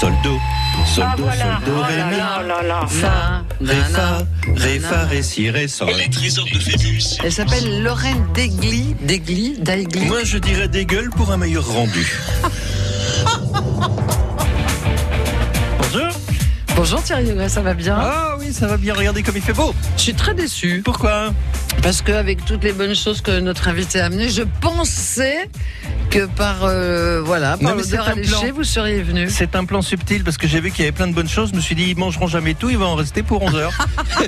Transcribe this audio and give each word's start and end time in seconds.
sol, 0.00 0.12
do, 0.22 0.40
sol, 0.86 1.04
Ah 1.06 1.14
do, 1.16 1.22
voilà. 1.24 1.44
sol, 1.44 1.64
do, 1.66 1.72
Oh 1.78 1.82
ré, 1.82 1.94
mi, 2.10 2.16
là. 2.16 2.42
Na, 3.60 3.70
ré, 3.72 3.76
fa, 3.92 4.26
ré, 4.56 4.78
fa, 4.80 5.04
ré, 5.04 5.22
si, 5.22 5.50
ré, 5.50 5.68
sol. 5.68 5.90
Les 5.96 6.10
trésors 6.10 6.46
de 6.52 6.58
Phébus. 6.58 7.02
Elle 7.22 7.32
s'appelle 7.32 7.82
Lorraine 7.82 8.26
Degli, 8.34 8.94
Degli, 9.00 9.56
Daigli. 9.58 10.06
Moi, 10.06 10.24
je 10.24 10.38
dirais 10.38 10.68
des 10.68 10.84
gueules 10.84 11.10
pour 11.10 11.30
un 11.30 11.36
meilleur 11.36 11.66
rendu. 11.66 12.06
Bonjour. 15.78 16.08
Bonjour 16.76 17.02
Thierry 17.02 17.48
ça 17.48 17.60
va 17.62 17.72
bien? 17.72 17.96
Oui, 17.96 18.33
ça 18.54 18.66
va 18.66 18.76
bien. 18.76 18.94
Regardez 18.94 19.22
comme 19.22 19.36
il 19.36 19.42
fait 19.42 19.52
beau. 19.52 19.74
Je 19.96 20.02
suis 20.02 20.14
très 20.14 20.34
déçue 20.34 20.82
Pourquoi? 20.84 21.32
Parce 21.82 22.02
qu'avec 22.02 22.44
toutes 22.44 22.62
les 22.62 22.72
bonnes 22.72 22.94
choses 22.94 23.20
que 23.20 23.40
notre 23.40 23.68
invité 23.68 24.00
a 24.00 24.06
amenées, 24.06 24.28
je 24.28 24.42
pensais 24.60 25.50
que 26.10 26.26
par 26.26 26.58
euh, 26.62 27.20
voilà 27.24 27.56
par 27.56 27.74
l'odeur 27.74 28.08
alléchée, 28.08 28.30
plan. 28.30 28.52
vous 28.54 28.64
seriez 28.64 29.02
venu. 29.02 29.28
C'est 29.28 29.56
un 29.56 29.64
plan 29.64 29.82
subtil 29.82 30.22
parce 30.22 30.36
que 30.38 30.46
j'ai 30.46 30.60
vu 30.60 30.70
qu'il 30.70 30.84
y 30.84 30.88
avait 30.88 30.96
plein 30.96 31.08
de 31.08 31.12
bonnes 31.14 31.28
choses. 31.28 31.50
Je 31.50 31.56
me 31.56 31.60
suis 31.60 31.74
dit, 31.74 31.86
ils 31.90 31.98
mangeront 31.98 32.28
jamais 32.28 32.54
tout, 32.54 32.70
il 32.70 32.78
va 32.78 32.86
en 32.86 32.94
rester 32.94 33.22
pour 33.22 33.42
11 33.42 33.54
heures. 33.56 33.72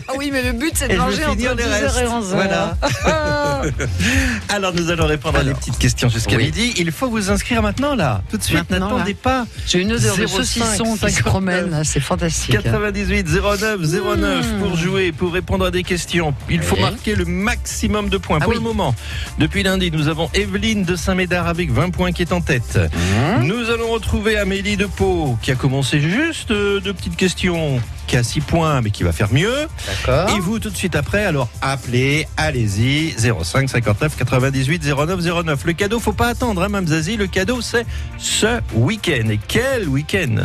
Ah 0.09 0.13
oui, 0.17 0.31
mais 0.33 0.43
le 0.43 0.53
but 0.53 0.73
c'est 0.75 0.89
de 0.89 0.97
manger 0.97 1.25
entre 1.25 1.33
finir 1.37 1.55
les 1.55 1.63
10h 1.63 1.67
et 1.67 1.87
restes. 1.87 1.99
11h. 1.99 2.35
Voilà. 2.35 2.77
Alors, 4.49 4.73
nous 4.75 4.91
allons 4.91 5.07
répondre 5.07 5.39
à 5.39 5.45
des 5.45 5.55
petites 5.55 5.79
questions 5.79 6.09
jusqu'à 6.09 6.37
Oui. 6.37 6.47
midi. 6.47 6.75
Il 6.77 6.93
faut 6.93 7.09
vous 7.09 7.31
inscrire 7.31 7.63
maintenant, 7.63 7.95
là. 7.95 8.23
Tout 8.31 8.37
de 8.37 8.43
suite, 8.43 8.69
n'attendez 8.71 9.15
pas. 9.15 9.47
J'ai 9.67 9.81
une 9.81 9.93
odeur 9.93 10.17
de 10.17 10.27
05, 10.27 10.29
saucisson 10.29 10.85
qui 10.85 10.99
se 10.99 10.99
59. 10.99 11.23
promène, 11.25 11.71
là, 11.71 11.85
c'est 11.85 12.01
fantastique. 12.01 12.53
98 12.63 13.27
09 13.29 13.81
09 13.81 14.16
Mmh. 14.17 14.59
pour 14.61 14.77
jouer, 14.77 15.13
pour 15.13 15.33
répondre 15.33 15.65
à 15.67 15.71
des 15.71 15.83
questions. 15.83 16.35
Il 16.49 16.63
faut 16.63 16.77
Oui. 16.77 16.83
marquer 16.83 17.15
le 17.15 17.25
maximum 17.27 18.09
de 18.09 18.17
points. 18.19 18.39
Ah 18.41 18.45
pour 18.45 18.51
oui. 18.51 18.57
le 18.57 18.63
moment, 18.63 18.95
depuis 19.39 19.63
lundi, 19.63 19.91
nous 19.91 20.09
avons 20.09 20.31
Evelyne 20.35 20.85
de 20.85 20.97
Saint-Médard 20.97 21.47
avec 21.47 21.71
20 21.71 21.91
points 21.91 22.13
qui 22.13 22.23
est 22.23 22.33
en 22.33 22.41
tête. 22.41 22.79
Mmh. 22.79 23.43
Nous 23.47 23.71
allons 23.71 23.89
retrouver 23.91 24.37
Amélie 24.39 24.77
de 24.77 24.87
Pau 24.87 25.37
qui 25.43 25.51
a 25.51 25.55
commencé 25.55 26.01
juste 26.01 26.51
euh, 26.51 26.81
deux 26.81 26.95
petites 26.95 27.17
questions, 27.17 27.81
qui 28.07 28.17
a 28.17 28.23
6 28.23 28.41
points 28.41 28.81
mais 28.81 28.91
qui 28.91 29.03
va 29.03 29.13
faire 29.13 29.33
mieux. 29.33 29.67
D'accord. 29.87 30.37
Et 30.37 30.41
vous 30.41 30.59
tout 30.59 30.71
de 30.71 30.77
suite 30.77 30.95
après, 30.97 31.25
alors 31.25 31.49
appelez, 31.63 32.27
allez-y, 32.37 33.15
05 33.19 33.69
59 33.69 34.17
98 34.17 34.85
09 34.85 35.21
09. 35.45 35.65
Le 35.65 35.73
cadeau, 35.73 36.01
faut 36.01 36.13
pas 36.13 36.29
attendre, 36.29 36.63
hein, 36.63 36.69
Mme 36.69 36.87
Zazie, 36.89 37.17
le 37.17 37.27
cadeau 37.27 37.61
c'est 37.61 37.87
ce 38.19 38.61
week-end. 38.75 39.29
Et 39.31 39.39
quel 39.49 39.89
week-end? 39.89 40.37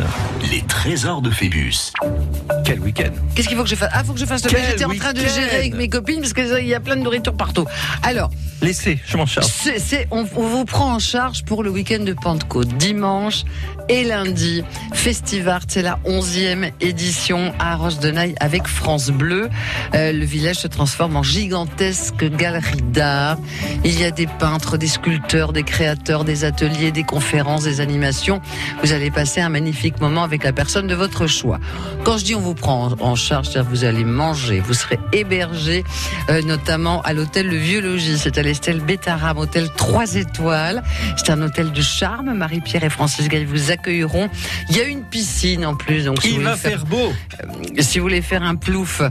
Les 0.50 0.62
trésors 0.62 1.22
de 1.22 1.30
Phébus. 1.30 1.92
Quel 2.64 2.80
week-end? 2.80 3.10
Qu'est-ce 3.34 3.48
qu'il 3.48 3.56
faut 3.56 3.62
que 3.64 3.68
je 3.68 3.74
fasse 3.76 3.90
Ah, 3.92 4.04
faut 4.04 4.12
que 4.12 4.20
je 4.20 4.26
fasse 4.26 4.44
le 4.44 4.50
Quel 4.50 4.64
J'étais 4.64 4.84
en 4.84 4.88
train 4.94 5.12
de 5.12 5.20
week-end 5.20 5.34
gérer 5.34 5.56
avec 5.56 5.74
mes 5.74 5.88
copines 5.88 6.20
parce 6.20 6.32
qu'il 6.32 6.66
y 6.66 6.74
a 6.74 6.80
plein 6.80 6.96
de 6.96 7.02
nourriture 7.02 7.34
partout. 7.34 7.66
Alors, 8.02 8.30
Laissez, 8.60 8.98
je 9.06 9.16
m'en 9.16 9.26
charge. 9.26 9.46
c'est, 9.48 9.78
c'est- 9.78 10.06
on, 10.10 10.24
on 10.36 10.46
vous 10.48 10.64
prend 10.64 10.94
en 10.94 10.98
charge 10.98 11.44
pour 11.44 11.62
le 11.64 11.70
week-end 11.70 12.04
de 12.04 12.12
Pentecôte, 12.12 12.68
dimanche 12.76 13.42
et 13.88 14.04
lundi. 14.04 14.62
Festivart, 14.92 15.62
c'est 15.68 15.82
la 15.82 15.98
11e 16.06 16.70
édition 16.80 17.51
à 17.58 17.76
Roche-de-Naï 17.76 18.34
avec 18.40 18.66
France 18.66 19.10
Bleu. 19.10 19.48
Euh, 19.94 20.12
le 20.12 20.24
village 20.24 20.56
se 20.56 20.68
transforme 20.68 21.16
en 21.16 21.22
gigantesque 21.22 22.24
galerie 22.24 22.82
d'art. 22.82 23.38
Il 23.84 23.98
y 23.98 24.04
a 24.04 24.10
des 24.10 24.26
peintres, 24.26 24.76
des 24.76 24.86
sculpteurs, 24.86 25.52
des 25.52 25.62
créateurs, 25.62 26.24
des 26.24 26.44
ateliers, 26.44 26.92
des 26.92 27.04
conférences, 27.04 27.64
des 27.64 27.80
animations. 27.80 28.40
Vous 28.82 28.92
allez 28.92 29.10
passer 29.10 29.40
un 29.40 29.48
magnifique 29.48 30.00
moment 30.00 30.22
avec 30.22 30.44
la 30.44 30.52
personne 30.52 30.86
de 30.86 30.94
votre 30.94 31.26
choix. 31.26 31.58
Quand 32.04 32.18
je 32.18 32.24
dis 32.24 32.34
on 32.34 32.40
vous 32.40 32.54
prend 32.54 32.90
en 33.00 33.14
charge, 33.14 33.48
c'est-à-dire 33.48 33.70
vous 33.70 33.84
allez 33.84 34.04
manger, 34.04 34.60
vous 34.60 34.74
serez 34.74 34.98
hébergé, 35.12 35.84
euh, 36.30 36.42
notamment 36.42 37.02
à 37.02 37.12
l'hôtel 37.12 37.48
Le 37.48 37.56
Vieux 37.56 37.80
Logis. 37.80 38.18
C'est 38.18 38.38
à 38.38 38.42
l'Estelle 38.42 38.80
Bétaram, 38.80 39.38
hôtel 39.38 39.70
3 39.76 40.14
étoiles. 40.16 40.82
C'est 41.16 41.30
un 41.30 41.42
hôtel 41.42 41.72
de 41.72 41.82
charme. 41.82 42.32
Marie-Pierre 42.34 42.84
et 42.84 42.90
Francis 42.90 43.28
Gay 43.28 43.44
vous 43.44 43.70
accueilleront. 43.70 44.28
Il 44.68 44.76
y 44.76 44.80
a 44.80 44.84
une 44.84 45.02
piscine 45.02 45.64
en 45.66 45.74
plus, 45.74 46.04
donc 46.04 46.22
si 46.22 46.34
Il 46.34 46.40
va 46.40 46.56
faire 46.56 46.84
beau. 46.84 47.12
Si 47.78 47.98
vous 47.98 48.04
voulez 48.04 48.22
faire 48.22 48.42
un 48.42 48.56
plouf, 48.56 49.02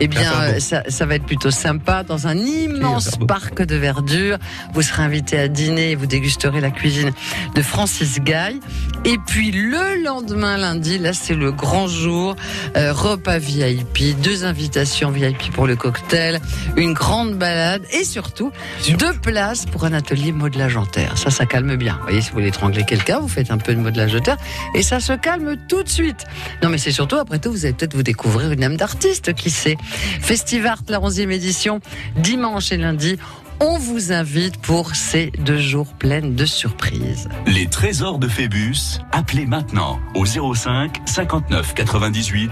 eh 0.00 0.08
bien, 0.08 0.22
Ça 0.22 0.30
va 0.30 0.44
euh, 0.46 0.90
ça, 0.90 1.06
être 1.10 1.26
plutôt 1.26 1.50
sympa 1.50 2.02
dans 2.02 2.26
un 2.26 2.36
immense 2.36 3.16
parc 3.26 3.62
de 3.62 3.76
verdure. 3.76 4.38
Vous 4.74 4.82
serez 4.82 5.02
invité 5.02 5.38
à 5.38 5.48
dîner 5.48 5.92
et 5.92 5.94
vous 5.94 6.06
dégusterez 6.06 6.60
la 6.60 6.70
cuisine 6.70 7.12
de 7.54 7.62
Francis 7.62 8.20
Gay. 8.20 8.56
Et 9.04 9.16
puis 9.26 9.50
le 9.50 10.02
lendemain, 10.04 10.56
lundi, 10.56 10.98
là, 10.98 11.12
c'est 11.12 11.34
le 11.34 11.52
grand 11.52 11.88
jour. 11.88 12.36
Euh, 12.76 12.92
repas 12.92 13.38
VIP, 13.38 14.20
deux 14.20 14.44
invitations 14.44 15.10
VIP 15.10 15.50
pour 15.52 15.66
le 15.66 15.76
cocktail, 15.76 16.40
une 16.76 16.92
grande 16.92 17.34
balade 17.34 17.82
et 17.92 18.04
surtout 18.04 18.52
deux 18.98 19.14
places 19.14 19.66
pour 19.66 19.84
un 19.84 19.92
atelier 19.92 20.32
modelage 20.32 20.76
en 20.76 20.86
terre. 20.86 21.16
Ça, 21.16 21.30
ça 21.30 21.46
calme 21.46 21.76
bien. 21.76 21.94
Vous 21.94 22.02
voyez, 22.04 22.20
si 22.20 22.28
vous 22.28 22.34
voulez 22.34 22.48
étrangler 22.48 22.84
quelqu'un, 22.84 23.20
vous 23.20 23.28
faites 23.28 23.50
un 23.50 23.58
peu 23.58 23.74
de 23.74 23.80
modelage 23.80 24.12
de 24.12 24.18
terre 24.18 24.36
et 24.74 24.82
ça 24.82 25.00
se 25.00 25.12
calme 25.12 25.56
tout 25.68 25.82
de 25.82 25.88
suite. 25.88 26.24
Non, 26.62 26.68
mais 26.68 26.78
c'est 26.78 26.92
surtout, 26.92 27.16
après 27.16 27.38
tout, 27.38 27.50
vous 27.50 27.64
allez 27.64 27.74
peut-être 27.80 27.94
vous 27.96 28.02
découvrir 28.02 28.52
une 28.52 28.62
âme 28.62 28.76
d'artiste, 28.76 29.32
qui 29.34 29.48
sait. 29.50 29.78
Festivart, 30.20 30.82
la 30.88 30.98
11e 30.98 31.30
édition, 31.30 31.80
dimanche 32.16 32.72
et 32.72 32.76
lundi. 32.76 33.16
On 33.58 33.78
vous 33.78 34.12
invite 34.12 34.58
pour 34.58 34.94
ces 34.94 35.32
deux 35.38 35.58
jours 35.58 35.86
pleins 35.94 36.20
de 36.20 36.44
surprises. 36.44 37.28
Les 37.46 37.66
trésors 37.66 38.18
de 38.18 38.28
Phébus. 38.28 39.00
Appelez 39.12 39.46
maintenant 39.46 39.98
au 40.14 40.26
05 40.26 40.98
59 41.06 41.74
98 41.74 42.50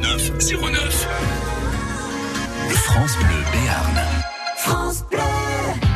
09 0.00 0.32
09. 0.38 1.08
France 2.70 3.16
Bleu 3.18 3.42
Béarn. 3.52 4.04
Never 4.66 5.93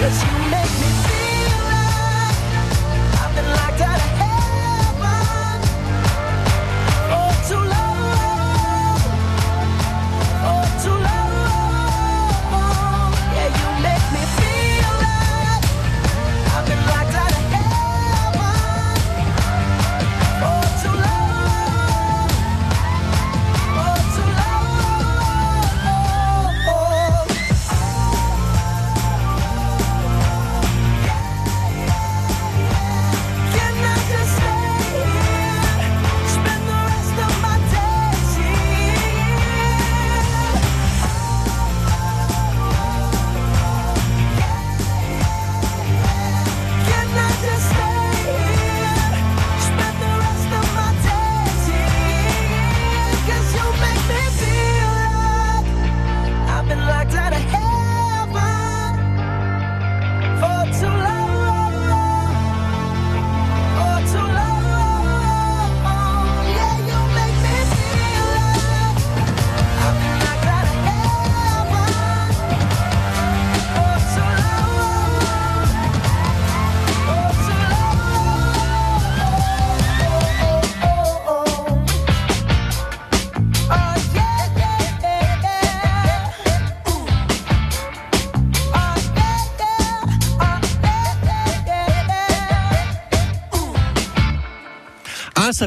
Cause 0.00 0.24
you 0.24 0.49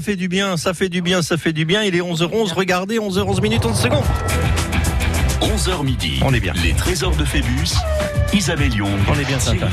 fait 0.03 0.15
du 0.17 0.27
bien, 0.27 0.57
ça 0.57 0.73
fait 0.73 0.89
du 0.89 1.01
bien, 1.01 1.21
ça 1.21 1.37
fait 1.37 1.53
du 1.53 1.63
bien. 1.63 1.81
Il 1.83 1.95
est 1.95 2.01
11h11, 2.01 2.53
regardez, 2.53 2.99
11h11 2.99 3.41
minutes 3.41 3.65
11 3.65 3.79
secondes. 3.79 4.03
11h 5.41 5.83
midi. 5.83 6.19
On 6.23 6.33
est 6.33 6.41
bien. 6.41 6.53
Les 6.61 6.73
trésors 6.73 7.15
de 7.15 7.23
Phébus. 7.23 7.77
Isabelle 8.33 8.73
Young. 8.75 8.99
On 9.07 9.17
est 9.17 9.25
bien 9.25 9.39
sympa. 9.39 9.69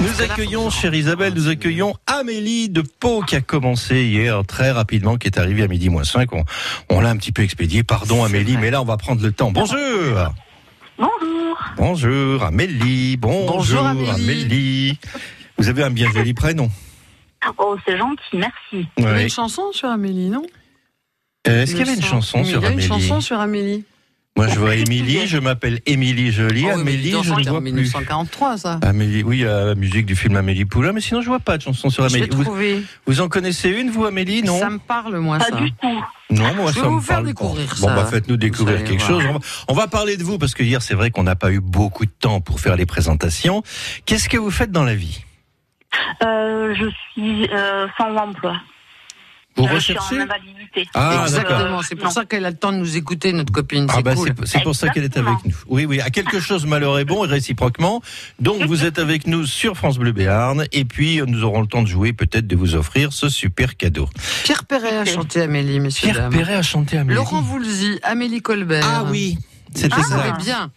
Nous 0.00 0.22
accueillons, 0.22 0.70
chère 0.70 0.94
Isabelle, 0.94 1.34
nous 1.34 1.48
accueillons 1.48 1.94
Amélie 2.06 2.68
de 2.68 2.82
Pau 2.82 3.22
qui 3.22 3.34
a 3.34 3.40
commencé 3.40 4.04
hier 4.04 4.42
très 4.46 4.70
rapidement, 4.70 5.16
qui 5.16 5.26
est 5.26 5.38
arrivée 5.38 5.64
à 5.64 5.66
midi 5.66 5.88
moins 5.88 6.04
5. 6.04 6.32
On, 6.32 6.44
on 6.88 7.00
l'a 7.00 7.10
un 7.10 7.16
petit 7.16 7.32
peu 7.32 7.42
expédié. 7.42 7.82
Pardon 7.82 8.22
Amélie, 8.22 8.56
mais 8.58 8.70
là 8.70 8.80
on 8.80 8.84
va 8.84 8.96
prendre 8.96 9.22
le 9.22 9.32
temps. 9.32 9.50
Bonjour 9.50 9.76
Bonjour. 10.96 11.58
Bonjour 11.76 12.44
Amélie, 12.44 13.16
bonjour, 13.16 13.56
Bonjour, 13.56 13.86
Amélie. 13.86 14.98
Vous 15.58 15.68
avez 15.68 15.82
un 15.82 15.90
bien 15.90 16.08
joli 16.12 16.32
prénom. 16.32 16.70
Oh, 17.58 17.76
c'est 17.86 17.96
gentil, 17.96 18.22
merci. 18.34 18.86
Il 18.96 19.04
y 19.04 19.06
avait 19.06 19.22
une 19.24 19.28
chanson 19.30 19.72
sur 19.72 19.88
Amélie, 19.88 20.28
non? 20.28 20.42
Euh, 21.46 21.62
Est-ce 21.62 21.72
qu'il 21.74 21.86
y 21.86 21.88
avait 21.88 21.94
une 21.98 22.02
chanson 22.04 22.44
sur 22.44 22.58
Il 22.58 22.62
y 22.62 22.66
a 22.66 22.68
une 22.70 22.74
Amélie? 22.74 22.86
chanson 22.88 23.20
sur 23.20 23.40
Amélie. 23.40 23.84
Moi 24.36 24.46
je 24.46 24.58
vois 24.60 24.76
Émilie, 24.76 25.26
je 25.26 25.38
m'appelle 25.38 25.80
Émilie 25.84 26.30
Jolie. 26.30 26.62
Oh, 26.66 26.74
oui, 26.76 26.80
Amélie, 26.82 27.10
je 27.10 27.32
ne 27.34 27.48
vois 27.48 27.60
plus. 27.60 27.72
1943, 27.72 28.58
ça. 28.58 28.78
Amélie, 28.82 29.24
oui, 29.24 29.44
euh, 29.44 29.66
la 29.70 29.74
musique 29.74 30.06
du 30.06 30.14
film 30.14 30.36
Amélie 30.36 30.64
Poulain, 30.64 30.92
mais 30.92 31.00
sinon 31.00 31.22
je 31.22 31.26
vois 31.26 31.40
pas 31.40 31.56
de 31.56 31.62
chanson 31.62 31.90
sur 31.90 32.08
Je 32.08 32.14
vais 32.18 32.30
Amélie. 32.32 32.84
Vous, 33.06 33.20
en 33.20 33.28
connaissez 33.28 33.68
une, 33.70 33.90
vous 33.90 34.04
Amélie? 34.04 34.44
Non 34.44 34.60
Ça 34.60 34.70
me 34.70 34.78
parle, 34.78 35.18
moi, 35.18 35.38
Pas 35.38 35.46
ça. 35.46 35.56
du 35.56 35.72
tout. 35.72 36.04
Non, 36.30 36.54
moi 36.54 36.70
Je 36.70 36.76
ça 36.76 36.82
vais 36.82 36.88
me 36.88 36.92
vous 36.94 37.00
faire 37.00 37.16
parle 37.16 37.24
pas. 37.24 37.28
découvrir 37.32 37.66
Bon, 37.80 37.88
ça. 37.88 37.94
bah 37.96 38.04
faites-nous 38.06 38.36
découvrir 38.36 38.84
quelque 38.84 39.02
voir. 39.02 39.20
chose. 39.20 39.28
On 39.28 39.32
va, 39.32 39.38
on 39.68 39.74
va 39.74 39.86
parler 39.88 40.16
de 40.16 40.22
vous 40.22 40.38
parce 40.38 40.54
que 40.54 40.62
hier 40.62 40.82
c'est 40.82 40.94
vrai 40.94 41.10
qu'on 41.10 41.24
n'a 41.24 41.34
pas 41.36 41.50
eu 41.50 41.58
beaucoup 41.60 42.04
de 42.06 42.12
temps 42.20 42.40
pour 42.40 42.60
faire 42.60 42.76
les 42.76 42.86
présentations. 42.86 43.64
Qu'est-ce 44.06 44.28
que 44.28 44.36
vous 44.36 44.52
faites 44.52 44.70
dans 44.70 44.84
la 44.84 44.94
vie? 44.94 45.24
Euh, 46.24 46.74
je 46.74 46.86
suis 47.12 47.48
euh, 47.52 47.86
sans 47.96 48.14
emploi. 48.16 48.56
Vous 49.56 49.64
je 49.64 49.78
suis 49.80 49.92
recherchez 49.94 50.18
en 50.20 50.22
invalidité. 50.22 50.88
Ah, 50.94 51.00
d'accord. 51.00 51.22
Exactement, 51.26 51.82
c'est 51.82 51.96
pour 51.96 52.04
non. 52.04 52.10
ça 52.12 52.24
qu'elle 52.24 52.44
a 52.44 52.50
le 52.50 52.56
temps 52.56 52.70
de 52.70 52.76
nous 52.76 52.96
écouter, 52.96 53.32
notre 53.32 53.52
copine. 53.52 53.86
Ah 53.88 53.94
C'est 53.96 54.02
bah 54.04 54.14
cool. 54.14 54.32
pour 54.62 54.74
ça 54.76 54.88
qu'elle 54.90 55.02
est 55.02 55.16
avec 55.16 55.44
nous. 55.44 55.54
Oui 55.66 55.84
oui, 55.84 56.00
à 56.00 56.10
quelque 56.10 56.38
chose 56.38 56.64
malheur 56.64 56.96
est 57.00 57.04
bon 57.04 57.24
et 57.24 57.28
réciproquement. 57.28 58.00
Donc 58.38 58.62
vous 58.62 58.84
êtes 58.84 59.00
avec 59.00 59.26
nous 59.26 59.46
sur 59.46 59.76
France 59.76 59.98
Bleu 59.98 60.12
Béarn 60.12 60.64
et 60.70 60.84
puis 60.84 61.20
euh, 61.20 61.24
nous 61.26 61.42
aurons 61.42 61.60
le 61.62 61.66
temps 61.66 61.82
de 61.82 61.88
jouer 61.88 62.12
peut-être 62.12 62.46
de 62.46 62.54
vous 62.54 62.76
offrir 62.76 63.12
ce 63.12 63.28
super 63.28 63.76
cadeau. 63.76 64.08
Pierre 64.44 64.64
Perret 64.64 64.96
a 64.98 65.04
chanté 65.04 65.42
Amélie, 65.42 65.80
messieurs, 65.80 66.10
Pierre 66.12 66.30
dames. 66.30 66.32
Perret 66.38 66.54
a 66.54 66.62
chanté 66.62 66.96
Amélie. 66.96 67.16
Laurent 67.16 67.42
Voulzy, 67.42 67.98
Amélie 68.04 68.42
Colbert. 68.42 68.86
Ah 68.86 69.04
oui, 69.10 69.38
c'est 69.74 69.92
Ah, 69.92 70.02
savez 70.04 70.32
bien 70.44 70.70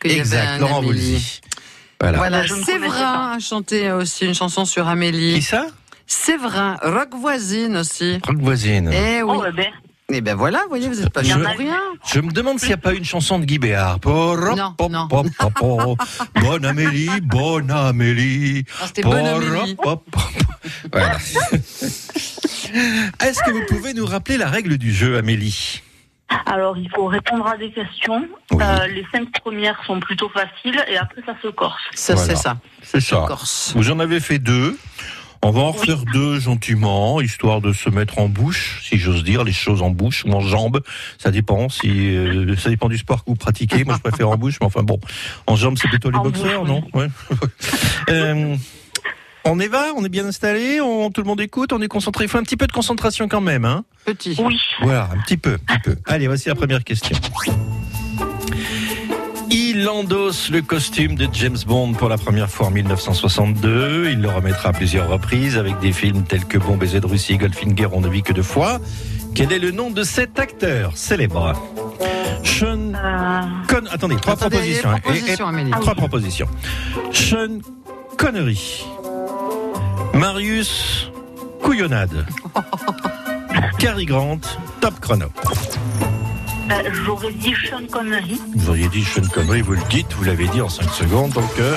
qu'il 0.00 0.10
y 0.10 0.14
avait 0.14 0.20
Exact, 0.22 0.48
un 0.48 0.58
Laurent 0.58 0.78
Amélie. 0.80 1.12
Voulzy. 1.12 1.40
Voilà. 2.12 2.18
Voilà, 2.18 2.46
Séverin 2.46 3.32
a 3.32 3.38
chanté 3.38 3.90
aussi 3.92 4.26
une 4.26 4.34
chanson 4.34 4.64
sur 4.64 4.84
Qui 4.84 4.90
Amélie. 4.90 5.42
ça 5.42 5.66
Séverin, 6.06 6.76
rock 6.82 7.14
voisine 7.18 7.76
aussi. 7.78 8.18
Rock 8.26 8.36
voisine. 8.38 8.90
Eh 8.92 9.22
oui. 9.22 9.36
Oh, 9.38 9.44
eh 9.48 9.52
ben, 9.52 9.66
Et 10.12 10.20
ben 10.20 10.34
voilà, 10.34 10.60
vous 10.64 10.68
voyez, 10.68 10.88
vous 10.88 10.96
n'êtes 11.00 11.08
pas 11.10 11.22
Je- 11.22 11.34
bien 11.34 11.38
pour 11.40 11.58
rien. 11.58 11.80
Je 12.12 12.20
me 12.20 12.30
demande 12.30 12.58
s'il 12.58 12.68
n'y 12.68 12.74
a 12.74 12.78
pas 12.78 12.92
une 12.92 13.04
chanson 13.06 13.38
de 13.38 13.46
Guy 13.46 13.58
Béard. 13.58 13.98
Non, 14.04 14.74
pop, 14.76 14.92
non. 14.92 15.08
pop, 15.08 15.26
pop, 15.38 15.52
pop. 15.54 15.98
Bonne 16.42 16.66
Amélie, 16.66 17.08
bonne 17.22 17.70
Amélie. 17.70 18.64
Ah, 18.82 18.84
C'était 18.86 19.02
bonne 19.02 19.24
Amélie. 19.26 19.74
pop, 19.76 20.04
pop. 20.10 20.22
Voilà. 20.92 21.16
Est-ce 23.20 23.42
que 23.44 23.50
vous 23.50 23.64
pouvez 23.68 23.94
nous 23.94 24.04
rappeler 24.06 24.36
la 24.36 24.48
règle 24.48 24.76
du 24.78 24.92
jeu, 24.92 25.16
Amélie? 25.16 25.80
Alors, 26.46 26.76
il 26.78 26.88
faut 26.90 27.06
répondre 27.06 27.46
à 27.46 27.56
des 27.56 27.70
questions. 27.70 28.26
Oui. 28.50 28.58
Euh, 28.62 28.86
les 28.88 29.04
cinq 29.12 29.30
premières 29.40 29.78
sont 29.86 30.00
plutôt 30.00 30.28
faciles 30.30 30.82
et 30.88 30.96
après, 30.96 31.22
ça 31.26 31.34
se 31.42 31.48
corse. 31.48 31.80
Ça, 31.94 32.14
Voilà. 32.14 32.28
c'est 32.34 32.42
ça. 32.42 32.56
C'est 32.82 33.00
ça. 33.00 33.24
Corse. 33.28 33.72
Vous 33.76 33.90
en 33.90 34.00
avez 34.00 34.20
fait 34.20 34.38
deux. 34.38 34.78
On 35.46 35.50
va 35.50 35.60
en 35.60 35.72
refaire 35.72 35.98
deux 36.10 36.40
gentiment, 36.40 37.20
histoire 37.20 37.60
de 37.60 37.74
se 37.74 37.90
mettre 37.90 38.18
en 38.18 38.30
bouche, 38.30 38.80
si 38.82 38.96
j'ose 38.96 39.22
dire, 39.24 39.44
les 39.44 39.52
choses 39.52 39.82
en 39.82 39.90
bouche 39.90 40.24
ou 40.24 40.32
en 40.32 40.40
jambes. 40.40 40.80
Ça 41.18 41.30
dépend 41.30 41.68
si 41.68 42.16
euh, 42.16 42.56
ça 42.56 42.70
dépend 42.70 42.88
du 42.88 42.96
sport 42.96 43.22
que 43.24 43.30
vous 43.30 43.36
pratiquez. 43.36 43.84
Moi, 43.84 43.94
je 43.96 44.00
préfère 44.08 44.30
en 44.30 44.36
bouche, 44.38 44.56
mais 44.62 44.66
enfin 44.66 44.82
bon, 44.82 44.98
en 45.46 45.54
jambes, 45.56 45.76
c'est 45.76 45.88
plutôt 45.88 46.10
les 46.10 46.16
En 46.16 46.22
boxeurs, 46.22 46.64
bouche, 46.64 46.68
non? 46.70 46.82
Ouais. 46.94 47.08
Euh, 48.08 48.56
On 49.46 49.60
y 49.60 49.66
va, 49.68 49.88
on 49.96 50.04
est 50.04 50.08
bien 50.08 50.24
installé, 50.24 50.80
on, 50.80 51.10
tout 51.10 51.20
le 51.20 51.26
monde 51.26 51.40
écoute, 51.40 51.72
on 51.72 51.80
est 51.82 51.88
concentré. 51.88 52.24
Il 52.24 52.28
faut 52.28 52.38
un 52.38 52.42
petit 52.42 52.56
peu 52.56 52.66
de 52.66 52.72
concentration 52.72 53.28
quand 53.28 53.42
même, 53.42 53.64
hein 53.66 53.84
Petit. 54.06 54.36
Oui. 54.42 54.58
Voilà, 54.82 55.10
un 55.14 55.20
petit 55.20 55.36
peu, 55.36 55.58
un 55.68 55.76
petit 55.78 55.90
peu. 55.90 55.96
Allez, 56.06 56.26
voici 56.28 56.48
la 56.48 56.54
première 56.54 56.82
question. 56.82 57.16
Il 59.50 59.86
endosse 59.88 60.50
le 60.50 60.62
costume 60.62 61.14
de 61.14 61.28
James 61.32 61.58
Bond 61.66 61.92
pour 61.92 62.08
la 62.08 62.16
première 62.16 62.48
fois 62.50 62.68
en 62.68 62.70
1962. 62.70 64.08
Il 64.12 64.20
le 64.22 64.28
remettra 64.30 64.70
à 64.70 64.72
plusieurs 64.72 65.08
reprises 65.08 65.58
avec 65.58 65.78
des 65.80 65.92
films 65.92 66.24
tels 66.24 66.46
que 66.46 66.56
Bon 66.58 66.76
baiser 66.76 67.00
de 67.00 67.06
Russie 67.06 67.34
et 67.34 67.38
Goldfinger, 67.38 67.88
on 67.92 68.00
ne 68.00 68.08
vit 68.08 68.22
que 68.22 68.32
deux 68.32 68.42
fois. 68.42 68.80
Quel 69.34 69.52
est 69.52 69.58
le 69.58 69.70
nom 69.72 69.90
de 69.90 70.02
cet 70.04 70.38
acteur 70.38 70.96
célèbre? 70.96 71.52
Sean 72.42 72.92
Euh, 72.94 73.40
Con... 73.68 73.86
Attendez, 73.90 74.16
trois 74.16 74.32
Attendez, 74.34 74.56
propositions. 74.56 74.88
hein. 74.90 74.94
Et- 74.94 74.98
et- 74.98 75.12
propositions, 75.12 75.46
Amélie. 75.46 75.70
trois 75.72 75.94
propositions. 75.94 76.48
Sean 77.12 77.58
Connery. 78.16 78.84
Marius 80.24 81.10
Couillonnade. 81.62 82.24
Cary 83.78 84.06
Grant. 84.06 84.40
Top 84.80 84.98
chrono. 84.98 85.26
euh, 86.70 86.90
J'aurais 87.04 87.30
dit 87.32 87.52
Sean 87.54 87.84
Connery. 87.92 88.40
Vous 88.56 88.70
auriez 88.70 88.88
dit 88.88 89.04
Sean 89.04 89.20
Connery, 89.34 89.60
vous 89.60 89.74
le 89.74 89.82
dites, 89.90 90.10
vous 90.14 90.24
l'avez 90.24 90.48
dit 90.48 90.62
en 90.62 90.70
5 90.70 90.88
secondes, 90.94 91.30
donc 91.32 91.50
euh, 91.58 91.76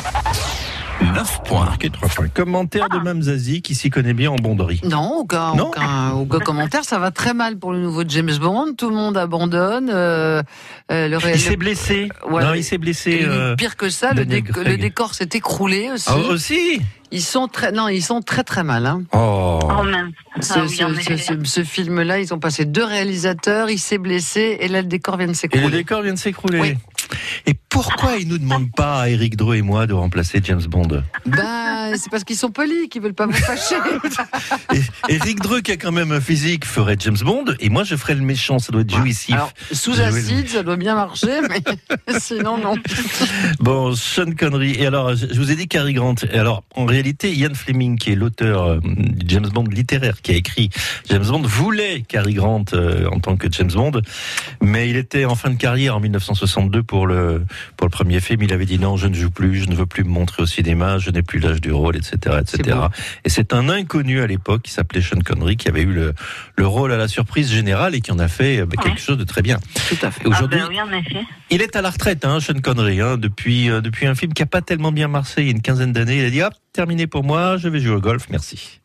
9 1.01 1.43
points. 1.43 1.65
marqué 1.65 1.89
3 1.89 2.09
points. 2.09 2.27
Commentaire 2.29 2.89
de 2.89 2.97
Mme 2.97 3.21
Zazie 3.23 3.61
qui 3.61 3.75
s'y 3.75 3.89
connaît 3.89 4.13
bien 4.13 4.31
en 4.31 4.35
bonderie. 4.35 4.81
Non, 4.83 5.17
aucun, 5.19 5.53
Non 5.55 5.67
aucun, 5.67 6.11
aucun 6.13 6.39
commentaire. 6.39 6.83
Ça 6.85 6.97
va 6.99 7.11
très 7.11 7.33
mal 7.33 7.57
pour 7.57 7.71
le 7.71 7.79
nouveau 7.79 8.03
James 8.07 8.35
Bond. 8.39 8.73
Tout 8.77 8.89
le 8.89 8.95
monde 8.95 9.17
abandonne. 9.17 9.89
euh, 9.93 10.41
euh, 10.91 11.07
le 11.07 11.17
Il 11.33 11.39
s'est 11.39 11.55
blessé. 11.57 12.09
Ouais. 12.29 12.43
non, 12.43 12.53
il 12.53 12.63
s'est 12.63 12.77
blessé. 12.77 13.11
Et 13.11 13.25
euh, 13.25 13.55
Pire 13.55 13.75
que 13.77 13.89
ça, 13.89 14.13
le, 14.13 14.25
déc- 14.25 14.51
décor 14.77 15.13
s'est 15.13 15.29
écroulé 15.33 15.89
aussi. 15.93 16.09
ah, 16.09 16.17
aussi 16.31 16.81
Ils 17.11 17.21
sont 17.21 17.47
très, 17.47 17.71
non, 17.71 17.87
ils 17.89 18.01
sont 18.03 18.21
très 18.21 18.43
très 18.43 18.63
mal. 18.63 18.85
Hein. 18.85 19.03
Oh. 19.13 19.59
Oh. 19.61 19.67
Ce, 20.41 20.53
Ah 20.53 20.67
ce- 20.67 20.75
ce- 20.75 20.91
effet. 20.99 21.17
ce- 21.17 21.43
ce 21.43 21.63
film-là, 21.63 22.19
ils 22.19 22.33
ont 22.33 22.39
passé 22.39 22.65
deux 22.65 22.83
réalisateurs. 22.83 23.69
Il 23.69 23.79
s'est 23.79 23.97
blessé 23.99 24.57
et 24.59 24.67
là, 24.67 24.81
le 24.81 24.87
décor 24.87 25.17
vient 25.17 25.27
de 25.27 25.31
Et 25.31 25.33
le 25.33 25.37
s'écrouler. 25.37 25.69
décor 25.77 26.01
vient 26.01 26.13
de 26.13 26.17
s'écrouler. 26.19 26.59
Oui. 26.59 26.73
Et 27.45 27.53
pourquoi 27.69 28.17
ils 28.17 28.27
nous 28.27 28.37
demandent 28.37 28.71
pas 28.75 29.01
à 29.01 29.09
Eric 29.09 29.35
Dreux 29.37 29.55
et 29.55 29.61
moi 29.61 29.87
de 29.87 29.93
remplacer 29.93 30.39
James 30.43 30.61
Bond 30.67 31.03
Ben, 31.25 31.95
c'est 31.97 32.09
parce 32.09 32.23
qu'ils 32.23 32.35
sont 32.37 32.51
polis, 32.51 32.89
qu'ils 32.89 33.01
veulent 33.01 33.13
pas 33.13 33.25
vous 33.27 33.33
fâcher. 33.33 33.75
Et- 34.73 35.13
Eric 35.15 35.39
Dreux 35.41 35.61
qui 35.61 35.71
a 35.71 35.77
quand 35.77 35.91
même 35.91 36.11
un 36.11 36.21
physique 36.21 36.65
ferait 36.65 36.97
James 36.99 37.17
Bond 37.23 37.45
et 37.59 37.69
moi 37.69 37.83
je 37.83 37.95
ferais 37.95 38.15
le 38.15 38.21
méchant, 38.21 38.59
ça 38.59 38.71
doit 38.71 38.81
être 38.81 38.93
jouissif. 38.95 39.33
Alors, 39.35 39.51
sous 39.71 39.93
le- 39.93 40.01
acide, 40.01 40.49
ça 40.49 40.63
doit 40.63 40.75
bien 40.77 40.95
marcher, 40.95 41.39
mais 41.49 41.61
sinon, 42.19 42.57
non. 42.57 42.73
Bon, 43.59 43.95
Sean 43.95 44.31
Connery. 44.37 44.75
Et 44.79 44.85
alors, 44.87 45.15
je 45.15 45.27
je 45.37 45.39
vous 45.43 45.51
ai 45.51 45.55
dit 45.55 45.67
Cary 45.67 45.93
Grant. 45.93 46.15
Et 46.31 46.37
alors, 46.39 46.63
en 46.75 46.85
réalité, 46.85 47.31
Ian 47.31 47.53
Fleming, 47.53 47.97
qui 47.99 48.11
est 48.11 48.15
l'auteur 48.15 48.63
euh, 48.63 48.79
du 48.83 49.25
James 49.27 49.47
Bond 49.53 49.65
littéraire, 49.65 50.21
qui 50.23 50.31
a 50.31 50.35
écrit 50.35 50.69
James 51.09 51.25
Bond, 51.25 51.41
voulait 51.43 52.01
Cary 52.07 52.33
Grant 52.33 52.65
euh, 52.73 53.07
en 53.11 53.19
tant 53.19 53.35
que 53.37 53.47
James 53.51 53.69
Bond, 53.71 54.01
mais 54.63 54.89
il 54.89 54.95
était 54.97 55.25
en 55.25 55.35
fin 55.35 55.51
de 55.51 55.57
carrière 55.57 55.95
en 55.95 55.99
1962 55.99 56.81
pour 56.81 56.96
le 57.05 57.45
pour 57.75 57.85
le 57.85 57.91
premier 57.91 58.19
film. 58.19 58.41
Il 58.41 58.53
avait 58.53 58.65
dit 58.65 58.79
non, 58.79 58.97
je 58.97 59.07
ne 59.07 59.13
joue 59.13 59.29
plus, 59.29 59.61
je 59.63 59.69
ne 59.69 59.75
veux 59.75 59.85
plus 59.85 60.03
me 60.03 60.09
montrer 60.09 60.43
au 60.43 60.45
cinéma, 60.45 60.97
je 60.97 61.11
n'ai 61.11 61.21
plus 61.21 61.39
l'âge 61.39 61.61
du 61.61 61.71
rôle, 61.71 61.95
etc., 61.95 62.37
etc. 62.41 62.77
Et 63.23 63.29
c'est 63.29 63.53
un 63.53 63.69
inconnu 63.69 64.21
à 64.21 64.27
l'époque 64.27 64.63
qui 64.63 64.71
s'appelait 64.71 65.01
Sean 65.01 65.19
Connery, 65.19 65.57
qui 65.57 65.67
avait 65.67 65.83
eu 65.83 65.93
le 65.93 66.13
le 66.55 66.65
rôle 66.67 66.91
à 66.91 66.97
la 66.97 67.07
surprise 67.07 67.51
générale 67.51 67.93
et 67.95 68.01
qui 68.01 68.11
en 68.11 68.19
a 68.19 68.27
fait 68.27 68.59
euh, 68.59 68.65
bah, 68.65 68.81
quelque 68.81 68.99
chose 68.99 69.17
de 69.17 69.23
très 69.23 69.41
bien. 69.41 69.59
Tout 69.89 69.97
à 70.01 70.11
fait. 70.11 70.25
Aujourd'hui, 70.27 70.59
Ah 70.61 70.69
ben 70.89 71.03
oui, 71.13 71.25
il 71.49 71.61
est 71.61 71.75
à 71.75 71.81
la 71.81 71.89
retraite, 71.89 72.25
hein, 72.25 72.39
Sean 72.39 72.59
Connery, 72.61 72.99
hein, 73.01 73.17
depuis, 73.17 73.69
euh, 73.69 73.81
depuis 73.81 74.07
un 74.07 74.15
film 74.15 74.33
qui 74.33 74.41
a 74.41 74.47
pas 74.47 74.61
tellement 74.61 74.91
bien 74.91 75.07
marché 75.07 75.41
il 75.41 75.45
y 75.45 75.47
a 75.49 75.51
une 75.51 75.61
quinzaine 75.61 75.93
d'années. 75.93 76.17
Il 76.17 76.25
a 76.25 76.29
dit, 76.29 76.41
hop, 76.41 76.53
terminé 76.73 77.07
pour 77.07 77.23
moi, 77.23 77.57
je 77.57 77.69
vais 77.69 77.79
jouer 77.79 77.95
au 77.95 78.01
golf, 78.01 78.25
merci. 78.29 78.79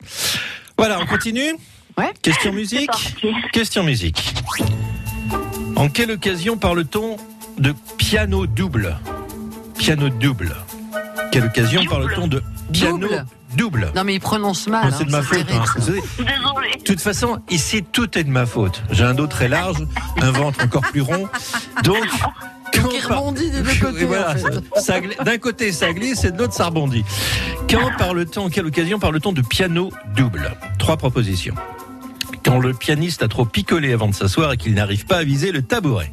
Voilà, 0.76 0.99
on 1.00 1.07
continue 1.07 1.52
Ouais. 1.99 2.11
Question 2.23 2.52
musique. 2.52 2.90
Question 3.52 3.85
musique. 3.85 4.35
En 5.76 5.88
quelle 5.88 6.11
occasion 6.12 6.57
parle-t-on 6.57 7.16
de 7.59 7.75
piano 7.99 8.47
double 8.47 8.97
Piano 9.79 10.09
double. 10.09 10.55
Quelle 11.33 11.45
occasion 11.47 11.81
Double. 11.83 11.91
parle-t-on 11.91 12.27
de 12.29 12.43
piano 12.73 12.99
Double. 12.99 13.25
double 13.57 13.93
Non, 13.97 14.05
mais 14.05 14.15
ils 14.15 14.21
prononcent 14.21 14.69
mal. 14.69 14.83
Oh, 14.85 14.89
hein, 14.93 14.95
C'est 14.97 15.05
de 15.07 15.11
ma 15.11 15.23
faute. 15.23 15.47
hein. 15.51 15.65
de 16.79 16.83
toute 16.85 17.01
façon, 17.01 17.41
ici, 17.51 17.83
tout 17.83 18.17
est 18.19 18.25
de 18.25 18.31
ma 18.31 18.47
faute. 18.47 18.83
J'ai 18.91 19.05
un 19.05 19.15
dos 19.15 19.27
très 19.27 19.49
large, 19.49 19.79
un 20.21 20.31
ventre 20.31 20.65
encore 20.65 20.83
plus 20.83 21.01
rond. 21.01 21.29
Donc, 21.85 22.07
quand 22.75 22.89
Qui 22.89 23.01
rebondit 23.01 23.51
des 23.51 23.63
deux 23.63 23.75
côtés. 23.81 24.03
Et 24.03 24.05
voilà, 24.05 24.31
en 24.33 24.35
fait. 24.37 24.81
ça 24.81 25.01
gl- 25.01 25.23
d'un 25.25 25.39
côté 25.39 25.73
ça 25.73 25.93
glisse 25.93 26.25
et 26.25 26.31
de 26.31 26.39
l'autre 26.39 26.55
ça 26.55 26.67
rebondit. 26.67 27.05
Quand 27.69 27.91
parle-t-on, 27.99 28.49
quelle 28.51 28.67
occasion 28.67 28.99
parle-t-on 28.99 29.33
de 29.33 29.43
piano 29.43 29.91
double? 30.17 30.53
Trois 30.79 30.97
propositions. 30.97 31.55
Quand 32.45 32.59
le 32.59 32.73
pianiste 32.75 33.23
a 33.23 33.29
trop 33.29 33.45
picolé 33.47 33.93
avant 33.93 34.09
de 34.09 34.15
s'asseoir 34.15 34.53
et 34.53 34.57
qu'il 34.57 34.75
n'arrive 34.75 35.07
pas 35.07 35.17
à 35.19 35.25
viser 35.25 35.51
le 35.53 35.63
tabouret. 35.63 36.13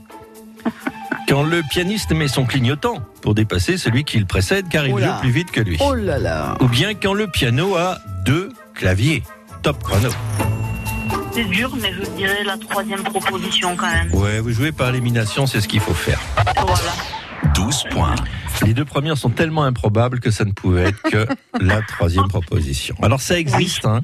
Quand 1.28 1.44
le 1.44 1.62
pianiste 1.70 2.12
met 2.12 2.28
son 2.28 2.46
clignotant 2.46 2.96
pour 3.22 3.36
dépasser 3.36 3.78
celui 3.78 4.04
qui 4.04 4.18
le 4.18 4.26
précède 4.26 4.68
car 4.70 4.88
il 4.88 4.94
Oula. 4.94 5.16
joue 5.16 5.20
plus 5.22 5.30
vite 5.32 5.52
que 5.52 5.62
lui. 5.62 5.78
Oh 5.80 5.94
là 5.94 6.18
là. 6.18 6.56
Ou 6.60 6.68
bien 6.68 6.94
quand 6.96 7.14
le 7.14 7.28
piano 7.28 7.76
a 7.76 8.00
deux 8.26 8.50
claviers. 8.74 9.24
Top 9.62 9.84
chrono. 9.84 10.10
C'est 11.32 11.44
dur, 11.46 11.72
mais 11.80 11.94
je 11.94 12.10
dirais 12.18 12.44
la 12.44 12.58
troisième 12.58 13.04
proposition 13.04 13.76
quand 13.76 13.92
même. 13.92 14.14
Ouais, 14.16 14.40
vous 14.40 14.52
jouez 14.52 14.72
par 14.72 14.90
élimination, 14.90 15.46
c'est 15.46 15.62
ce 15.62 15.68
qu'il 15.68 15.80
faut 15.80 15.94
faire. 15.94 16.20
Voilà. 16.56 16.92
12 17.56 17.84
points. 17.92 18.16
Les 18.66 18.74
deux 18.74 18.86
premières 18.86 19.18
sont 19.18 19.30
tellement 19.30 19.64
improbables 19.64 20.20
que 20.20 20.32
ça 20.32 20.46
ne 20.46 20.52
pouvait 20.52 20.90
être 20.90 21.02
que 21.04 21.26
la 21.64 21.82
troisième 21.82 22.28
proposition. 22.28 22.96
Alors 23.02 23.22
ça 23.22 23.40
existe, 23.40 23.86
hein. 23.86 24.02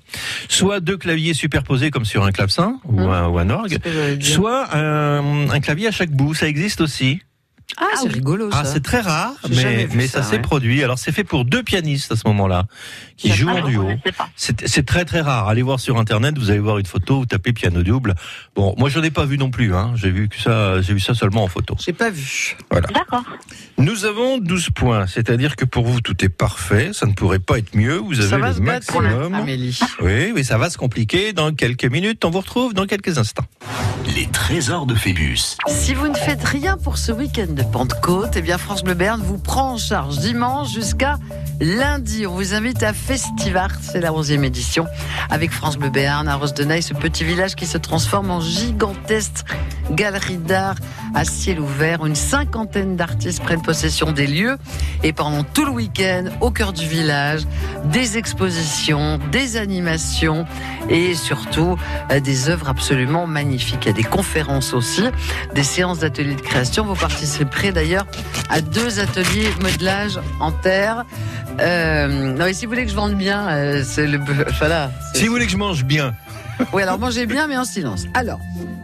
soit 0.47 0.79
deux 0.79 0.97
claviers 0.97 1.33
superposés 1.33 1.91
comme 1.91 2.05
sur 2.05 2.23
un 2.23 2.31
clavecin 2.31 2.79
ou, 2.85 3.01
Mmh. 3.01 3.09
un, 3.09 3.27
ou 3.27 3.37
un 3.39 3.49
orgue, 3.49 3.77
soit 4.21 4.73
un, 4.75 5.49
un 5.49 5.59
clavier 5.59 5.87
à 5.87 5.91
chaque 5.91 6.11
bout, 6.11 6.33
ça 6.33 6.47
existe 6.47 6.81
aussi. 6.81 7.21
Ah, 7.77 7.85
c'est 8.01 8.07
rigolo 8.09 8.51
ça. 8.51 8.59
Ah, 8.61 8.65
c'est 8.65 8.81
très 8.83 9.01
rare, 9.01 9.33
mais, 9.49 9.87
mais 9.93 10.07
ça, 10.07 10.21
ça, 10.21 10.29
s'est 10.29 10.35
ouais. 10.37 10.41
produit. 10.41 10.83
Alors 10.83 10.97
c'est 10.97 11.11
fait 11.11 11.23
pour 11.23 11.43
deux 11.45 11.61
pianistes 11.63 12.11
à 12.11 12.15
ce 12.15 12.21
moment-là, 12.27 12.67
qui 13.17 13.31
jouent 13.33 13.49
Ah, 13.53 13.61
en 13.63 13.67
duo. 13.67 13.89
pas. 14.17 14.29
C'est 14.35 14.85
très 14.85 15.03
très 15.03 15.21
rare. 15.21 15.49
Allez 15.49 15.61
voir 15.61 15.79
sur 15.79 15.97
internet, 15.97 16.37
vous 16.37 16.51
allez 16.51 16.59
voir 16.59 16.77
une 16.77 16.85
photo, 16.85 17.19
vous 17.19 17.25
tapez 17.25 17.51
piano 17.53 17.83
double. 17.83 18.15
Bon, 18.55 18.75
moi 18.77 18.89
je 18.89 18.99
n'ai 18.99 19.11
pas 19.11 19.25
vu 19.25 19.37
non 19.37 19.49
plus. 19.49 19.75
Hein. 19.75 19.91
J'ai 19.95 20.11
vu 20.11 20.29
que 20.29 20.39
ça, 20.39 20.81
j'ai 20.81 20.93
vu 20.93 20.99
ça 20.99 21.13
seulement 21.15 21.43
en 21.43 21.47
photo. 21.47 21.75
J'ai 21.83 21.91
pas 21.93 22.09
vu. 22.09 22.55
D'accord. 22.71 23.23
Nous 23.77 24.05
avons 24.05 24.37
12 24.37 24.69
points, 24.73 25.05
c'est-à-dire 25.07 25.55
que 25.55 25.65
pour 25.65 25.85
vous 25.85 25.99
tout 26.01 26.23
est 26.23 26.29
parfait. 26.29 26.91
Ça 26.93 27.05
ne 27.07 27.13
pourrait 27.13 27.39
pas 27.39 27.57
être 27.57 27.75
mieux. 27.75 27.97
Vous 27.97 28.19
avez 28.19 28.29
ça 28.29 28.37
va 28.37 28.49
le 28.49 28.53
se 28.55 28.59
battre 28.61 28.93
maximum. 28.93 29.33
Amélie. 29.33 29.77
Oui, 30.01 30.31
mais 30.33 30.43
ça 30.43 30.57
va 30.57 30.69
se 30.69 30.77
compliquer 30.77 31.33
dans 31.33 31.53
quelques 31.53 31.85
minutes. 31.85 32.23
On 32.23 32.29
vous 32.29 32.39
retrouve 32.39 32.73
dans 32.73 32.85
quelques 32.85 33.17
instants. 33.17 33.45
Les 34.15 34.27
trésors 34.27 34.85
de 34.85 34.95
Phébus. 34.95 35.57
Si 35.67 35.93
vous 35.93 36.07
ne 36.07 36.13
faites 36.15 36.43
rien 36.43 36.77
pour 36.77 36.97
ce 36.97 37.11
week-end 37.11 37.54
de 37.55 37.63
Pentecôte, 37.63 38.31
eh 38.35 38.41
bien 38.41 38.57
France 38.57 38.83
Bleu 38.83 38.93
Berne 38.93 39.21
vous 39.21 39.37
prend 39.37 39.73
en 39.73 39.77
charge 39.77 40.19
dimanche 40.19 40.73
jusqu'à 40.73 41.17
lundi. 41.61 42.27
On 42.27 42.35
vous 42.35 42.53
invite 42.53 42.83
à 42.83 42.91
Festivart, 42.91 43.71
c'est 43.81 44.01
la 44.01 44.11
11e 44.11 44.43
édition, 44.43 44.85
avec 45.29 45.51
France 45.51 45.77
Bleu 45.77 45.89
Berne 45.89 46.27
à 46.27 46.35
Rosdenay, 46.35 46.81
ce 46.81 46.93
petit 46.93 47.23
village 47.23 47.55
qui 47.55 47.65
se 47.65 47.77
transforme 47.77 48.29
en 48.29 48.41
gigantesque 48.41 49.45
galerie 49.91 50.37
d'art 50.37 50.75
à 51.13 51.23
ciel 51.23 51.59
ouvert. 51.59 52.05
Une 52.05 52.15
cinquantaine 52.15 52.95
d'artistes 52.95 53.41
prennent 53.41 53.61
possession 53.61 54.11
des 54.11 54.27
lieux 54.27 54.57
et 55.03 55.13
pendant 55.13 55.43
tout 55.43 55.65
le 55.65 55.71
week-end, 55.71 56.25
au 56.41 56.51
cœur 56.51 56.73
du 56.73 56.85
village, 56.87 57.41
des 57.85 58.17
expositions, 58.17 59.19
des 59.31 59.57
animations 59.57 60.45
et 60.89 61.13
surtout 61.15 61.77
euh, 62.11 62.19
des 62.19 62.49
œuvres 62.49 62.69
absolument 62.69 63.27
magnifiques. 63.27 63.79
Il 63.83 63.87
y 63.87 63.91
a 63.91 63.93
des 63.93 64.03
conférences 64.03 64.73
aussi, 64.73 65.03
des 65.53 65.63
séances 65.63 65.99
d'ateliers 65.99 66.35
de 66.35 66.41
création. 66.41 66.85
Vous 66.85 66.95
participerez 67.45 67.71
d'ailleurs 67.71 68.05
à 68.49 68.61
deux 68.61 68.99
ateliers 68.99 69.49
modelage 69.61 70.19
en 70.39 70.51
terre. 70.51 71.05
Euh, 71.59 72.33
non, 72.33 72.45
et 72.45 72.53
si 72.53 72.65
vous 72.65 72.71
voulez 72.71 72.85
que 72.85 72.91
je 72.91 72.95
vende 72.95 73.15
bien, 73.15 73.47
euh, 73.47 73.83
c'est 73.85 74.07
le. 74.07 74.19
Voilà. 74.59 74.91
Si 75.13 75.25
vous 75.25 75.33
voulez 75.33 75.45
que 75.45 75.51
je 75.51 75.57
mange 75.57 75.83
bien, 75.85 76.13
oui, 76.73 76.81
alors 76.81 76.99
mangez 76.99 77.25
bien, 77.25 77.47
mais 77.47 77.57
en 77.57 77.65
silence. 77.65 78.05
Alors, 78.13 78.39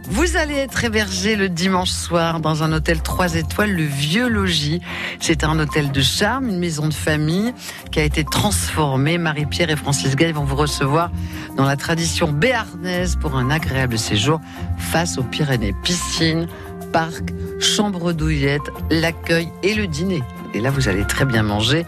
vous 0.09 0.35
allez 0.35 0.55
être 0.55 0.83
hébergé 0.83 1.35
le 1.35 1.47
dimanche 1.47 1.89
soir 1.89 2.39
dans 2.39 2.63
un 2.63 2.73
hôtel 2.73 3.01
3 3.01 3.35
étoiles, 3.35 3.71
le 3.71 3.83
Vieux 3.83 4.27
Logis. 4.27 4.81
C'est 5.19 5.43
un 5.43 5.57
hôtel 5.59 5.91
de 5.91 6.01
charme, 6.01 6.49
une 6.49 6.59
maison 6.59 6.87
de 6.87 6.93
famille 6.93 7.53
qui 7.91 7.99
a 7.99 8.03
été 8.03 8.23
transformée. 8.23 9.17
Marie-Pierre 9.17 9.69
et 9.69 9.75
Francis 9.75 10.15
Gay 10.15 10.31
vont 10.31 10.43
vous 10.43 10.55
recevoir 10.55 11.11
dans 11.55 11.65
la 11.65 11.77
tradition 11.77 12.31
béarnaise 12.31 13.15
pour 13.15 13.35
un 13.35 13.49
agréable 13.49 13.97
séjour 13.97 14.41
face 14.77 15.17
aux 15.17 15.23
Pyrénées. 15.23 15.73
Piscine, 15.83 16.47
parc, 16.91 17.33
chambre 17.59 18.13
douillette, 18.13 18.69
l'accueil 18.89 19.49
et 19.63 19.73
le 19.73 19.87
dîner. 19.87 20.21
Et 20.53 20.59
là, 20.59 20.69
vous 20.69 20.89
allez 20.89 21.05
très 21.05 21.25
bien 21.25 21.43
manger, 21.43 21.85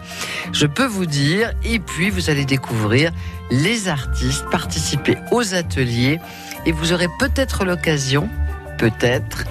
je 0.52 0.66
peux 0.66 0.86
vous 0.86 1.06
dire. 1.06 1.52
Et 1.64 1.78
puis, 1.78 2.10
vous 2.10 2.30
allez 2.30 2.44
découvrir 2.44 3.12
les 3.50 3.88
artistes, 3.88 4.44
participer 4.50 5.16
aux 5.30 5.54
ateliers 5.54 6.18
et 6.66 6.72
vous 6.72 6.92
aurez 6.92 7.08
peut-être 7.18 7.64
l'occasion, 7.64 8.28
peut-être, 8.78 9.44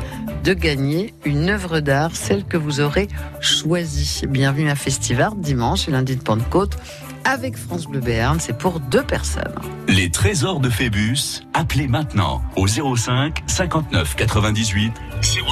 de 0.43 0.53
gagner 0.53 1.13
une 1.23 1.49
œuvre 1.49 1.79
d'art, 1.79 2.15
celle 2.15 2.43
que 2.43 2.57
vous 2.57 2.81
aurez 2.81 3.07
choisie. 3.39 4.23
Bienvenue 4.27 4.69
à 4.69 4.75
Festival, 4.75 5.31
dimanche 5.37 5.87
et 5.87 5.91
lundi 5.91 6.15
de 6.15 6.21
Pentecôte, 6.21 6.77
avec 7.25 7.57
France 7.57 7.85
Bleu 7.87 7.99
Béarn. 7.99 8.39
C'est 8.39 8.57
pour 8.57 8.79
deux 8.79 9.03
personnes. 9.03 9.53
Les 9.87 10.09
trésors 10.09 10.59
de 10.59 10.69
Phébus. 10.69 11.41
Appelez 11.53 11.87
maintenant 11.87 12.41
au 12.55 12.67
05 12.67 13.43
59 13.47 14.15
98 14.15 14.93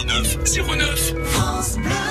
09 0.07 0.37
09. 0.67 1.13
Le 1.15 2.11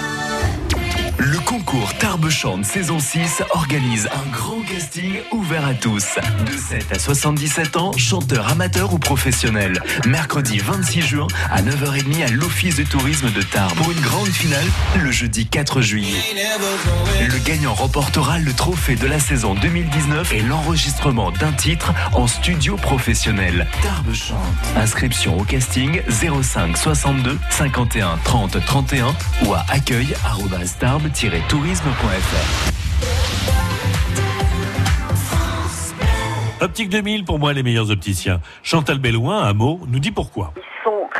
concours 1.70 1.94
Tarbes 1.94 2.30
chante 2.30 2.64
saison 2.64 2.98
6 2.98 3.42
organise 3.50 4.08
un 4.12 4.30
grand 4.30 4.60
casting 4.62 5.20
ouvert 5.32 5.64
à 5.64 5.74
tous. 5.74 6.16
De 6.46 6.56
7 6.56 6.92
à 6.92 6.98
77 6.98 7.76
ans, 7.76 7.92
chanteurs 7.96 8.48
amateurs 8.48 8.92
ou 8.92 8.98
professionnels. 8.98 9.80
Mercredi 10.06 10.58
26 10.58 11.02
juin 11.02 11.26
à 11.50 11.62
9h30 11.62 12.26
à 12.26 12.30
l'Office 12.30 12.76
de 12.76 12.84
tourisme 12.84 13.30
de 13.30 13.42
Tarbes. 13.42 13.76
Pour 13.76 13.90
une 13.90 14.00
grande 14.00 14.28
finale, 14.28 14.64
le 15.00 15.10
jeudi 15.10 15.46
4 15.46 15.80
juillet. 15.80 16.18
Le 17.20 17.38
gagnant 17.44 17.74
remportera 17.74 18.38
le 18.38 18.52
trophée 18.52 18.96
de 18.96 19.06
la 19.06 19.20
saison 19.20 19.54
2019 19.54 20.32
et 20.32 20.42
l'enregistrement 20.42 21.30
d'un 21.30 21.52
titre 21.52 21.92
en 22.12 22.26
studio 22.26 22.76
professionnel. 22.76 23.66
Tarbes 23.82 24.14
chante. 24.14 24.38
Inscription 24.76 25.38
au 25.38 25.44
casting 25.44 26.00
05 26.08 26.76
62 26.76 27.38
51 27.50 28.18
30 28.24 28.64
31 28.64 29.14
ou 29.44 29.54
à 29.54 29.64
Optique 36.60 36.88
2000, 36.88 37.24
pour 37.24 37.38
moi, 37.38 37.52
les 37.52 37.62
meilleurs 37.62 37.90
opticiens. 37.90 38.40
Chantal 38.62 38.98
Bellouin, 38.98 39.42
un 39.42 39.52
mot, 39.52 39.80
nous 39.88 39.98
dit 39.98 40.10
pourquoi. 40.10 40.54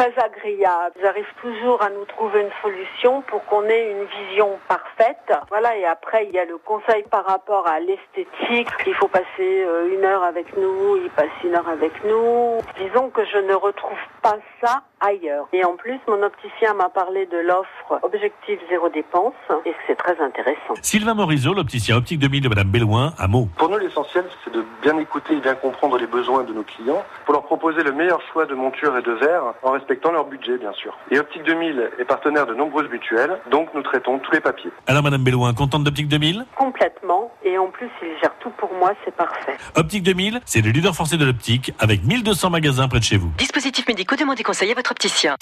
Très 0.00 0.14
agréables. 0.16 0.95
Ils 0.99 1.04
arrivent 1.04 1.35
toujours 1.42 1.83
à 1.83 1.90
nous 1.90 2.07
trouver 2.07 2.40
une 2.40 2.50
solution 2.62 3.21
pour 3.21 3.45
qu'on 3.45 3.64
ait 3.64 3.90
une 3.90 4.07
vision 4.30 4.59
parfaite. 4.66 5.30
Voilà, 5.50 5.76
et 5.76 5.85
après, 5.85 6.25
il 6.26 6.35
y 6.35 6.38
a 6.38 6.47
le 6.47 6.57
conseil 6.57 7.04
par 7.11 7.26
rapport 7.26 7.69
à 7.69 7.80
l'esthétique. 7.80 8.69
Il 8.87 8.95
faut 8.95 9.09
passer 9.09 9.26
euh, 9.40 9.95
une 9.95 10.02
heure 10.07 10.23
avec 10.23 10.57
nous, 10.57 10.97
ils 11.04 11.11
passent 11.11 11.28
une 11.45 11.54
heure 11.54 11.69
avec 11.69 11.92
nous. 12.02 12.61
Disons 12.78 13.11
que 13.11 13.26
je 13.26 13.37
ne 13.37 13.52
retrouve 13.52 13.99
pas 14.23 14.38
ça 14.62 14.85
ailleurs. 15.00 15.49
Et 15.52 15.66
en 15.66 15.76
plus, 15.76 15.99
mon 16.09 16.23
opticien 16.23 16.73
m'a 16.73 16.88
parlé 16.88 17.26
de 17.26 17.37
l'offre 17.37 18.00
Objectif 18.02 18.59
Zéro 18.71 18.88
Dépense, 18.88 19.35
et 19.66 19.75
c'est 19.87 19.97
très 19.97 20.19
intéressant. 20.19 20.75
Sylvain 20.80 21.14
Morisot, 21.14 21.52
l'opticien 21.52 21.97
Optique 21.97 22.21
2000 22.21 22.42
de 22.42 22.49
Madame 22.49 22.69
Bellouin, 22.69 23.12
un 23.19 23.26
mot. 23.26 23.49
Pour 23.57 23.69
nous, 23.69 23.78
l'essentiel, 23.78 24.25
c'est 24.45 24.52
de 24.52 24.64
bien 24.80 24.99
écouter 24.99 25.35
et 25.35 25.40
bien 25.40 25.54
comprendre 25.54 25.99
les 25.99 26.07
besoins 26.07 26.45
de 26.45 26.52
nos 26.54 26.62
clients 26.62 27.02
pour 27.25 27.35
leur 27.35 27.45
proposer 27.45 27.83
le 27.83 27.92
meilleur 27.92 28.21
choix 28.33 28.47
de 28.47 28.54
montures 28.54 28.97
et 28.97 29.02
de 29.02 29.12
verres 29.12 29.54
en 29.62 29.73
respectant 29.73 29.89
leur 30.12 30.25
budget, 30.25 30.59
bien 30.59 30.73
sûr. 30.73 30.97
Et 31.11 31.18
Optique 31.18 31.42
2000 31.44 31.90
est 31.99 32.04
partenaire 32.04 32.47
de 32.47 32.54
nombreuses 32.54 32.88
mutuelles, 32.90 33.38
donc 33.50 33.68
nous 33.75 33.82
traitons 33.82 34.18
tous 34.18 34.32
les 34.32 34.40
papiers. 34.40 34.70
Alors, 34.87 35.02
Madame 35.02 35.23
Bellouin, 35.23 35.52
contente 35.54 35.85
d'Optique 35.85 36.09
2000 36.09 36.44
Complètement. 36.56 37.32
Et 37.44 37.59
en 37.59 37.66
plus, 37.66 37.90
il 38.02 38.18
gère 38.20 38.35
tout 38.40 38.50
pour 38.50 38.73
moi, 38.75 38.92
c'est 39.04 39.14
parfait. 39.14 39.56
Optique 39.76 40.02
2000, 40.02 40.40
c'est 40.44 40.62
le 40.62 40.70
leader 40.70 40.94
français 40.94 41.16
de 41.16 41.25
l'optique, 41.25 41.73
avec 41.78 42.04
1200 42.04 42.50
magasins 42.50 42.88
près 42.88 42.99
de 42.99 43.04
chez 43.04 43.16
vous. 43.16 43.30
Dispositifs 43.38 43.87
médicaux, 43.88 44.16
demandez 44.16 44.42
conseil 44.42 44.70
à 44.70 44.75
votre 44.75 44.92
opticien. 44.92 45.37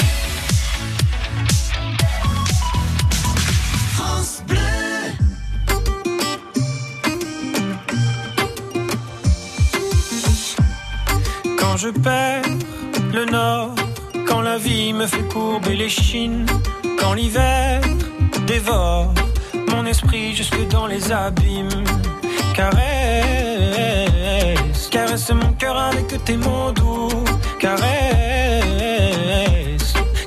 Quand 11.59 11.77
je 11.77 11.89
perds 11.91 12.43
le 13.13 13.25
nord, 13.25 13.75
quand 14.29 14.43
la 14.43 14.59
vie 14.59 14.93
me 14.93 15.07
fait 15.07 15.27
courber 15.33 15.75
les 15.75 15.89
chines, 15.89 16.45
quand 16.99 17.15
l'hiver 17.15 17.81
dévore 18.47 19.15
mon 19.69 19.87
esprit 19.87 20.35
jusque 20.35 20.69
dans 20.69 20.87
les 20.87 21.11
abîmes. 21.11 21.85
Caresse, 22.55 22.79
caresse 24.91 25.31
mon 25.31 25.53
cœur 25.53 25.77
avec 25.77 26.23
tes 26.25 26.37
mots 26.37 26.73
doux. 26.73 27.25
Caresse, 27.59 27.79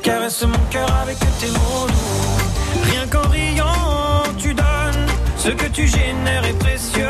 caresse 0.01 0.43
mon 0.43 0.65
cœur 0.69 0.89
avec 1.01 1.19
tes 1.39 1.51
mots 1.51 1.87
doux. 1.87 2.89
Rien 2.89 3.05
qu'en 3.07 3.27
riant, 3.29 4.23
tu 4.37 4.53
donnes 4.53 5.05
ce 5.37 5.49
que 5.49 5.67
tu 5.67 5.87
génères 5.87 6.45
est 6.45 6.57
précieux. 6.59 7.07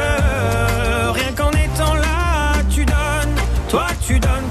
Rien 1.13 1.31
qu'en 1.38 1.51
étant 1.51 1.93
là, 1.95 2.53
tu 2.69 2.83
donnes. 2.86 3.36
Toi, 3.69 3.88
tu 4.05 4.19
donnes 4.19 4.50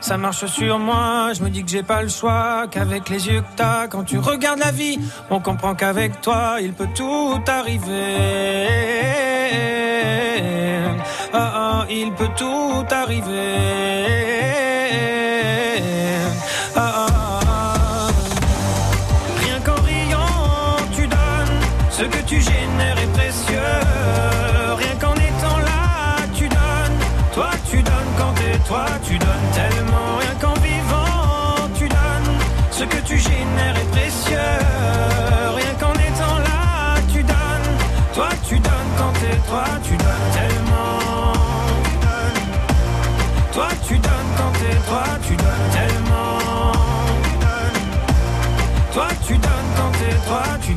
Ça 0.00 0.16
marche 0.16 0.46
sur 0.46 0.78
moi, 0.78 1.32
je 1.34 1.42
me 1.42 1.50
dis 1.50 1.64
que 1.64 1.70
j'ai 1.70 1.82
pas 1.82 2.02
le 2.02 2.08
choix, 2.08 2.66
qu'avec 2.70 3.08
les 3.08 3.26
yeux 3.26 3.40
que 3.40 3.56
t'as, 3.56 3.88
quand 3.88 4.04
tu 4.04 4.18
regardes 4.18 4.60
la 4.60 4.70
vie, 4.70 4.98
on 5.28 5.40
comprend 5.40 5.74
qu'avec 5.74 6.20
toi, 6.20 6.58
il 6.60 6.72
peut 6.72 6.88
tout 6.94 7.40
arriver. 7.46 8.16
Ah, 11.32 11.52
ah, 11.54 11.86
il 11.90 12.12
peut 12.12 12.30
tout 12.36 12.86
arriver. 12.90 13.97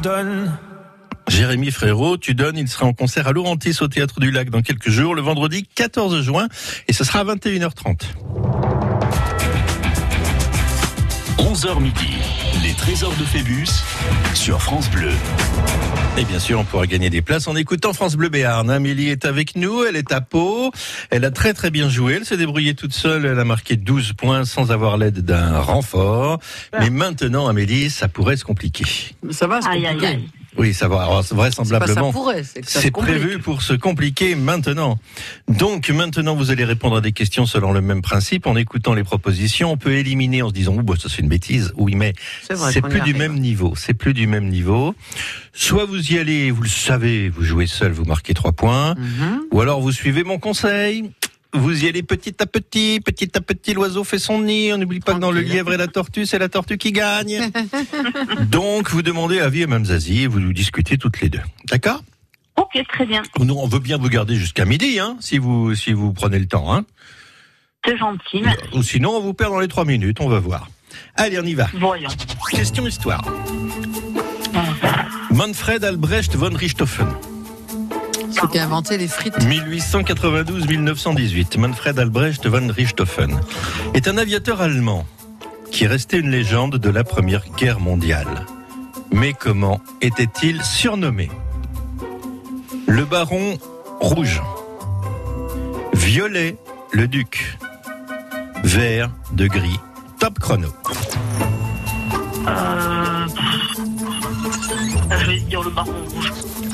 Donnes. 0.01 0.51
Jérémy 1.29 1.71
Frérot, 1.71 2.17
tu 2.17 2.33
donnes, 2.33 2.57
il 2.57 2.67
sera 2.67 2.85
en 2.85 2.93
concert 2.93 3.27
à 3.27 3.31
Laurentis 3.31 3.77
au 3.81 3.87
Théâtre 3.87 4.19
du 4.19 4.31
Lac 4.31 4.49
dans 4.49 4.61
quelques 4.61 4.89
jours, 4.89 5.15
le 5.15 5.21
vendredi 5.21 5.67
14 5.75 6.21
juin, 6.21 6.47
et 6.87 6.93
ce 6.93 7.03
sera 7.03 7.19
à 7.19 7.23
21h30. 7.23 8.01
11h 11.37 11.79
midi, 11.79 12.17
les 12.81 12.87
trésors 12.87 13.15
de 13.15 13.23
Phébus 13.23 13.67
sur 14.33 14.61
France 14.61 14.89
Bleu. 14.89 15.11
Et 16.17 16.25
bien 16.25 16.39
sûr, 16.39 16.59
on 16.59 16.63
pourra 16.63 16.87
gagner 16.87 17.09
des 17.09 17.21
places 17.21 17.47
en 17.47 17.55
écoutant 17.55 17.93
France 17.93 18.15
Bleu 18.15 18.29
Béarn. 18.29 18.69
Amélie 18.69 19.09
est 19.09 19.25
avec 19.25 19.55
nous, 19.55 19.83
elle 19.83 19.95
est 19.95 20.11
à 20.11 20.19
Pau, 20.21 20.71
elle 21.09 21.23
a 21.25 21.31
très 21.31 21.53
très 21.53 21.69
bien 21.69 21.89
joué, 21.89 22.15
elle 22.17 22.25
s'est 22.25 22.37
débrouillée 22.37 22.73
toute 22.73 22.93
seule, 22.93 23.25
elle 23.25 23.39
a 23.39 23.45
marqué 23.45 23.75
12 23.75 24.13
points 24.13 24.45
sans 24.45 24.71
avoir 24.71 24.97
l'aide 24.97 25.19
d'un 25.19 25.59
renfort. 25.59 26.39
Mais 26.79 26.89
maintenant, 26.89 27.47
Amélie, 27.47 27.89
ça 27.89 28.07
pourrait 28.07 28.37
se 28.37 28.43
compliquer. 28.45 28.85
Ça 29.29 29.47
va, 29.47 29.61
c'est 29.61 29.69
Aïe, 29.69 29.85
aïe, 29.85 29.93
compliqué. 29.93 30.07
aïe. 30.15 30.29
Oui, 30.57 30.73
ça 30.73 30.87
va. 30.87 31.03
Alors, 31.03 31.23
vraisemblablement. 31.23 32.11
c'est 32.65 32.91
prévu 32.91 33.39
pour 33.39 33.61
se 33.61 33.73
compliquer 33.73 34.35
maintenant. 34.35 34.99
Donc 35.47 35.89
maintenant, 35.89 36.35
vous 36.35 36.51
allez 36.51 36.65
répondre 36.65 36.97
à 36.97 37.01
des 37.01 37.13
questions 37.13 37.45
selon 37.45 37.71
le 37.71 37.81
même 37.81 38.01
principe. 38.01 38.47
En 38.47 38.55
écoutant 38.55 38.93
les 38.93 39.03
propositions, 39.03 39.71
on 39.71 39.77
peut 39.77 39.93
éliminer 39.93 40.41
en 40.41 40.49
se 40.49 40.53
disant, 40.53 40.75
oh, 40.77 40.83
bah, 40.83 40.95
ça 40.99 41.09
c'est 41.09 41.21
une 41.21 41.29
bêtise. 41.29 41.71
Oui, 41.77 41.95
mais 41.95 42.13
C'est 42.71 42.81
plus 42.81 43.01
du 43.01 43.13
même 43.13 43.39
niveau. 43.39 43.73
C'est 43.75 43.93
plus 43.93 44.13
du 44.13 44.27
même 44.27 44.49
niveau. 44.49 44.93
Soit 45.53 45.85
vous 45.85 46.11
y 46.11 46.17
allez, 46.17 46.51
vous 46.51 46.63
le 46.63 46.69
savez, 46.69 47.29
vous 47.29 47.43
jouez 47.43 47.67
seul, 47.67 47.91
vous 47.91 48.05
marquez 48.05 48.33
trois 48.33 48.51
points. 48.51 48.95
Mhm. 48.95 49.41
Ou 49.51 49.61
alors 49.61 49.81
vous 49.81 49.91
suivez 49.91 50.23
mon 50.23 50.37
conseil. 50.39 51.11
Vous 51.53 51.83
y 51.83 51.87
allez 51.87 52.01
petit 52.01 52.35
à 52.41 52.45
petit, 52.45 53.01
petit 53.03 53.29
à 53.35 53.41
petit, 53.41 53.73
l'oiseau 53.73 54.03
fait 54.03 54.19
son 54.19 54.41
nid. 54.41 54.71
On 54.73 54.77
n'oublie 54.77 55.01
pas 55.01 55.13
que 55.13 55.19
dans 55.19 55.31
le 55.31 55.41
lièvre 55.41 55.73
et 55.73 55.77
la 55.77 55.87
tortue, 55.87 56.25
c'est 56.25 56.39
la 56.39 56.47
tortue 56.47 56.77
qui 56.77 56.91
gagne. 56.93 57.51
Donc, 58.49 58.89
vous 58.89 59.01
demandez 59.01 59.39
avis 59.39 59.63
à 59.63 59.67
Mme 59.67 59.85
Zazie 59.85 60.23
et 60.23 60.27
vous 60.27 60.53
discutez 60.53 60.97
toutes 60.97 61.19
les 61.19 61.29
deux. 61.29 61.41
D'accord? 61.69 62.01
Ok, 62.55 62.81
très 62.87 63.05
bien. 63.05 63.21
Nous, 63.39 63.53
on 63.53 63.67
veut 63.67 63.79
bien 63.79 63.97
vous 63.97 64.09
garder 64.09 64.35
jusqu'à 64.35 64.65
midi, 64.65 64.99
hein, 64.99 65.17
si 65.19 65.37
vous, 65.37 65.75
si 65.75 65.93
vous 65.93 66.13
prenez 66.13 66.39
le 66.39 66.47
temps, 66.47 66.73
hein. 66.73 66.85
C'est 67.85 67.97
gentil. 67.97 68.41
merci. 68.43 68.61
Ou 68.73 68.83
sinon, 68.83 69.11
on 69.11 69.21
vous 69.21 69.33
perd 69.33 69.51
dans 69.51 69.59
les 69.59 69.67
trois 69.67 69.85
minutes, 69.85 70.21
on 70.21 70.29
va 70.29 70.39
voir. 70.39 70.69
Allez, 71.15 71.39
on 71.39 71.43
y 71.43 71.53
va. 71.53 71.67
Voyons. 71.73 72.09
Question 72.51 72.85
histoire. 72.85 73.23
Manfred 75.31 75.83
Albrecht 75.83 76.35
von 76.35 76.53
Richthofen. 76.55 77.07
Celui 78.31 78.47
qui 78.49 78.59
a 78.59 78.65
inventé 78.65 78.97
les 78.97 79.07
frites. 79.07 79.37
1892-1918, 79.39 81.59
Manfred 81.59 81.99
Albrecht 81.99 82.47
von 82.47 82.67
Richthofen 82.67 83.39
est 83.93 84.07
un 84.07 84.17
aviateur 84.17 84.61
allemand 84.61 85.05
qui 85.71 85.85
est 85.85 85.87
resté 85.87 86.17
une 86.17 86.29
légende 86.29 86.77
de 86.77 86.89
la 86.89 87.03
Première 87.03 87.45
Guerre 87.57 87.79
mondiale. 87.79 88.45
Mais 89.11 89.33
comment 89.33 89.81
était-il 90.01 90.61
surnommé? 90.63 91.29
Le 92.87 93.05
baron 93.05 93.57
rouge, 93.99 94.41
violet 95.93 96.57
le 96.91 97.07
duc, 97.07 97.57
vert 98.63 99.11
de 99.33 99.47
gris. 99.47 99.79
Top 100.19 100.39
chrono. 100.39 100.67
Euh... 102.47 103.27
Je 105.19 105.25
vais 105.25 105.39
dire 105.39 105.63
le 105.63 105.69
baron 105.69 105.93
rouge. 106.13 106.31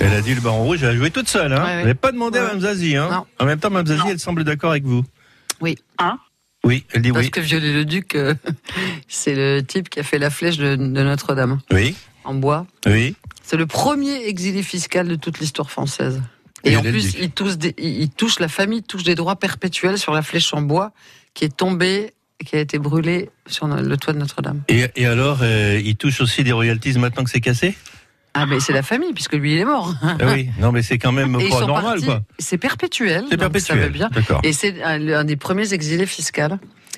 Elle 0.07 0.13
a 0.13 0.21
dit 0.21 0.33
le 0.35 0.41
baron 0.41 0.63
rouge, 0.63 0.83
elle 0.83 0.89
a 0.89 0.95
joué 0.95 1.11
toute 1.11 1.27
seule. 1.27 1.51
Hein 1.53 1.57
Ouais, 1.57 1.63
ouais. 1.65 1.73
Vous 1.75 1.81
n'avez 1.81 1.93
pas 1.95 2.11
demandé 2.11 2.39
à. 2.39 2.43
Mme 2.47 2.61
Zazie. 2.61 2.95
Hein 2.95 3.25
en 3.39 3.45
même 3.45 3.59
temps, 3.59 3.69
Mme 3.69 3.85
Zazie, 3.87 3.99
Non. 3.99 4.09
elle 4.09 4.19
semble 4.19 4.43
d'accord 4.43 4.71
avec 4.71 4.83
vous. 4.85 5.03
Oui. 5.61 5.77
Hein? 5.99 6.17
Oui, 6.63 6.85
elle 6.93 7.01
dit 7.01 7.11
Parce 7.11 7.25
oui. 7.25 7.31
que 7.31 7.39
Viollet-le-Duc, 7.41 8.15
euh, 8.15 8.33
c'est 9.07 9.35
le 9.35 9.61
type 9.61 9.89
qui 9.89 9.99
a 9.99 10.03
fait 10.03 10.17
la 10.19 10.29
flèche 10.29 10.57
de, 10.57 10.75
de 10.75 11.03
Notre-Dame 11.03 11.59
Oui, 11.71 11.95
en 12.23 12.33
bois. 12.33 12.65
oui. 12.85 13.15
C'est 13.43 13.57
le 13.57 13.65
premier 13.65 14.25
exilé 14.27 14.61
fiscal 14.63 15.07
de 15.07 15.15
toute 15.15 15.39
l'histoire 15.39 15.71
française. 15.71 16.21
Et 16.65 16.75
en 16.75 16.81
plus, 16.81 17.15
il 17.17 17.31
touche, 17.31 17.55
des- 17.57 17.73
il 17.77 18.01
il 18.01 18.09
touche 18.09 18.39
la 18.39 18.49
famille 18.49 18.83
touche 18.83 19.03
des 19.03 19.15
droits 19.15 19.37
perpétuels 19.37 19.97
sur 19.97 20.13
la 20.13 20.21
flèche 20.21 20.53
en 20.53 20.61
bois 20.61 20.91
qui 21.33 21.45
est 21.45 21.55
tombée, 21.55 22.13
qui 22.45 22.57
a 22.57 22.59
été 22.59 22.77
brûlée 22.77 23.29
sur 23.45 23.67
le 23.67 23.95
toit 23.97 24.11
de 24.13 24.17
Notre-Dame. 24.19 24.63
Et, 24.67 24.85
et 24.97 25.05
alors, 25.05 25.39
euh, 25.43 25.79
il 25.81 25.95
touche 25.95 26.19
aussi 26.19 26.43
des 26.43 26.51
royalties 26.51 26.97
maintenant 26.99 27.23
que 27.23 27.29
c'est 27.29 27.39
cassé? 27.39 27.77
Ah, 28.39 28.45
mais 28.45 28.59
c'est 28.59 28.73
la 28.73 28.83
famille, 28.83 29.13
puisque 29.13 29.33
lui, 29.33 29.53
il 29.53 29.59
est 29.59 29.65
mort. 29.65 29.93
Ah 30.01 30.15
Oui, 30.33 30.49
non, 30.59 30.71
mais 30.71 30.81
c'est 30.81 30.97
quand 30.97 31.11
même 31.11 31.33
pas 31.49 31.65
normal, 31.65 31.83
partis- 31.99 32.05
quoi. 32.05 32.21
C'est 32.39 32.57
perpétuel. 32.57 33.25
C'est 33.29 33.37
donc 33.37 33.57
Ça 33.57 33.73
perpétuel. 33.73 33.79
va 33.79 34.09
bien. 34.09 34.39
Et 34.43 34.53
c'est 34.53 34.83
un, 34.83 35.07
un 35.09 35.23
des 35.23 35.35
premiers 35.35 35.73
exilés 35.73 36.05
fiscaux. 36.05 36.57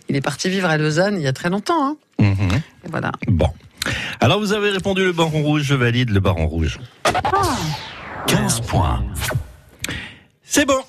Il 0.10 0.16
est 0.16 0.22
parti 0.22 0.50
vivre 0.50 0.68
à 0.70 0.78
Lausanne 0.78 1.16
il 1.18 1.22
y 1.24 1.28
a 1.28 1.34
très 1.34 1.50
longtemps. 1.50 1.86
Hein. 1.92 1.98
Mhm. 2.20 2.50
Et 2.86 2.90
voilà. 2.90 3.12
Bon. 3.28 3.50
Alors, 4.20 4.40
vous 4.40 4.54
avez 4.54 4.72
répondu 4.72 5.04
le 5.04 5.14
baron 5.14 5.42
rouge, 5.44 5.62
je 5.64 5.76
valide 5.76 6.10
le 6.10 6.20
baron 6.20 6.48
rouge. 6.48 6.80
15 8.28 8.62
points. 8.62 9.04
C'est 10.44 10.66
bon. 10.66 10.80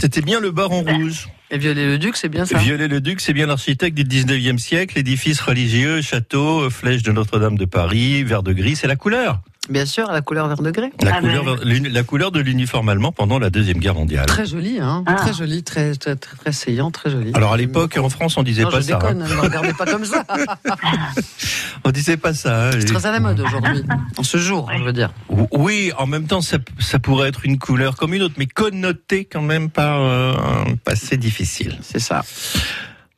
C'était 0.00 0.22
bien 0.22 0.40
le 0.40 0.50
baron 0.50 0.82
rouge. 0.82 1.28
Et 1.50 1.58
Viollet-le-Duc, 1.58 2.16
c'est 2.16 2.30
bien 2.30 2.46
ça. 2.46 2.56
Viollet-le-Duc, 2.58 3.20
c'est 3.20 3.34
bien 3.34 3.46
l'architecte 3.46 3.94
du 3.96 4.04
19e 4.04 4.56
siècle, 4.58 4.98
édifice 4.98 5.40
religieux, 5.40 6.00
château, 6.00 6.70
flèche 6.70 7.02
de 7.02 7.12
Notre-Dame 7.12 7.58
de 7.58 7.66
Paris, 7.66 8.22
vert 8.24 8.42
de 8.42 8.52
gris, 8.54 8.74
c'est 8.76 8.86
la 8.86 8.96
couleur. 8.96 9.40
Bien 9.70 9.86
sûr, 9.86 10.10
à 10.10 10.12
la 10.12 10.22
couleur 10.22 10.48
vert 10.48 10.60
de 10.60 10.70
grès. 10.72 10.90
La, 11.02 11.14
Ah 11.16 11.20
couleur, 11.20 11.44
ben. 11.44 11.88
la 11.92 12.02
couleur 12.02 12.32
de 12.32 12.40
l'uniforme 12.40 12.88
allemand 12.88 13.12
pendant 13.12 13.38
la 13.38 13.48
Deuxième 13.48 13.78
Guerre 13.78 13.94
mondiale. 13.94 14.26
Très 14.26 14.44
joli, 14.44 14.80
hein. 14.80 15.04
Ah. 15.06 15.14
Très 15.14 15.32
joli, 15.32 15.62
très, 15.62 15.94
très, 15.94 16.16
très, 16.16 16.36
très 16.36 16.50
saillant, 16.52 16.90
très 16.90 17.10
joli. 17.10 17.30
Alors 17.34 17.52
à 17.52 17.56
l'époque, 17.56 17.96
en 17.96 18.08
France, 18.10 18.36
on 18.36 18.42
disait 18.42 18.64
non, 18.64 18.70
pas 18.72 18.80
je 18.80 18.86
ça. 18.88 18.96
hein. 18.96 18.98
déconne, 18.98 19.18
ne 19.22 19.34
me 19.34 19.40
regardez 19.40 19.72
pas 19.72 19.86
comme 19.86 20.04
ça. 20.04 20.24
On 21.84 21.90
disait 21.90 22.16
pas 22.16 22.32
ça. 22.34 22.68
hein. 22.68 22.70
C'est 22.72 22.84
très 22.86 23.06
à 23.06 23.12
la 23.12 23.20
mode 23.20 23.38
aujourd'hui. 23.40 23.82
En 24.16 24.22
ce 24.22 24.36
jour, 24.36 24.70
je 24.76 24.82
veux 24.82 24.92
dire. 24.92 25.12
Oui, 25.52 25.90
en 25.98 26.06
même 26.06 26.26
temps, 26.26 26.40
ça, 26.40 26.58
ça 26.78 26.98
pourrait 26.98 27.28
être 27.28 27.44
une 27.44 27.58
couleur 27.58 27.96
comme 27.96 28.14
une 28.14 28.22
autre, 28.22 28.34
mais 28.38 28.46
connotée 28.46 29.24
quand 29.24 29.42
même 29.42 29.68
par 29.70 30.00
euh, 30.00 30.32
un 30.34 30.76
passé 30.76 31.16
difficile. 31.16 31.78
C'est 31.82 31.98
ça. 32.00 32.22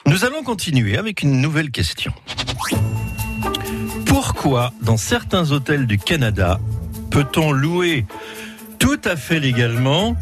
Nous 0.06 0.24
allons 0.24 0.42
continuer 0.42 0.96
avec 0.98 1.22
une 1.22 1.40
nouvelle 1.40 1.70
question. 1.70 2.12
Pourquoi, 4.26 4.72
dans 4.80 4.96
certains 4.96 5.52
hôtels 5.52 5.86
du 5.86 5.98
Canada, 5.98 6.58
peut-on 7.10 7.52
louer 7.52 8.06
tout 8.78 8.98
à 9.04 9.16
fait 9.16 9.38
légalement 9.38 10.16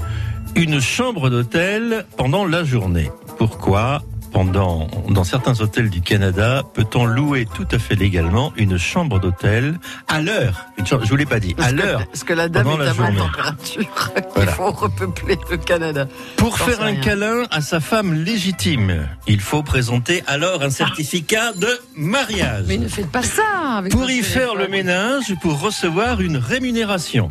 une 0.56 0.80
chambre 0.80 1.30
d'hôtel 1.30 2.04
pendant 2.16 2.44
la 2.44 2.64
journée? 2.64 3.12
Pourquoi 3.38 4.02
pendant, 4.32 4.88
dans 5.08 5.24
certains 5.24 5.60
hôtels 5.60 5.90
du 5.90 6.00
Canada, 6.00 6.62
peut-on 6.74 7.04
louer 7.04 7.46
tout 7.54 7.66
à 7.70 7.78
fait 7.78 7.94
légalement 7.94 8.52
une 8.56 8.78
chambre 8.78 9.20
d'hôtel 9.20 9.78
à 10.08 10.20
l'heure? 10.20 10.66
Je 10.78 10.94
vous 10.94 11.16
l'ai 11.16 11.26
pas 11.26 11.40
dit, 11.40 11.52
à 11.52 11.56
Parce 11.56 11.72
l'heure. 11.72 12.06
Parce 12.06 12.24
que 12.24 12.32
la 12.32 12.48
dame 12.48 12.66
est 12.68 12.84
la 12.84 12.90
à 12.90 12.94
bonne 12.94 13.16
température. 13.16 14.12
Il 14.36 14.46
faut 14.48 14.70
repeupler 14.70 15.38
le 15.50 15.56
Canada. 15.58 16.08
Pour 16.36 16.58
faire 16.58 16.82
un 16.82 16.86
rien. 16.86 17.00
câlin 17.00 17.42
à 17.50 17.60
sa 17.60 17.80
femme 17.80 18.14
légitime, 18.14 19.06
il 19.26 19.40
faut 19.40 19.62
présenter 19.62 20.22
alors 20.26 20.62
un 20.62 20.70
certificat 20.70 21.52
de 21.52 21.68
mariage. 21.96 22.64
Mais 22.66 22.78
ne 22.78 22.88
faites 22.88 23.10
pas 23.10 23.22
ça 23.22 23.78
avec 23.78 23.92
Pour 23.92 24.10
y 24.10 24.22
faire 24.22 24.54
le 24.54 24.68
ménage, 24.68 25.34
pour 25.40 25.60
recevoir 25.60 26.20
une 26.20 26.36
rémunération. 26.36 27.30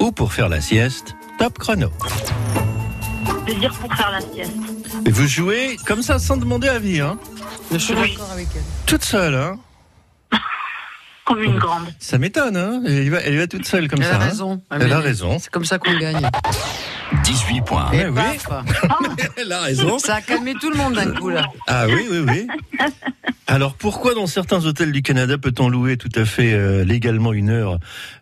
Ou 0.00 0.12
pour 0.12 0.32
faire 0.32 0.48
la 0.48 0.60
sieste, 0.60 1.14
top 1.38 1.58
chrono. 1.58 1.90
Dire 3.46 3.72
pour 3.80 3.94
faire 3.94 4.10
la 4.10 4.20
sieste. 4.20 4.52
Et 5.06 5.10
vous 5.10 5.26
jouez 5.26 5.76
comme 5.86 6.02
ça 6.02 6.18
sans 6.18 6.36
demander 6.36 6.68
avis, 6.68 7.00
hein 7.00 7.18
Je 7.70 7.78
suis 7.78 7.94
Oui. 7.94 8.12
d'accord 8.12 8.30
avec 8.32 8.48
elle. 8.54 8.62
Toute 8.86 9.04
seule, 9.04 9.34
hein 9.34 9.58
Comme 11.24 11.42
une 11.42 11.58
grande. 11.58 11.84
Ça 11.98 12.18
m'étonne, 12.18 12.56
hein 12.56 12.82
elle 12.86 13.04
y, 13.04 13.08
va, 13.08 13.18
elle 13.20 13.34
y 13.34 13.36
va 13.38 13.46
toute 13.46 13.66
seule 13.66 13.88
comme 13.88 14.00
Elle 14.02 14.08
ça. 14.08 14.16
a 14.16 14.22
hein 14.22 14.28
raison. 14.28 14.62
Elle 14.70 14.92
a 14.92 15.00
raison. 15.00 15.38
C'est 15.38 15.50
comme 15.50 15.64
ça 15.64 15.78
qu'on 15.78 15.96
gagne. 15.98 16.28
18 17.24 17.62
points. 17.62 17.90
Et 17.92 18.04
Ouais, 18.04 18.08
oui. 18.08 18.38
paf. 18.48 18.64
Elle 19.36 19.52
a 19.52 19.60
raison. 19.62 19.98
Ça 19.98 20.16
a 20.16 20.20
calmé 20.20 20.54
tout 20.60 20.70
le 20.70 20.76
monde 20.76 20.94
d'un 20.94 21.10
coup 21.12 21.30
là. 21.30 21.46
Ah 21.66 21.86
oui, 21.86 22.06
oui, 22.10 22.18
oui. 22.28 22.46
Alors 23.46 23.74
pourquoi 23.74 24.14
dans 24.14 24.26
certains 24.26 24.64
hôtels 24.64 24.90
du 24.92 25.02
Canada 25.02 25.36
peut-on 25.38 25.68
louer 25.68 25.96
tout 25.96 26.08
à 26.14 26.24
fait 26.24 26.52
euh, 26.54 26.84
légalement 26.84 27.32
une 27.32 27.50
heure 27.50 27.78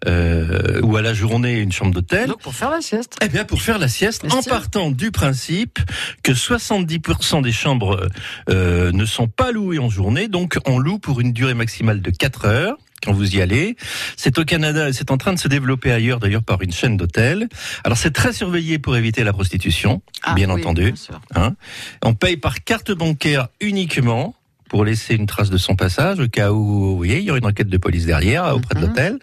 euh, 0.06 0.80
ou 0.82 0.96
à 0.96 1.02
la 1.02 1.14
journée 1.14 1.58
une 1.58 1.72
chambre 1.72 1.92
d'hôtel 1.92 2.28
Donc 2.28 2.40
pour 2.40 2.54
faire 2.54 2.70
la 2.70 2.80
sieste. 2.80 3.16
Eh 3.22 3.28
bien, 3.28 3.44
pour 3.44 3.62
faire 3.62 3.78
la 3.78 3.88
sieste, 3.88 4.24
Mais 4.24 4.32
en 4.34 4.42
partant 4.42 4.90
du 4.90 5.10
principe 5.10 5.78
que 6.22 6.32
70% 6.32 7.42
des 7.42 7.52
chambres 7.52 8.08
euh, 8.50 8.90
ne 8.92 9.04
sont 9.04 9.28
pas 9.28 9.52
louées 9.52 9.78
en 9.78 9.88
journée, 9.90 10.28
donc 10.28 10.58
on 10.66 10.78
loue 10.78 10.98
pour 10.98 11.20
une 11.20 11.32
durée 11.32 11.54
maximale 11.54 12.02
de 12.02 12.10
4 12.10 12.46
heures 12.46 12.76
quand 13.04 13.12
vous 13.12 13.36
y 13.36 13.40
allez. 13.42 13.76
C'est 14.16 14.38
au 14.38 14.44
Canada 14.44 14.88
et 14.88 14.92
c'est 14.92 15.10
en 15.10 15.16
train 15.18 15.32
de 15.32 15.38
se 15.38 15.48
développer 15.48 15.92
ailleurs 15.92 16.20
d'ailleurs 16.20 16.42
par 16.42 16.62
une 16.62 16.72
chaîne 16.72 16.96
d'hôtels. 16.96 17.48
Alors 17.84 17.98
c'est 17.98 18.10
très 18.12 18.32
surveillé 18.32 18.78
pour 18.78 18.96
éviter 18.96 19.24
la 19.24 19.32
prostitution, 19.32 20.02
Ah, 20.22 20.34
bien 20.34 20.48
oui, 20.50 20.60
entendu. 20.60 20.92
bien. 20.92 21.20
Hein. 21.34 21.54
On 22.02 22.14
paye 22.14 22.36
par 22.36 22.62
carte 22.64 22.92
bancaire 22.92 23.48
uniquement 23.60 24.34
pour 24.68 24.84
laisser 24.84 25.14
une 25.14 25.26
trace 25.26 25.50
de 25.50 25.58
son 25.58 25.76
passage 25.76 26.18
au 26.18 26.28
cas 26.28 26.50
où 26.52 26.64
vous 26.64 26.96
voyez, 26.96 27.18
il 27.18 27.24
y 27.24 27.30
aurait 27.30 27.40
une 27.40 27.46
enquête 27.46 27.68
de 27.68 27.76
police 27.78 28.06
derrière 28.06 28.54
auprès 28.56 28.74
de 28.74 28.80
Mhm. 28.80 28.86
l'hôtel. 28.86 29.18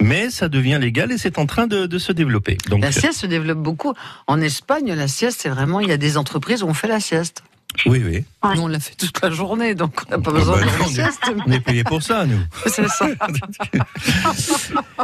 Mais 0.00 0.30
ça 0.30 0.48
devient 0.48 0.78
légal 0.80 1.10
et 1.10 1.18
c'est 1.18 1.38
en 1.38 1.46
train 1.46 1.66
de, 1.66 1.86
de 1.86 1.98
se 1.98 2.12
développer. 2.12 2.56
Donc, 2.70 2.82
La 2.82 2.92
sieste 2.92 3.18
se 3.20 3.26
développe 3.26 3.58
beaucoup. 3.58 3.94
En 4.28 4.40
Espagne, 4.40 4.94
la 4.94 5.08
sieste, 5.08 5.40
c'est 5.42 5.48
vraiment, 5.48 5.80
il 5.80 5.88
y 5.88 5.92
a 5.92 5.96
des 5.96 6.16
entreprises 6.16 6.62
où 6.62 6.68
on 6.68 6.74
fait 6.74 6.86
la 6.86 7.00
sieste. 7.00 7.42
Oui, 7.86 8.02
oui. 8.04 8.24
Ouais. 8.42 8.56
Nous, 8.56 8.62
on 8.62 8.66
l'a 8.68 8.80
fait 8.80 8.94
toute 8.96 9.20
la 9.22 9.30
journée, 9.30 9.74
donc 9.74 9.92
on 10.08 10.10
n'a 10.10 10.18
pas 10.18 10.30
Ah 10.34 10.38
besoin 10.38 10.56
bah 10.58 10.62
de 10.62 10.66
non, 10.66 10.72
on 10.80 10.88
est- 10.88 10.92
sieste. 10.94 11.20
On 11.46 11.50
est 11.52 11.60
payé 11.60 11.84
pour 11.84 12.02
ça, 12.02 12.26
nous. 12.26 12.40
C'est 12.66 12.88
ça. 12.88 13.06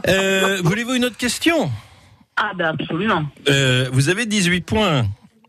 Euh, 0.09 0.61
Voulez-vous 0.65 0.95
une 0.95 1.05
autre 1.05 1.17
question? 1.17 1.71
Ah 2.37 2.51
ben 2.57 2.75
absolument. 2.79 3.25
Euh, 3.49 3.89
Vous 3.93 4.09
avez 4.09 4.27
18 4.27 4.63
points. 4.63 5.07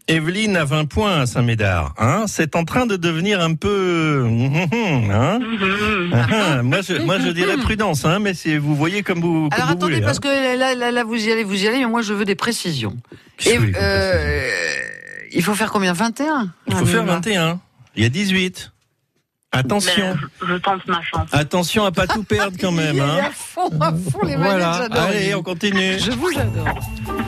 Evelyne 0.07 0.55
a 0.55 0.65
20 0.65 0.85
points 0.85 1.21
à 1.21 1.25
Saint-Médard. 1.25 1.95
Hein? 1.97 2.25
C'est 2.27 2.55
en 2.55 2.63
train 2.63 2.85
de 2.85 2.95
devenir 2.95 3.41
un 3.41 3.55
peu... 3.55 4.23
Hein? 4.29 5.39
Mhm. 5.39 6.11
Ah, 6.13 6.27
ah, 6.31 6.61
moi, 6.63 6.81
je, 6.81 6.93
moi, 7.01 7.17
je 7.19 7.29
dirais 7.29 7.57
prudence, 7.57 8.05
hein, 8.05 8.19
mais 8.19 8.35
c'est, 8.35 8.57
vous 8.59 8.75
voyez 8.75 9.01
comme 9.01 9.19
vous, 9.19 9.49
comme 9.49 9.53
Alors 9.53 9.67
vous 9.69 9.73
attendez, 9.73 9.93
voulez. 9.95 10.05
parce 10.05 10.17
hein. 10.17 10.21
que 10.21 10.57
là, 10.59 10.75
là, 10.75 10.91
là, 10.91 11.03
vous 11.03 11.15
y 11.15 11.31
allez, 11.31 11.43
vous 11.43 11.63
y 11.63 11.67
allez, 11.67 11.79
mais 11.79 11.87
moi, 11.87 12.03
je 12.03 12.13
veux 12.13 12.25
des 12.25 12.35
précisions. 12.35 12.95
Et, 13.47 13.57
euh, 13.57 14.49
il 15.35 15.43
faut 15.43 15.53
faire 15.53 15.71
combien 15.71 15.93
21 15.93 16.49
Il 16.67 16.75
faut 16.75 16.85
faire 16.85 17.03
21. 17.05 17.59
Il 17.95 18.03
y 18.03 18.05
a 18.05 18.09
18. 18.09 18.71
Attention. 19.51 20.15
Ben, 20.15 20.19
je, 20.41 20.47
je 20.47 20.55
tente 20.55 20.85
ma 20.87 21.01
chance. 21.01 21.29
Attention 21.31 21.85
à 21.85 21.91
pas 21.91 22.07
tout 22.07 22.23
perdre 22.23 22.57
quand 22.59 22.71
même. 22.71 22.99
Hein. 23.05 23.19
à 23.27 23.31
fond, 23.31 23.69
à 23.79 23.91
fond, 23.91 24.25
les 24.25 24.35
Voilà. 24.35 24.87
Allez, 24.91 25.33
on 25.33 25.43
continue. 25.43 25.97
Je 25.99 26.11
vous 26.11 26.31
j'adore. 26.31 26.79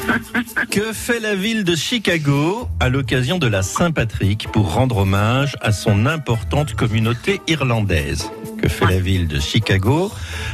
Que 0.69 0.93
fait 0.93 1.19
la 1.19 1.35
ville 1.35 1.63
de 1.63 1.75
Chicago 1.75 2.67
à 2.79 2.89
l'occasion 2.89 3.37
de 3.37 3.47
la 3.47 3.61
Saint-Patrick 3.61 4.49
pour 4.51 4.73
rendre 4.73 4.97
hommage 4.97 5.55
à 5.61 5.71
son 5.71 6.05
importante 6.05 6.73
communauté 6.73 7.41
irlandaise? 7.47 8.29
Que 8.61 8.67
fait 8.67 8.85
la 8.85 8.99
ville 8.99 9.27
de 9.27 9.39
Chicago 9.39 10.11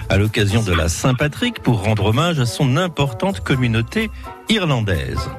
à 0.09 0.17
l'occasion 0.17 0.61
de 0.61 0.73
la 0.73 0.89
Saint-Patrick 0.89 1.59
pour 1.61 1.83
rendre 1.83 2.05
hommage 2.05 2.39
à 2.39 2.45
son 2.45 2.77
importante 2.77 3.39
communauté 3.39 4.11
irlandaise? 4.49 5.29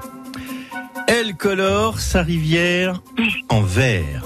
Elle 1.07 1.35
colore 1.37 2.01
sa 2.01 2.23
rivière 2.23 3.03
en 3.49 3.61
vert. 3.61 4.25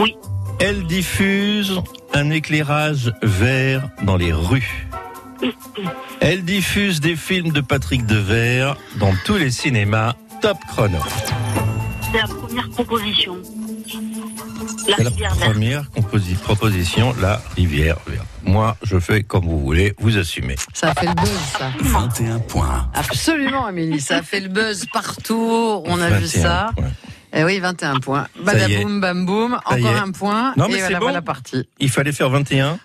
Oui. 0.00 0.16
Elle 0.58 0.86
diffuse 0.86 1.80
un 2.12 2.30
éclairage 2.30 3.12
vert 3.22 3.88
dans 4.02 4.16
les 4.16 4.32
rues. 4.32 4.88
Elle 6.20 6.44
diffuse 6.44 7.00
des 7.00 7.14
films 7.14 7.52
de 7.52 7.60
Patrick 7.60 8.06
Devers 8.06 8.76
dans 8.98 9.12
tous 9.24 9.36
les 9.36 9.50
cinémas 9.50 10.14
top 10.40 10.58
chrono. 10.68 10.98
C'est 12.00 12.18
la 12.18 12.26
première 12.26 12.68
proposition. 12.70 13.36
La 14.88 14.96
C'est 14.96 15.02
la 15.04 15.10
rivière 15.10 15.34
verte. 15.34 15.50
première 15.52 15.82
composi- 15.90 16.36
proposition, 16.36 17.14
la 17.20 17.40
rivière 17.56 17.96
verte. 18.06 18.26
Moi, 18.44 18.76
je 18.82 18.98
fais 19.00 19.22
comme 19.22 19.44
vous 19.46 19.60
voulez, 19.60 19.94
vous 19.98 20.16
assumez. 20.18 20.54
Ça 20.72 20.90
a 20.90 20.94
fait 20.94 21.06
le 21.06 21.14
buzz, 21.14 21.30
ça. 21.58 21.70
21 21.80 22.38
points. 22.40 22.88
Absolument, 22.94 23.66
Amélie. 23.66 24.00
Ça 24.00 24.18
a 24.18 24.22
fait 24.22 24.40
le 24.40 24.48
buzz 24.48 24.86
partout. 24.92 25.82
On 25.86 26.00
a 26.00 26.08
vu 26.10 26.26
21 26.26 26.42
ça. 26.42 26.70
points. 26.76 26.84
Eh 27.32 27.44
oui, 27.44 27.58
21 27.58 27.98
points. 28.00 28.28
Badaboum, 28.44 29.00
bam 29.00 29.26
boum. 29.26 29.54
Encore 29.66 29.96
un 29.96 30.12
point. 30.12 30.54
Non, 30.56 30.66
mais 30.68 30.74
et 30.74 30.76
c'est 30.76 30.82
voilà, 30.84 30.98
bon. 30.98 31.04
voilà 31.06 31.22
parti. 31.22 31.68
Il 31.80 31.90
fallait 31.90 32.12
faire 32.12 32.30
21. 32.30 32.78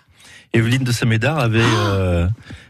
Evelyne 0.52 0.84
de 0.84 0.92
Samédard 0.92 1.38
avait, 1.38 1.62
euh, 1.62 2.26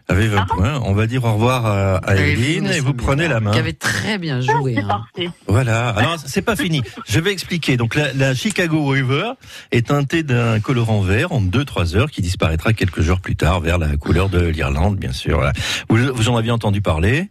avait 0.08 0.26
20 0.28 0.46
points. 0.46 0.80
On 0.84 0.92
va 0.92 1.06
dire 1.06 1.24
au 1.24 1.32
revoir 1.32 1.66
à, 1.66 1.96
à 1.98 2.16
et 2.16 2.80
vous 2.80 2.94
prenez 2.94 3.28
la 3.28 3.40
main. 3.40 3.52
Qui 3.52 3.58
avait 3.58 3.72
très 3.72 4.18
bien 4.18 4.40
joué. 4.40 4.74
C'est 5.16 5.26
hein. 5.26 5.32
Voilà. 5.46 5.90
Alors, 5.90 6.16
c'est 6.24 6.42
pas 6.42 6.56
fini. 6.56 6.82
Je 7.08 7.20
vais 7.20 7.32
expliquer. 7.32 7.76
Donc, 7.76 7.94
la, 7.94 8.12
la 8.12 8.34
Chicago 8.34 8.86
River 8.86 9.32
est 9.70 9.86
teintée 9.88 10.22
d'un 10.22 10.60
colorant 10.60 11.00
vert 11.00 11.32
en 11.32 11.40
2-3 11.42 11.96
heures 11.96 12.10
qui 12.10 12.20
disparaîtra 12.22 12.72
quelques 12.72 13.00
jours 13.00 13.20
plus 13.20 13.36
tard 13.36 13.60
vers 13.60 13.78
la 13.78 13.96
couleur 13.96 14.28
de 14.28 14.40
l'Irlande, 14.40 14.96
bien 14.96 15.12
sûr. 15.12 15.36
Voilà. 15.36 15.52
Vous, 15.88 15.96
vous 16.14 16.28
en 16.28 16.36
aviez 16.36 16.50
entendu 16.50 16.80
parler? 16.82 17.30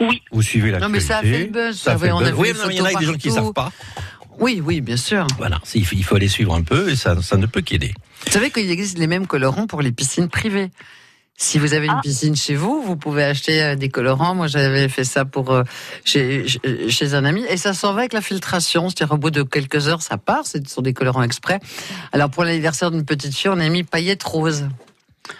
Oui. 0.00 0.22
Vous 0.32 0.42
suivez 0.42 0.72
Non, 0.72 0.78
l'actualité? 0.88 0.92
mais 0.92 1.00
ça 1.00 1.18
a 1.18 1.22
fait 1.22 1.44
le 1.44 1.50
buzz. 1.52 1.78
Ça 1.78 1.92
a 1.92 1.98
fait 1.98 2.10
on 2.12 2.20
le 2.20 2.26
a 2.26 2.30
buzz. 2.30 2.38
vu 2.40 2.42
Oui, 2.52 2.58
mais 2.66 2.74
il 2.74 2.78
y 2.78 2.80
en 2.80 2.84
a 2.86 2.94
des 2.94 3.06
gens 3.06 3.12
qui 3.14 3.28
partout. 3.28 3.44
savent 3.44 3.52
pas. 3.52 3.72
Oui, 4.40 4.60
oui, 4.64 4.80
bien 4.80 4.96
sûr. 4.96 5.26
Voilà. 5.38 5.60
Il 5.74 5.86
faut, 5.86 5.94
il 5.94 6.02
faut 6.04 6.16
aller 6.16 6.26
suivre 6.28 6.54
un 6.54 6.62
peu 6.62 6.90
et 6.90 6.96
ça, 6.96 7.20
ça 7.22 7.36
ne 7.36 7.46
peut 7.46 7.60
qu'aider. 7.60 7.94
Vous 8.26 8.32
savez 8.32 8.50
qu'il 8.50 8.68
existe 8.70 8.98
les 8.98 9.06
mêmes 9.06 9.26
colorants 9.26 9.66
pour 9.66 9.82
les 9.82 9.92
piscines 9.92 10.28
privées. 10.28 10.70
Si 11.36 11.58
vous 11.58 11.74
avez 11.74 11.86
une 11.86 11.94
Ah. 11.96 12.00
piscine 12.02 12.36
chez 12.36 12.54
vous, 12.54 12.82
vous 12.82 12.96
pouvez 12.96 13.24
acheter 13.24 13.62
euh, 13.62 13.74
des 13.74 13.88
colorants. 13.88 14.34
Moi, 14.34 14.46
j'avais 14.46 14.88
fait 14.88 15.04
ça 15.04 15.24
pour 15.24 15.50
euh, 15.50 15.64
chez, 16.04 16.44
un 17.14 17.24
ami 17.24 17.44
et 17.48 17.56
ça 17.56 17.74
s'en 17.74 17.94
va 17.94 18.00
avec 18.00 18.12
la 18.12 18.20
filtration. 18.20 18.88
C'est-à-dire 18.88 19.14
au 19.14 19.18
bout 19.18 19.30
de 19.30 19.42
quelques 19.42 19.88
heures, 19.88 20.02
ça 20.02 20.18
part. 20.18 20.46
Ce 20.46 20.58
sont 20.68 20.82
des 20.82 20.92
colorants 20.92 21.22
exprès. 21.22 21.58
Alors 22.12 22.30
pour 22.30 22.44
l'anniversaire 22.44 22.90
d'une 22.90 23.04
petite 23.04 23.34
fille, 23.34 23.50
on 23.50 23.58
a 23.58 23.68
mis 23.68 23.82
paillettes 23.82 24.22
roses. 24.22 24.68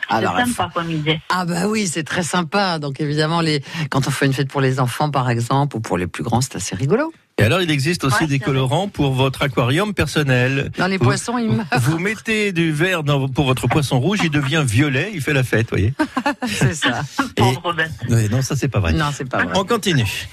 Alors, 0.08 0.36
sympa 0.38 0.70
comme 0.72 0.90
idée. 0.90 1.20
ah 1.28 1.44
bah 1.44 1.66
oui, 1.66 1.86
c'est 1.88 2.04
très 2.04 2.22
sympa. 2.22 2.78
Donc 2.78 3.00
évidemment, 3.00 3.40
les 3.40 3.62
quand 3.90 4.06
on 4.06 4.10
fait 4.10 4.26
une 4.26 4.32
fête 4.32 4.48
pour 4.48 4.60
les 4.60 4.80
enfants, 4.80 5.10
par 5.10 5.28
exemple, 5.28 5.76
ou 5.76 5.80
pour 5.80 5.98
les 5.98 6.06
plus 6.06 6.22
grands, 6.22 6.40
c'est 6.40 6.56
assez 6.56 6.74
rigolo. 6.76 7.12
Et 7.38 7.44
alors, 7.44 7.60
il 7.62 7.70
existe 7.70 8.04
aussi 8.04 8.22
Ouais, 8.24 8.26
des 8.28 8.38
colorants 8.38 8.88
pour 8.88 9.12
votre 9.14 9.42
aquarium 9.42 9.94
personnel. 9.94 10.70
Dans 10.78 10.86
les 10.86 10.98
Vous- 10.98 11.04
poissons, 11.04 11.38
ils 11.38 11.50
meurent. 11.50 11.66
Vous 11.80 11.98
mettez 11.98 12.52
du 12.52 12.72
vert 12.72 13.02
dans- 13.02 13.26
pour 13.28 13.46
votre 13.46 13.66
poisson 13.66 13.98
rouge, 13.98 14.18
il 14.22 14.30
devient 14.30 14.62
violet, 14.66 15.10
il 15.14 15.20
fait 15.22 15.32
la 15.32 15.42
fête, 15.42 15.70
vous 15.70 15.76
voyez. 15.78 15.94
C'est 16.46 16.74
ça. 16.74 17.00
Pauvre 17.36 17.72
bête. 17.72 17.90
Ouais, 18.10 18.28
non, 18.28 18.42
ça 18.42 18.54
c'est 18.54 18.68
pas 18.68 18.80
vrai. 18.80 18.92
Non, 18.92 19.06
c'est 19.14 19.28
pas 19.28 19.44
vrai. 19.44 19.54
On 19.56 19.64
continue. 19.64 20.28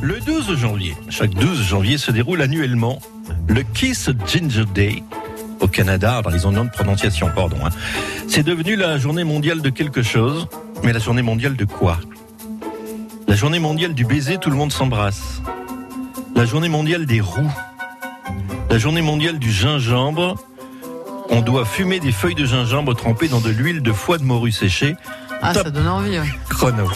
Le 0.00 0.18
12 0.20 0.56
janvier, 0.56 0.96
chaque 1.10 1.34
12 1.34 1.62
janvier 1.62 1.98
se 1.98 2.10
déroule 2.10 2.40
annuellement 2.42 3.00
le 3.48 3.62
Kiss 3.62 4.10
Ginger 4.26 4.64
Day 4.74 5.02
au 5.60 5.68
Canada. 5.68 6.16
Alors, 6.18 6.34
ils 6.34 6.46
ont 6.46 6.56
autre 6.56 6.70
prononciation, 6.72 7.30
pardon. 7.34 7.58
hein. 7.64 7.70
C'est 8.28 8.42
devenu 8.42 8.76
la 8.76 8.96
journée 8.98 9.24
mondiale 9.24 9.60
de 9.60 9.70
quelque 9.70 10.02
chose, 10.02 10.48
mais 10.82 10.92
la 10.92 10.98
journée 10.98 11.22
mondiale 11.22 11.54
de 11.54 11.64
quoi? 11.64 11.98
La 13.28 13.36
journée 13.36 13.58
mondiale 13.58 13.94
du 13.94 14.04
baiser, 14.04 14.38
tout 14.38 14.50
le 14.50 14.56
monde 14.56 14.72
s'embrasse. 14.72 15.42
La 16.34 16.44
journée 16.44 16.68
mondiale 16.68 17.06
des 17.06 17.20
roues. 17.20 17.50
La 18.70 18.78
journée 18.78 19.02
mondiale 19.02 19.38
du 19.38 19.50
gingembre. 19.52 20.36
On 21.30 21.40
doit 21.40 21.64
fumer 21.64 22.00
des 22.00 22.12
feuilles 22.12 22.34
de 22.34 22.44
gingembre 22.44 22.94
trempées 22.94 23.28
dans 23.28 23.40
de 23.40 23.50
l'huile 23.50 23.82
de 23.82 23.92
foie 23.92 24.18
de 24.18 24.24
morue 24.24 24.52
séchée. 24.52 24.94
Ah, 25.42 25.52
Top. 25.54 25.64
ça 25.64 25.70
donne 25.70 25.88
envie. 25.88 26.18
ouais. 26.18 26.28
Chrono. 26.48 26.90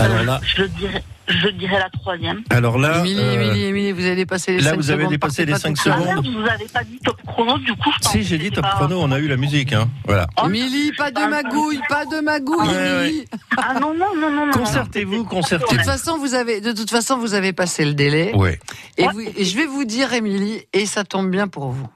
Alors 0.00 0.24
là, 0.24 0.40
Je 0.42 0.64
dirais, 0.64 1.02
Je 1.28 1.48
dirais 1.48 1.78
la 1.78 1.88
troisième. 1.90 2.42
Alors 2.50 2.76
là, 2.78 2.98
Émilie, 2.98 3.20
euh, 3.20 3.32
Émilie, 3.34 3.64
Émilie, 3.64 3.92
vous 3.92 4.04
avez 4.04 4.16
dépassé 4.16 4.52
les 4.52 4.60
là, 4.60 4.70
5 4.70 4.76
vous 4.76 4.90
avez 4.90 4.98
secondes, 5.02 5.12
dépassé 5.12 5.44
les 5.46 5.52
pas 5.52 5.58
cinq 5.58 5.68
toute 5.74 5.78
seule. 5.84 5.92
Ah 5.96 6.00
secondes. 6.00 6.24
merde, 6.24 6.26
vous 6.42 6.48
avez 6.48 6.64
pas 6.66 6.82
dit 6.84 6.98
top 7.04 7.22
chrono, 7.26 7.58
du 7.58 7.72
coup. 7.74 7.90
je 8.02 8.08
si 8.08 8.22
j'ai 8.24 8.38
dit 8.38 8.50
top 8.50 8.62
pas- 8.64 8.70
chrono, 8.76 9.00
on 9.00 9.12
a 9.12 9.18
eu 9.20 9.28
la 9.28 9.36
musique, 9.36 9.72
hein. 9.72 9.88
Voilà. 10.06 10.26
Émilie, 10.44 10.92
pas 10.92 11.10
de 11.12 11.20
magouille, 11.20 11.80
pas 11.88 12.04
de 12.06 12.20
magouille, 12.20 12.68
Ouais, 12.68 12.74
ouais. 12.74 13.08
Émilie. 13.08 13.24
Ah 13.56 13.74
non, 13.74 13.94
non, 13.94 14.16
non, 14.16 14.30
non, 14.30 14.46
non. 14.46 14.52
Concertez-vous, 14.52 15.12
De 15.12 15.18
toute 15.20 15.28
concertez-vous. 15.28 15.84
façon, 15.84 16.18
vous 16.18 16.34
avez, 16.34 16.60
de 16.60 16.72
toute 16.72 16.90
façon, 16.90 17.16
vous 17.18 17.34
avez 17.34 17.52
passé 17.52 17.84
le 17.84 17.94
délai. 17.94 18.32
Ouais. 18.34 18.58
Et, 18.96 19.06
vous- 19.06 19.20
et 19.20 19.44
je 19.44 19.56
vais 19.56 19.66
vous 19.66 19.84
dire, 19.84 20.12
Émilie, 20.12 20.62
et 20.72 20.84
ça 20.86 21.04
tombe 21.04 21.30
bien 21.30 21.46
pour 21.46 21.68
vous. 21.70 21.88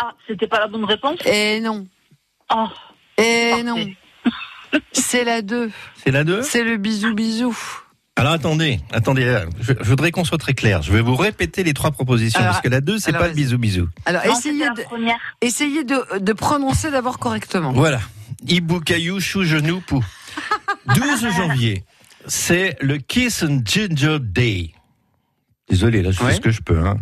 Ah, 0.00 0.12
c'était 0.28 0.46
pas 0.46 0.60
la 0.60 0.68
bonne 0.68 0.84
réponse? 0.84 1.18
Et 1.26 1.60
non, 1.60 1.86
Oh, 2.54 2.66
et 3.18 3.48
parfait. 3.50 3.62
non. 3.64 3.76
C'est 4.92 5.24
la 5.24 5.42
2. 5.42 5.70
C'est 6.02 6.10
la 6.10 6.24
2 6.24 6.42
C'est 6.42 6.64
le 6.64 6.76
bisou 6.76 7.14
bisou. 7.14 7.56
Alors 8.16 8.32
attendez, 8.32 8.78
attendez, 8.92 9.24
euh, 9.24 9.44
je, 9.60 9.72
je 9.80 9.88
voudrais 9.90 10.12
qu'on 10.12 10.24
soit 10.24 10.38
très 10.38 10.54
clair. 10.54 10.82
Je 10.82 10.92
vais 10.92 11.00
vous 11.00 11.16
répéter 11.16 11.64
les 11.64 11.74
trois 11.74 11.90
propositions 11.90 12.38
Alors, 12.40 12.52
parce 12.52 12.62
que 12.62 12.68
la 12.68 12.80
2 12.80 12.98
c'est 12.98 13.12
pas 13.12 13.26
le 13.26 13.34
bisou 13.34 13.58
bisou. 13.58 13.88
Alors, 14.06 14.22
non, 14.24 14.32
essayez 14.38 14.70
de, 14.70 14.76
la 14.78 14.84
première. 14.84 15.16
essayez 15.40 15.82
de, 15.84 16.18
de 16.20 16.32
prononcer 16.32 16.92
d'abord 16.92 17.18
correctement. 17.18 17.72
Voilà. 17.72 18.00
Hibou 18.46 18.78
caillou 18.80 19.18
chou 19.20 19.42
genou 19.44 19.80
pou. 19.80 20.04
12 20.94 21.28
janvier, 21.36 21.84
c'est 22.26 22.76
le 22.80 22.98
Kiss 22.98 23.42
and 23.42 23.62
Ginger 23.64 24.18
Day. 24.20 24.70
Désolé, 25.68 26.02
là 26.02 26.10
je 26.12 26.18
fais 26.18 26.24
Ouais. 26.24 26.34
ce 26.34 26.40
que 26.40 26.50
je 26.50 26.60
peux. 26.60 26.78
Hein. 26.86 26.98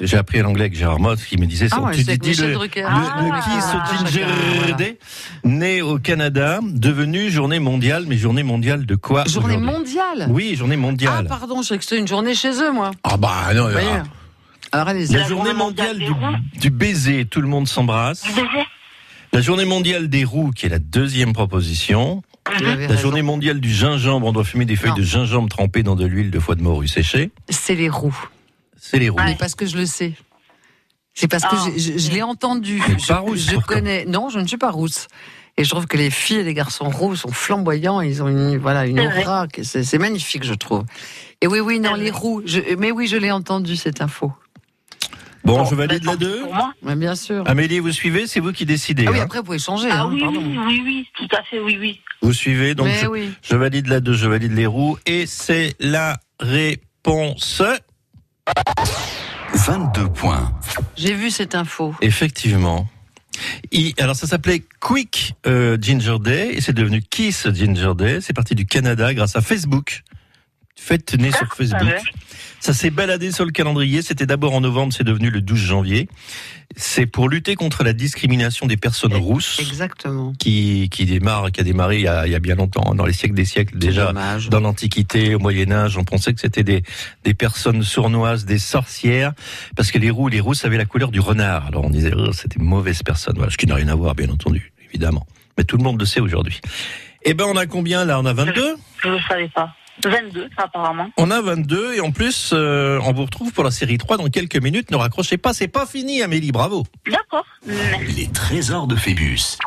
J'ai 0.00 0.16
appris 0.16 0.40
l'anglais 0.40 0.62
avec 0.62 0.74
Gérard 0.76 0.98
Mott 0.98 1.20
qui 1.20 1.36
me 1.36 1.46
disait 1.46 1.68
Ah 1.70 1.90
tu 1.92 2.02
c'est 2.02 2.18
dis, 2.18 2.30
dis 2.32 2.42
le, 2.42 2.52
Drucker. 2.54 2.80
le- 2.80 2.86
Ah, 2.88 3.20
le 3.22 3.30
Kiss 3.30 3.64
ah, 3.72 3.84
Ginger 3.96 4.26
chacun, 4.66 4.76
Day, 4.76 4.98
né 5.44 5.82
au 5.82 5.98
Canada, 5.98 6.58
devenu 6.64 7.30
journée 7.30 7.60
mondiale, 7.60 8.04
mais 8.08 8.16
journée 8.16 8.42
mondiale 8.42 8.86
de 8.86 8.94
quoi 8.96 9.24
Journée 9.26 9.56
mondiale 9.56 10.26
Oui, 10.30 10.56
journée 10.56 10.74
Ah, 10.76 10.80
mondiale. 10.80 11.26
pardon, 11.28 11.60
je 11.62 11.66
croyais 11.66 11.78
que 11.78 11.84
c'était 11.84 12.00
une 12.00 12.08
journée 12.08 12.34
chez 12.34 12.50
eux, 12.60 12.72
moi. 12.72 12.90
Ah 13.04 13.16
bah 13.16 13.54
non, 13.54 13.66
Vous 13.66 13.70
voyez 13.72 13.86
ah. 13.92 14.02
Alors, 14.72 14.88
allez-y. 14.88 15.12
La 15.12 15.20
la 15.20 15.28
journée 15.28 15.54
mondiale 15.54 15.98
du, 15.98 16.58
du 16.60 16.70
baiser, 16.70 17.24
tout 17.26 17.40
le 17.40 17.46
monde 17.46 17.68
s'embrasse. 17.68 18.24
Du 18.24 18.32
baiser 18.32 18.66
La 19.32 19.40
journée 19.40 19.64
mondiale 19.64 20.08
des 20.08 20.24
roues, 20.24 20.50
qui 20.50 20.66
est 20.66 20.70
la 20.70 20.80
deuxième 20.80 21.32
proposition. 21.32 22.22
La 22.60 22.74
raison. 22.74 22.96
journée 22.98 23.22
mondiale 23.22 23.60
du 23.60 23.72
gingembre, 23.72 24.26
on 24.26 24.32
doit 24.32 24.44
fumer 24.44 24.64
des 24.64 24.74
feuilles 24.76 24.90
Non. 24.90 24.96
de 24.96 25.02
gingembre 25.02 25.48
trempées 25.48 25.82
dans 25.84 25.94
de 25.94 26.04
l'huile 26.04 26.30
de 26.32 26.38
foie 26.40 26.56
de 26.56 26.62
morue 26.62 26.88
séchée. 26.88 27.30
C'est 27.48 27.76
les 27.76 27.88
roues. 27.88 28.18
C'est 28.86 28.98
les 28.98 29.08
roues. 29.08 29.18
Mais 29.24 29.34
parce 29.38 29.54
que 29.54 29.64
je 29.64 29.78
le 29.78 29.86
sais. 29.86 30.12
C'est 31.14 31.26
parce 31.26 31.44
que 31.44 31.56
Ah. 31.56 31.68
je, 31.74 31.96
je 31.96 32.10
l'ai 32.10 32.22
entendu. 32.22 32.82
Je, 32.98 33.06
pas 33.06 33.20
rousse, 33.20 33.48
je 33.50 33.56
connais. 33.56 34.04
Non, 34.04 34.28
je 34.28 34.38
ne 34.38 34.46
suis 34.46 34.58
pas 34.58 34.70
rousse. 34.70 35.06
Et 35.56 35.64
je 35.64 35.70
trouve 35.70 35.86
que 35.86 35.96
les 35.96 36.10
filles 36.10 36.38
et 36.38 36.42
les 36.42 36.52
garçons 36.52 36.90
roux 36.90 37.16
sont 37.16 37.30
flamboyants. 37.32 38.02
Ils 38.02 38.22
ont 38.22 38.28
une, 38.28 38.58
voilà, 38.58 38.84
une 38.86 39.00
aura. 39.00 39.46
C'est 39.62 39.84
c'est 39.84 39.96
magnifique, 39.98 40.44
je 40.44 40.52
trouve. 40.52 40.84
Et 41.40 41.46
oui, 41.46 41.60
oui, 41.60 41.80
non, 41.80 41.94
les 41.94 42.10
roux. 42.10 42.42
Je, 42.44 42.60
mais 42.76 42.90
oui, 42.90 43.06
je 43.06 43.16
l'ai 43.16 43.30
entendu, 43.30 43.76
cette 43.76 44.02
info. 44.02 44.32
Bon, 45.44 45.58
Bon, 45.58 45.64
je 45.64 45.74
valide 45.74 46.04
bah, 46.04 46.12
la 46.12 46.18
tant 46.18 46.18
pis 46.18 46.24
2. 46.24 46.40
Pour 46.42 46.54
moi. 46.54 46.72
Mais 46.82 46.96
bien 46.96 47.14
sûr. 47.14 47.42
Amélie, 47.46 47.78
vous 47.78 47.92
suivez 47.92 48.26
C'est 48.26 48.40
vous 48.40 48.52
qui 48.52 48.66
décidez. 48.66 49.04
Ah 49.06 49.12
oui, 49.12 49.20
hein. 49.20 49.24
après, 49.24 49.38
vous 49.38 49.44
pouvez 49.44 49.58
changer. 49.58 49.88
Ah 49.90 50.02
hein, 50.02 50.10
oui, 50.12 50.20
pardon. 50.20 50.40
oui, 50.40 50.58
oui, 50.66 50.82
oui, 50.84 51.08
tout 51.16 51.36
à 51.36 51.42
fait, 51.44 51.60
oui, 51.60 51.78
oui. 51.80 52.00
Vous 52.20 52.32
suivez, 52.34 52.74
donc 52.74 52.88
je, 52.88 53.06
oui. 53.06 53.30
je 53.42 53.56
valide 53.56 53.86
la 53.86 54.00
2, 54.00 54.12
je 54.12 54.26
valide 54.26 54.52
les 54.52 54.66
roues. 54.66 54.98
Et 55.06 55.24
c'est 55.26 55.74
la 55.80 56.18
réponse. 56.40 57.62
22 59.54 60.08
points. 60.08 60.52
J'ai 60.96 61.14
vu 61.14 61.30
cette 61.30 61.54
info. 61.54 61.94
Effectivement. 62.00 62.86
Il- 63.72 63.94
alors 63.98 64.14
ça 64.16 64.26
s'appelait 64.26 64.62
Quick 64.80 65.34
euh, 65.46 65.76
Ginger 65.80 66.16
Day 66.20 66.50
et 66.54 66.60
c'est 66.60 66.72
devenu 66.72 67.02
Kiss 67.02 67.48
Ginger 67.52 67.92
Day. 67.96 68.20
C'est 68.20 68.32
parti 68.32 68.54
du 68.54 68.66
Canada 68.66 69.12
grâce 69.14 69.36
à 69.36 69.40
Facebook. 69.40 70.02
Fête 70.84 71.14
née 71.18 71.32
sur 71.32 71.52
Facebook. 71.54 71.82
ouais. 71.82 71.98
Ça 72.60 72.72
s'est 72.74 72.90
baladé 72.90 73.30
sur 73.32 73.44
le 73.46 73.52
calendrier. 73.52 74.02
C'était 74.02 74.26
d'abord 74.26 74.52
en 74.54 74.60
novembre, 74.60 74.92
c'est 74.92 75.04
devenu 75.04 75.30
le 75.30 75.40
12 75.40 75.58
janvier. 75.58 76.08
C'est 76.76 77.06
pour 77.06 77.28
lutter 77.28 77.54
contre 77.56 77.84
la 77.84 77.92
discrimination 77.94 78.66
des 78.66 78.76
personnes 78.76 79.14
rousses 79.14 79.58
Exactement. 79.60 80.32
qui, 80.38 80.88
qui 80.90 81.04
démarre, 81.06 81.52
qui 81.52 81.60
a 81.60 81.64
démarré 81.64 81.96
il 81.96 82.02
y 82.02 82.08
a, 82.08 82.26
il 82.26 82.32
y 82.32 82.34
a 82.34 82.38
bien 82.38 82.54
longtemps, 82.54 82.94
dans 82.94 83.06
les 83.06 83.12
siècles 83.14 83.34
des 83.34 83.44
siècles 83.44 83.78
déjà. 83.78 84.08
dommage. 84.08 84.48
Dans 84.50 84.60
l'Antiquité, 84.60 85.34
au 85.34 85.38
Moyen 85.38 85.72
Âge, 85.72 85.96
on 85.96 86.04
pensait 86.04 86.34
que 86.34 86.40
c'était 86.40 86.64
des, 86.64 86.82
des 87.22 87.34
personnes 87.34 87.82
sournoises, 87.82 88.44
des 88.44 88.58
sorcières, 88.58 89.32
parce 89.76 89.90
que 89.90 89.98
les 89.98 90.10
roux, 90.10 90.28
les 90.28 90.40
rousses 90.40 90.64
avaient 90.64 90.78
la 90.78 90.86
couleur 90.86 91.10
du 91.10 91.20
renard. 91.20 91.66
Alors 91.66 91.84
on 91.84 91.90
disait, 91.90 92.12
oh, 92.16 92.32
c'était 92.32 92.58
une 92.58 92.66
mauvaise 92.66 93.02
personne, 93.02 93.34
voilà, 93.36 93.50
ce 93.52 93.56
qui 93.56 93.66
n'a 93.66 93.74
rien 93.76 93.88
à 93.88 93.94
voir, 93.94 94.14
bien 94.14 94.28
entendu, 94.30 94.72
évidemment. 94.88 95.26
Mais 95.56 95.64
tout 95.64 95.76
le 95.76 95.82
monde 95.84 95.98
le 96.00 96.06
sait 96.06 96.20
aujourd'hui. 96.20 96.60
Eh 97.24 97.32
ben, 97.34 97.44
on 97.44 97.56
a 97.56 97.66
combien 97.66 98.04
là? 98.04 98.18
On 98.20 98.26
a 98.26 98.32
22 98.32 98.76
Je 99.02 99.08
ne 99.08 99.18
savais 99.28 99.48
pas. 99.48 99.74
22, 100.02 100.48
apparemment. 100.56 101.10
On 101.16 101.30
a 101.30 101.40
22 101.40 101.94
et 101.94 102.00
en 102.00 102.10
plus, 102.10 102.50
euh, 102.52 102.98
on 103.04 103.12
vous 103.12 103.24
retrouve 103.24 103.52
pour 103.52 103.64
la 103.64 103.70
série 103.70 103.98
3 103.98 104.16
dans 104.16 104.28
quelques 104.28 104.56
minutes. 104.56 104.90
Ne 104.90 104.96
raccrochez 104.96 105.36
pas, 105.38 105.52
c'est 105.52 105.68
pas 105.68 105.86
fini, 105.86 106.22
Amélie, 106.22 106.52
bravo. 106.52 106.84
D'accord. 107.10 107.46
Les 107.66 108.28
trésors 108.32 108.86
de 108.86 108.96
Phébus. 108.96 109.58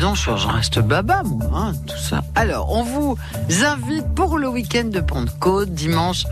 Dis 0.00 0.06
donc, 0.06 0.16
je- 0.16 0.34
j'en 0.34 0.52
reste 0.52 0.78
baba, 0.78 1.22
moi, 1.24 1.48
hein, 1.54 1.72
tout 1.86 1.98
ça. 1.98 2.22
Alors, 2.34 2.72
on 2.72 2.82
vous 2.82 3.18
invite 3.62 4.06
pour 4.14 4.38
le 4.38 4.48
week-end 4.48 4.84
de 4.86 5.00
Pentecôte, 5.00 5.74
dimanche 5.74 6.24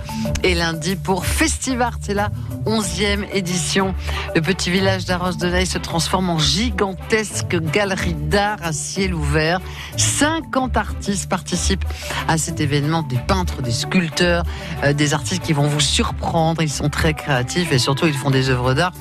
et 0.43 0.55
lundi, 0.55 0.97
pour 0.97 1.27
Festivart. 1.27 1.93
C'est 2.01 2.15
la 2.15 2.31
11e 2.65 3.27
édition. 3.31 3.95
Le 4.35 4.41
petit 4.41 4.71
village 4.71 5.05
d'Arros 5.05 5.33
de 5.35 5.47
Neil 5.49 5.67
se 5.67 5.77
transforme 5.77 6.31
en 6.31 6.39
gigantesque 6.39 7.57
galerie 7.61 8.15
d'art 8.15 8.57
à 8.63 8.73
ciel 8.73 9.13
ouvert. 9.13 9.61
50 9.99 10.79
artistes 10.79 11.29
participent 11.29 11.85
à 12.27 12.39
cet 12.39 12.61
événement, 12.61 13.03
des 13.03 13.19
peintres, 13.19 13.61
des 13.61 13.71
sculpteurs, 13.73 14.45
euh, 14.83 14.95
des 14.95 15.13
artistes 15.13 15.43
qui 15.43 15.53
vont 15.53 15.69
vous 15.69 15.81
surprendre. 15.81 16.63
Ils 16.63 16.71
sont 16.73 16.89
très 16.89 17.13
créatifs 17.13 17.71
et 17.71 17.79
surtout, 17.79 18.07
ils 18.07 18.17
font 18.17 18.31
des 18.31 18.49
œuvres 18.49 18.73
d'art 18.73 18.93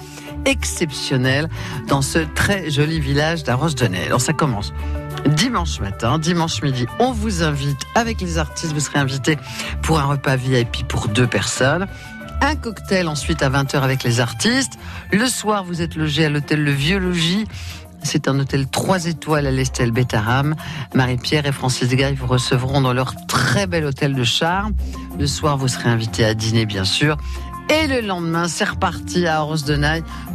exceptionnelles 0.46 1.50
dans 1.88 2.02
ce 2.02 2.20
très 2.20 2.70
joli 2.70 3.00
village 3.00 3.44
d'Arros 3.44 3.70
de 3.70 3.86
Neil. 3.86 4.06
Alors, 4.08 4.22
ça 4.22 4.34
commence 4.34 4.74
dimanche 5.28 5.80
matin, 5.80 6.20
dimanche 6.20 6.62
midi. 6.62 6.86
On 7.00 7.12
vous 7.12 7.44
invite 7.44 7.82
avec 7.96 8.22
les 8.22 8.38
artistes. 8.38 8.74
Vous 8.74 8.80
serez 8.80 9.00
invité 9.00 9.38
pour 9.82 10.00
un 10.00 10.06
repas 10.06 10.36
VIP 10.36 10.88
pour 10.88 11.08
deux 11.10 11.28
personnes. 11.28 11.88
Un 12.42 12.56
cocktail 12.56 13.08
ensuite 13.08 13.42
à 13.42 13.50
20h 13.50 13.80
avec 13.80 14.04
les 14.04 14.20
artistes. 14.20 14.74
Le 15.12 15.26
soir, 15.28 15.64
vous 15.64 15.82
êtes 15.82 15.96
logé 15.96 16.26
à 16.26 16.30
l'hôtel 16.30 16.64
Le 16.64 16.72
Vieux 16.72 17.00
Logis. 17.00 17.46
C'est 18.04 18.28
un 18.28 18.40
hôtel 18.40 18.68
3 18.68 19.08
étoiles 19.08 19.48
à 19.48 19.52
l'Estelle 19.52 19.92
Bétaram. 19.92 20.56
Marie-Pierre 20.94 21.46
et 21.48 21.52
Francis 21.52 21.90
Gay 21.90 22.14
vous 22.14 22.28
recevront 22.28 22.80
dans 22.80 22.94
leur 22.94 23.16
très 23.28 23.66
bel 23.66 23.86
hôtel 23.86 24.14
de 24.14 24.24
charme. 24.24 24.74
Le 25.20 25.26
soir, 25.26 25.58
vous 25.58 25.68
serez 25.68 25.90
invité 25.90 26.24
à 26.24 26.34
dîner, 26.36 26.66
bien 26.66 26.86
sûr. 26.86 27.18
Et 27.70 27.88
le 27.88 28.02
lendemain, 28.02 28.48
c'est 28.48 28.64
reparti 28.64 29.28
à 29.28 29.44
Oros 29.44 29.58
de 29.58 29.78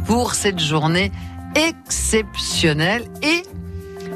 pour 0.05 0.35
cette 0.35 0.59
journée 0.59 1.11
exceptionnelle. 1.55 3.05
Et 3.21 3.43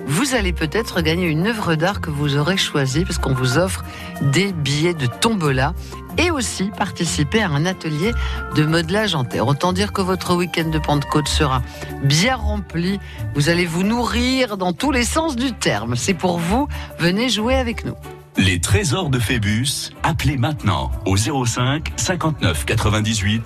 vous 0.06 0.36
allez 0.36 0.54
peut-être 0.54 1.02
gagner 1.02 1.26
une 1.26 1.48
œuvre 1.48 1.76
d'art 1.76 2.00
que 2.00 2.10
vous 2.10 2.38
aurez 2.38 2.58
choisie, 2.58 3.06
parce 3.06 3.18
qu'on 3.18 3.34
vous 3.34 3.58
offre 3.58 3.84
des 4.22 4.54
billets 4.54 4.94
de 4.94 5.08
tombola 5.08 5.74
et 6.18 6.32
aussi 6.32 6.72
participer 6.78 7.42
à 7.42 7.50
un 7.50 7.66
atelier 7.66 8.14
de 8.56 8.64
modelage 8.64 9.16
en 9.16 9.24
terre. 9.24 9.48
Autant 9.48 9.74
dire 9.74 9.94
que 9.94 10.02
votre 10.02 10.36
week-end 10.36 10.70
de 10.70 10.80
Pentecôte 10.80 11.28
sera 11.28 11.62
bien 12.04 12.36
rempli. 12.36 13.00
Vous 13.36 13.50
allez 13.50 13.66
vous 13.66 13.84
nourrir 13.84 14.58
dans 14.58 14.74
tous 14.74 14.92
les 14.92 15.04
sens 15.04 15.36
du 15.36 15.54
terme. 15.54 15.96
C'est 15.96 16.14
pour 16.14 16.40
vous. 16.40 16.68
Venez 17.00 17.30
jouer 17.30 17.56
avec 17.56 17.84
nous. 17.86 17.96
Les 18.38 18.60
trésors 18.60 19.10
de 19.10 19.20
Phébus, 19.20 19.92
appelez 20.04 20.38
maintenant 20.38 20.92
au 21.06 21.18
05 21.18 21.92
59 21.96 22.66
98 22.66 23.44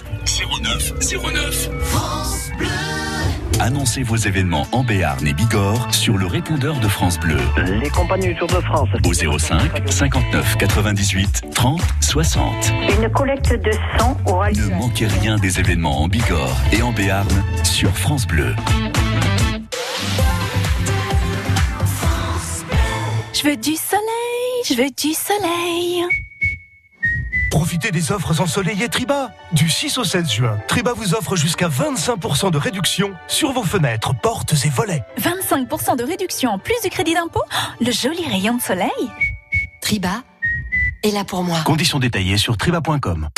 09 0.62 0.94
09. 1.34 1.70
Annoncez 3.60 4.04
vos 4.04 4.16
événements 4.16 4.68
en 4.72 4.84
Béarn 4.84 5.26
et 5.26 5.34
Bigorre 5.34 5.94
sur 5.94 6.18
le 6.18 6.26
répondeur 6.26 6.80
de 6.80 6.88
France 6.88 7.20
Bleu 7.20 7.38
Les 7.82 7.90
compagnies 7.90 8.28
du 8.30 8.36
Tour 8.36 8.48
de 8.48 8.60
France. 8.62 8.90
au 9.06 9.14
05 9.40 9.90
59 9.90 10.58
98 10.58 11.44
30 11.54 11.82
60. 12.02 12.74
Une 13.02 13.10
collecte 13.10 13.54
de 13.54 13.72
sang 13.98 14.18
aura 14.26 14.52
lieu. 14.52 14.66
Ne 14.66 14.76
manquez 14.76 15.08
rien 15.08 15.38
des 15.38 15.60
événements 15.60 16.02
en 16.02 16.08
Bigorre 16.08 16.58
et 16.74 16.82
en 16.82 16.92
Béarn 16.92 17.28
sur 17.64 17.96
France 17.96 18.28
Bleu. 18.28 18.56
Je 23.34 23.48
veux 23.50 23.56
du 23.58 23.76
soleil, 23.76 24.21
je 24.68 24.74
veux 24.76 24.90
du 24.90 25.14
soleil. 25.14 26.06
Profitez 27.50 27.92
des 27.92 28.12
offres 28.12 28.40
ensoleillées 28.40 28.88
Triba. 28.90 29.32
Du 29.52 29.70
6 29.70 29.98
au 29.98 30.04
16 30.04 30.32
juin, 30.32 30.58
Triba 30.68 30.94
vous 30.94 31.14
offre 31.14 31.36
jusqu'à 31.36 31.68
25% 31.68 32.52
de 32.52 32.58
réduction 32.58 33.14
sur 33.28 33.52
vos 33.52 33.64
fenêtres, 33.64 34.14
portes 34.22 34.54
et 34.66 34.70
volets. 34.70 35.04
25% 35.20 35.98
de 35.98 36.04
réduction 36.04 36.52
en 36.52 36.60
plus 36.60 36.80
du 36.84 36.90
crédit 36.90 37.14
d'impôt. 37.14 37.44
Oh, 37.46 37.84
Le 37.84 37.92
joli 37.92 38.26
rayon 38.26 38.56
de 38.56 38.62
soleil. 38.62 38.90
Triba 39.82 40.24
est 41.04 41.12
là 41.12 41.24
pour 41.24 41.44
moi. 41.44 41.60
Conditions 41.66 42.00
détaillées 42.00 42.38
sur 42.38 42.56
triba.com. 42.58 43.30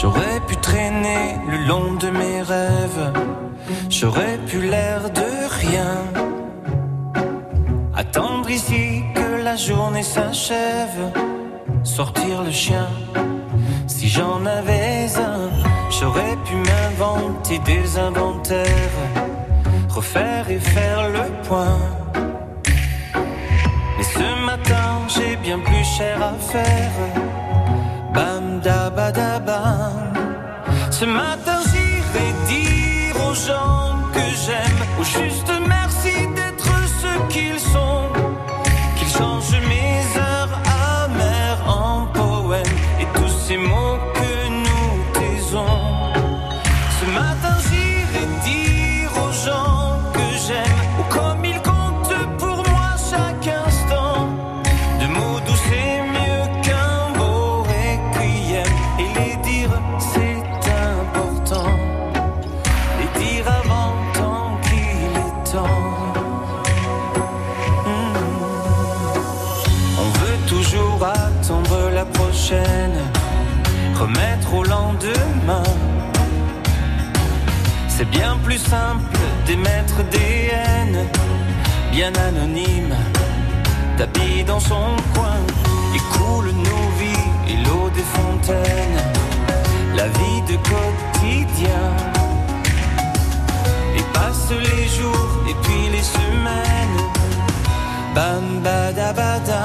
J'aurais 0.00 0.40
pu 0.48 0.56
traîner 0.56 1.36
le 1.48 1.68
long 1.68 1.94
de 1.94 2.10
mes 2.10 2.42
rêves 2.42 3.12
J'aurais 3.88 4.38
pu 4.46 4.60
l'air 4.62 5.10
de 5.10 5.30
rien. 5.60 5.94
Attendre 7.94 8.50
ici 8.50 9.02
que 9.14 9.42
la 9.42 9.56
journée 9.56 10.02
s'achève. 10.02 11.02
Sortir 11.84 12.42
le 12.42 12.50
chien. 12.50 12.88
Si 13.86 14.08
j'en 14.08 14.44
avais 14.46 15.06
un, 15.16 15.50
j'aurais 15.90 16.36
pu 16.46 16.54
m'inventer 16.54 17.58
des 17.60 17.98
inventaires. 17.98 18.98
Refaire 19.88 20.50
et 20.50 20.58
faire 20.58 21.10
le 21.10 21.24
point. 21.46 21.78
Mais 23.96 24.04
ce 24.04 24.46
matin, 24.46 24.88
j'ai 25.14 25.36
bien 25.36 25.58
plus 25.58 25.84
cher 25.96 26.16
à 26.22 26.32
faire. 26.52 26.96
Bam 28.14 28.60
da 28.60 28.90
ba 28.90 29.12
da 29.12 29.38
bam. 29.38 30.12
Ce 30.90 31.04
matin, 31.04 31.60
aux 33.32 33.34
gens 33.34 33.96
que 34.12 34.20
j'aime, 34.44 34.80
au 35.00 35.04
juste 35.04 35.50
merci 35.66 36.26
d'être 36.36 36.72
ce 37.00 37.32
qu'ils 37.32 37.58
sont. 37.58 37.71
Remettre 73.94 74.54
au 74.54 74.64
lendemain. 74.64 75.62
C'est 77.88 78.08
bien 78.10 78.36
plus 78.42 78.58
simple 78.58 79.04
d'émettre 79.46 80.02
des 80.10 80.50
haines, 80.52 81.06
bien 81.92 82.12
anonymes, 82.28 82.96
tapis 83.96 84.42
dans 84.44 84.60
son 84.60 84.96
coin. 85.14 85.38
Et 85.94 86.02
coule 86.16 86.52
nos 86.52 86.88
vies 86.98 87.28
et 87.48 87.56
l'eau 87.64 87.90
des 87.90 88.08
fontaines, 88.16 89.02
la 89.94 90.08
vie 90.08 90.42
de 90.50 90.56
quotidien. 90.56 91.84
Et 93.96 94.02
passent 94.14 94.50
les 94.50 94.88
jours 94.88 95.44
et 95.48 95.54
puis 95.62 95.90
les 95.92 96.02
semaines, 96.02 96.98
bam 98.14 98.62
badabada. 98.64 99.62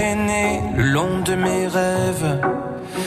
Traîner 0.00 0.62
le 0.76 0.84
long 0.96 1.14
de 1.28 1.34
mes 1.34 1.66
rêves. 1.66 2.30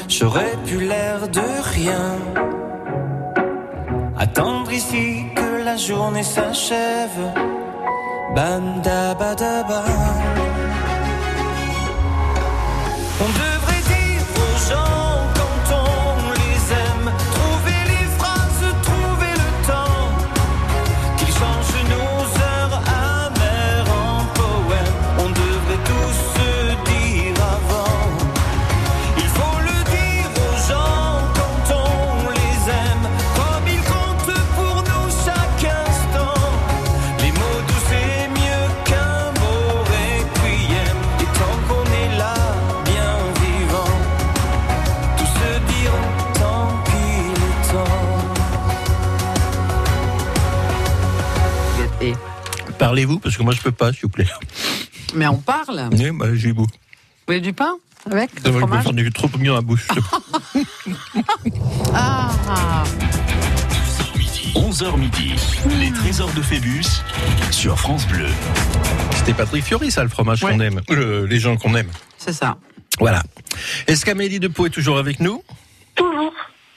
J'aurais 0.08 0.56
pu 0.68 0.78
l'air 0.90 1.28
de 1.28 1.48
rien. 1.78 2.08
Attendre 4.26 4.72
ici 4.72 5.26
que 5.36 5.50
la 5.68 5.76
journée 5.76 6.28
s'achève. 6.36 7.22
Bam 8.36 8.82
da 8.84 9.14
ba 9.20 9.34
Parlez-vous, 52.94 53.18
parce 53.18 53.36
que 53.36 53.42
moi 53.42 53.56
je 53.56 53.62
peux 53.62 53.72
pas, 53.72 53.92
s'il 53.92 54.04
vous 54.04 54.10
plaît. 54.10 54.28
mais 55.16 55.26
on 55.26 55.38
parle. 55.38 55.90
Oui, 55.94 56.12
bah, 56.12 56.28
j'ai 56.36 56.54
beau. 56.54 56.66
Vous 56.68 56.70
voulez 57.26 57.42
du 57.42 57.52
pain 57.52 57.74
avec 58.06 58.30
C'est 58.36 58.42
vrai 58.52 58.52
que 58.52 58.68
fromage 58.68 58.84
j'en 58.84 58.96
ai 58.96 59.10
trop 59.10 59.28
mis 59.40 59.48
dans 59.48 59.56
la 59.56 59.62
bouche. 59.62 59.88
Ah 61.96 62.84
11h 64.54 64.96
midi, 65.00 65.34
les 65.80 65.92
trésors 65.92 66.32
de 66.34 66.42
Phébus 66.44 66.84
sur 67.50 67.80
France 67.80 68.06
Bleu. 68.08 68.28
C'était 69.16 69.34
Patrick 69.34 69.64
Fiori, 69.64 69.90
ça, 69.90 70.04
le 70.04 70.10
fromage 70.10 70.42
qu'on 70.42 70.60
aime. 70.60 70.82
Le- 70.90 71.26
les 71.26 71.40
gens 71.40 71.58
qu'on 71.58 71.74
aime. 71.74 71.90
C'est 72.20 72.34
ça. 72.34 72.58
Voilà. 73.00 73.24
Est-ce 73.88 74.06
qu'Amélie 74.06 74.40
Depot 74.40 74.68
est 74.68 74.70
toujours 74.70 75.00
avec 75.00 75.20
nous? 75.20 75.44
Toujours. 75.96 76.32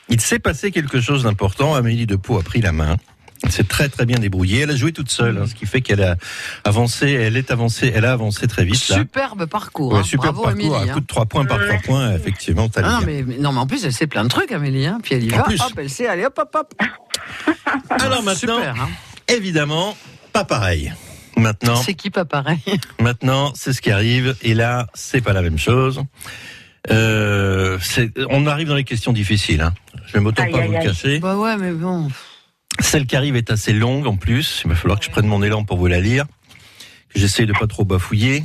Il 0.09 0.21
s'est 0.23 0.39
passé 0.39 0.71
quelque 0.71 0.99
chose 0.99 1.25
d'important. 1.25 1.75
Amélie 1.75 2.07
Depot 2.07 2.39
a 2.39 2.43
pris 2.43 2.63
la 2.63 2.73
main. 2.73 2.97
Elle 3.43 3.53
s'est 3.53 3.65
très 3.65 3.89
très 3.89 4.07
bien 4.07 4.19
débrouillée. 4.19 4.61
Elle 4.63 4.71
a 4.71 4.77
joué 4.77 4.93
toute 4.93 5.11
seule, 5.11 5.37
hein, 5.39 5.47
ce 5.47 5.55
qui 5.55 5.67
fait 5.67 5.81
qu'elle 5.83 6.03
a 6.03 6.17
avancé, 6.65 7.11
elle 7.13 7.37
est 7.37 7.51
avancée, 7.51 7.93
elle 7.95 8.05
a 8.07 8.13
avancé 8.13 8.47
très 8.47 8.65
vite. 8.65 8.89
Là. 8.89 8.97
Superbe 8.97 9.47
parcours. 9.47 9.93
Ouais, 9.93 9.99
hein. 10.01 10.03
super 10.03 10.33
Bravo 10.33 10.45
parcours, 10.45 10.75
Amélie. 10.77 10.89
à 10.89 10.93
hein. 10.93 10.95
coup 10.95 11.01
de 11.01 11.07
3 11.07 11.27
points 11.27 11.45
par 11.45 11.59
3 11.59 11.79
points, 11.85 12.13
effectivement, 12.15 12.69
Ah 12.77 12.81
non, 12.83 13.01
mais, 13.05 13.23
mais- 13.23 13.37
non, 13.39 13.53
mais 13.53 13.61
en 13.61 13.67
plus, 13.67 13.85
elle 13.85 13.93
sait 13.93 14.07
plein 14.07 14.25
de 14.25 14.29
trucs, 14.29 14.51
Amélie. 14.53 14.87
Hein. 14.87 14.99
Puis 15.03 15.15
elle 15.15 15.25
y 15.25 15.33
En 15.35 15.39
va, 15.39 15.43
plus. 15.45 15.61
hop, 15.61 15.73
elle 15.77 15.91
sait, 15.91 16.07
allez, 16.07 16.25
hop, 16.25 16.39
hop, 16.39 16.55
hop. 16.55 16.75
Alors 17.91 18.23
maintenant, 18.23 18.57
Super, 18.57 18.75
hein. 18.81 18.89
évidemment, 19.29 19.97
pas 20.33 20.45
pareil. 20.45 20.93
Maintenant, 21.37 21.77
C'est 21.77 21.93
qui 21.95 22.09
pas 22.09 22.25
pareil? 22.25 22.59
maintenant, 23.01 23.53
c'est 23.55 23.75
ce 23.75 23.83
qui 23.83 23.91
arrive, 23.91 24.35
et 24.43 24.55
là, 24.55 24.87
c'est 24.95 25.21
pas 25.21 25.35
la 25.35 25.43
même 25.43 25.59
chose. 25.59 26.03
Euh, 26.91 27.79
c'est- 27.83 28.13
on 28.31 28.47
arrive 28.47 28.69
dans 28.69 28.75
les 28.75 28.85
questions 28.85 29.13
difficiles. 29.13 29.61
Hein. 29.61 29.75
Je 30.07 30.13
vais 30.15 30.21
m'autant 30.21 30.43
pas 30.51 30.59
aïe, 30.59 30.67
vous 30.67 30.73
le 30.73 30.79
aïe. 30.79 30.87
cacher. 30.87 31.19
Bah 31.19 31.37
ouais, 31.37 31.57
mais 31.57 31.73
bon. 31.73 32.09
Celle 32.81 33.07
qui 33.07 33.17
arrive 33.17 33.37
est 33.37 33.51
assez 33.51 33.73
longue 33.73 34.07
en 34.07 34.17
plus. 34.17 34.63
Il 34.65 34.71
va 34.71 34.77
falloir 34.77 34.99
que 34.99 35.05
je 35.05 35.11
prenne 35.11 35.27
mon 35.27 35.43
élan 35.43 35.65
pour 35.65 35.79
vous 35.79 35.87
la 35.87 36.01
lire. 36.01 36.25
Que 37.13 37.21
j'essaye 37.21 37.47
de 37.47 37.53
pas 37.53 37.67
trop 37.67 37.85
bafouiller. 37.85 38.45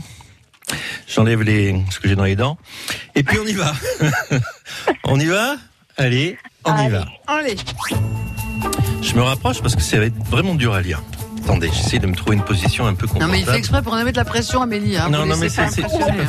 J'enlève 1.08 1.42
les 1.42 1.76
ce 1.90 2.00
que 2.00 2.08
j'ai 2.08 2.16
dans 2.16 2.24
les 2.24 2.36
dents. 2.36 2.58
Et 3.16 3.24
puis 3.24 3.38
on 3.40 3.46
y 3.46 3.54
va. 3.54 3.74
on 5.04 5.20
y 5.20 5.26
va? 5.26 5.56
Allez, 5.98 6.38
on 6.64 6.78
y 6.86 6.90
va. 6.90 7.06
Allez. 7.28 7.56
Je 9.02 9.14
me 9.16 9.22
rapproche 9.22 9.62
parce 9.62 9.76
que 9.76 9.82
ça 9.82 9.98
va 10.00 10.06
être 10.06 10.18
vraiment 10.30 10.56
dur 10.56 10.74
à 10.74 10.82
lire. 10.82 11.02
Attendez, 11.44 11.70
j'essaie 11.74 12.00
de 12.00 12.06
me 12.08 12.16
trouver 12.16 12.36
une 12.38 12.44
position 12.46 12.86
un 12.86 12.94
peu 12.94 13.08
Non, 13.08 13.14
confortable. 13.14 13.32
mais 13.32 13.40
il 13.40 13.46
fait 13.46 13.58
exprès 13.58 13.82
pour 13.82 13.94
en 13.94 14.04
mettre 14.04 14.20
la 14.20 14.26
pression, 14.26 14.62
Amélie. 14.62 14.96
Hein. 14.96 15.10
Non, 15.10 15.26
non, 15.26 15.36
mais 15.38 15.50
c'est- 15.50 15.56
pas 15.58 15.64
hein. 15.68 15.72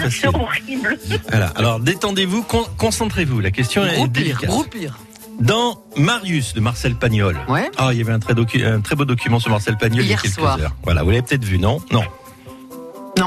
facile. 0.00 0.28
horrible. 0.32 0.98
Voilà. 1.28 1.48
Alors 1.54 1.78
détendez-vous, 1.80 2.42
con- 2.42 2.66
concentrez-vous. 2.78 3.40
La 3.40 3.50
question 3.50 3.84
est 3.84 3.94
Groupir, 3.94 4.10
délicate. 4.24 4.46
groupir. 4.50 4.98
Dans 5.40 5.82
Marius 5.96 6.54
de 6.54 6.60
Marcel 6.60 6.94
Pagnol. 6.94 7.36
Ouais. 7.48 7.70
Ah, 7.76 7.88
il 7.92 7.98
y 7.98 8.00
avait 8.00 8.12
un 8.12 8.18
très, 8.20 8.34
docu- 8.34 8.64
un 8.64 8.80
très 8.80 8.94
beau 8.94 9.04
document 9.04 9.40
sur 9.40 9.50
Marcel 9.50 9.76
Pagnol 9.76 10.04
il 10.04 10.10
y 10.10 10.14
a 10.14 10.16
quelques 10.16 10.34
soir. 10.34 10.58
heures. 10.60 10.76
Voilà, 10.84 11.02
vous 11.02 11.10
l'avez 11.10 11.22
peut-être 11.22 11.44
vu, 11.44 11.58
non? 11.58 11.80
Non. 11.90 12.02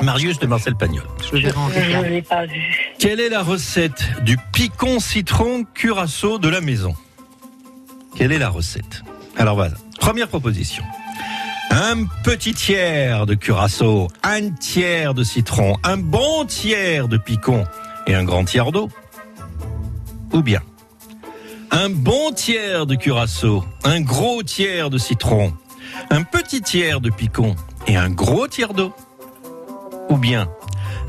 Marius 0.03 0.39
de 0.39 0.47
Marcel 0.47 0.75
Pagnol. 0.75 1.03
Je 1.31 1.37
ne 1.37 2.03
l'ai 2.09 2.21
pas 2.21 2.45
vu. 2.45 2.93
Quelle 2.99 3.19
est 3.19 3.29
la 3.29 3.43
recette 3.43 4.03
du 4.23 4.37
picon 4.51 4.99
citron 4.99 5.63
curaçao 5.73 6.37
de 6.37 6.49
la 6.49 6.59
maison? 6.61 6.95
Quelle 8.15 8.31
est 8.31 8.39
la 8.39 8.49
recette? 8.49 9.03
Alors 9.37 9.55
voilà, 9.55 9.75
première 9.99 10.27
proposition. 10.27 10.83
Un 11.71 12.05
petit 12.23 12.53
tiers 12.53 13.25
de 13.25 13.35
curaçao, 13.35 14.07
un 14.23 14.49
tiers 14.51 15.13
de 15.13 15.23
citron, 15.23 15.75
un 15.83 15.97
bon 15.97 16.45
tiers 16.45 17.07
de 17.07 17.17
picon 17.17 17.65
et 18.07 18.15
un 18.15 18.23
grand 18.23 18.43
tiers 18.45 18.71
d'eau. 18.71 18.89
Ou 20.33 20.41
bien 20.41 20.61
un 21.75 21.89
bon 21.89 22.31
tiers 22.31 22.85
de 22.85 22.95
curaçao, 22.95 23.65
un 23.83 23.99
gros 23.99 24.41
tiers 24.43 24.89
de 24.89 24.97
citron, 24.97 25.53
un 26.09 26.23
petit 26.23 26.61
tiers 26.61 27.01
de 27.01 27.09
picon 27.09 27.53
et 27.85 27.97
un 27.97 28.09
gros 28.09 28.47
tiers 28.47 28.73
d'eau. 28.73 28.93
Ou 30.09 30.15
bien 30.15 30.47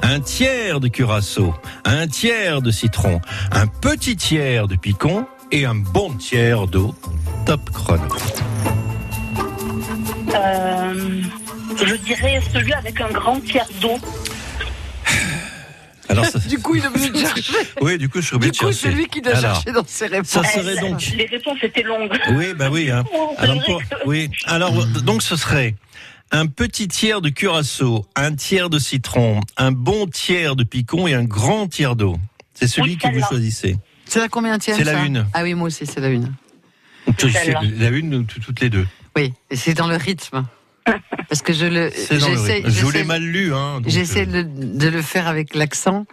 un 0.02 0.18
tiers 0.18 0.80
de 0.80 0.88
curaçao, 0.88 1.54
un 1.84 2.08
tiers 2.08 2.62
de 2.62 2.72
citron, 2.72 3.20
un 3.52 3.68
petit 3.68 4.16
tiers 4.16 4.66
de 4.66 4.74
picon 4.74 5.24
et 5.52 5.64
un 5.66 5.76
bon 5.76 6.12
tiers 6.14 6.66
d'eau. 6.66 6.96
Top 7.46 7.70
chrono. 7.70 8.02
Euh, 10.34 11.22
je 11.76 11.94
dirais 11.94 12.40
celui 12.52 12.72
avec 12.72 13.00
un 13.00 13.10
grand 13.10 13.40
tiers 13.40 13.68
d'eau. 13.80 13.98
Alors, 16.09 16.24
ça- 16.26 16.38
Du 16.48 16.59
coup, 16.59 16.74
il 16.76 16.84
est 16.84 16.88
venu 16.88 17.11
te 17.12 17.18
chercher. 17.18 17.52
oui, 17.80 17.98
du 17.98 18.09
coup, 18.09 18.20
je 18.20 18.26
suis 18.26 18.36
obligé 18.36 18.52
Du 18.52 18.59
de 18.59 18.64
coup, 18.64 18.72
chercher. 18.72 18.88
c'est 18.90 18.94
lui 18.94 19.07
qui 19.07 19.20
doit 19.22 19.34
Alors, 19.36 19.54
chercher 19.57 19.72
dans 19.72 19.84
ses 19.86 20.07
réponses. 20.07 20.28
Ça 20.28 20.42
serait 20.44 20.76
donc. 20.80 21.00
Les 21.16 21.26
réponses 21.26 21.59
étaient 21.62 21.82
longues. 21.82 22.18
Oui, 22.32 22.54
bah 22.54 22.68
oui. 22.70 22.90
Hein. 22.90 23.04
Alors, 23.38 23.62
pour- 23.64 23.82
oui. 24.07 24.30
Alors, 24.46 24.84
donc, 24.86 25.22
ce 25.22 25.36
serait 25.36 25.74
un 26.32 26.46
petit 26.46 26.88
tiers 26.88 27.20
de 27.20 27.28
curaçao, 27.28 28.07
un 28.16 28.34
tiers 28.34 28.68
de 28.70 28.78
citron, 28.78 29.40
un 29.57 29.72
bon 29.72 30.07
tiers 30.07 30.57
de 30.57 30.64
picon 30.64 31.07
et 31.07 31.14
un 31.14 31.24
grand 31.24 31.68
tiers 31.68 31.96
d'eau. 31.96 32.16
C'est 32.54 32.66
celui 32.68 32.92
Oui, 32.92 32.96
que 32.98 33.09
vous 33.09 33.24
choisissez. 33.26 33.76
C'est 34.07 34.18
la 34.20 34.28
combien 34.28 34.59
C'est 34.61 34.82
la 34.84 35.04
une. 35.04 35.26
Ah 35.34 35.42
oui, 35.42 35.54
moi 35.54 35.66
aussi, 35.68 35.84
c'est 35.86 36.00
la 36.00 36.09
une. 36.09 36.32
La 37.78 37.88
une, 37.90 38.26
tout- 38.26 38.40
toutes 38.40 38.61
les 38.61 38.70
deux. 38.70 38.86
Oui, 39.16 39.32
et 39.50 39.57
c'est 39.57 39.74
dans 39.74 39.86
le 39.86 39.96
rythme. 39.96 40.44
Parce 41.28 41.43
que 41.43 41.53
je 41.53 41.66
le. 41.66 41.87
Le 41.87 42.18
j'essaie- 42.18 42.55
rythme. 42.55 42.70
Je 42.70 42.84
vous 42.84 42.91
l'ai 42.91 43.05
mal 43.05 43.22
lu. 43.22 43.53
Hein, 43.55 43.80
J'essaie 43.87 44.26
euh, 44.32 44.45
de, 44.45 44.89
le 44.89 45.03
faire 45.03 45.26
avec 45.26 45.55
l'accent. 45.55 46.07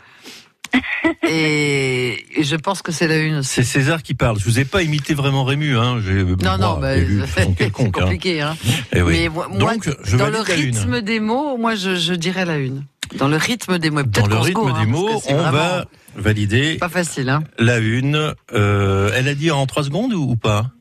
et, 1.30 2.26
je 2.42 2.56
pense 2.56 2.82
que 2.82 2.92
c'est 2.92 3.08
la 3.08 3.18
une. 3.18 3.44
C'est 3.44 3.64
César 3.64 4.02
qui 4.02 4.14
parle. 4.16 4.40
Je 4.40 4.46
vous 4.46 4.60
ai 4.60 4.66
pas 4.66 4.82
imité 4.82 5.14
vraiment 5.14 5.44
Rému. 5.44 5.78
Hein. 5.78 6.00
J'ai- 6.04 6.24
Non, 6.24 6.58
non, 6.58 6.80
bah, 6.80 6.94
c'est 7.36 7.48
hein. 7.48 7.70
compliqué. 7.92 8.42
Hein. 8.42 8.56
Eh 8.92 9.02
oui. 9.02 9.14
Mais 9.24 9.30
moi, 9.30 9.48
Donc, 9.54 9.90
je 10.04 10.18
dans 10.18 10.30
le 10.30 10.40
rythme 10.40 11.02
des 11.02 11.20
mots, 11.20 11.58
moi, 11.58 11.76
je, 11.76 11.96
je 11.96 12.14
dirais 12.14 12.46
la 12.46 12.58
une. 12.58 12.84
Dans 13.18 13.28
le 13.28 13.38
rythme 13.38 13.78
des 13.78 13.92
mots. 13.92 14.02
Dans 14.04 14.10
Peut-être 14.10 14.30
le 14.30 14.38
rythme 14.38 14.62
gourre, 14.62 14.74
des 14.74 14.80
hein, 14.82 14.86
mots, 14.86 15.22
on 15.28 15.36
vraiment 15.36 15.52
va 15.52 15.86
valider 16.16 16.76
Pas 16.78 16.90
facile, 16.90 17.30
hein. 17.30 17.44
la 17.60 17.78
une. 17.78 18.34
Euh, 18.54 19.12
elle 19.16 19.28
a 19.28 19.36
dit 19.36 19.52
en 19.52 19.66
3 19.66 19.84
secondes 19.84 20.14
ou, 20.14 20.32
ou 20.32 20.36
pas? 20.36 20.72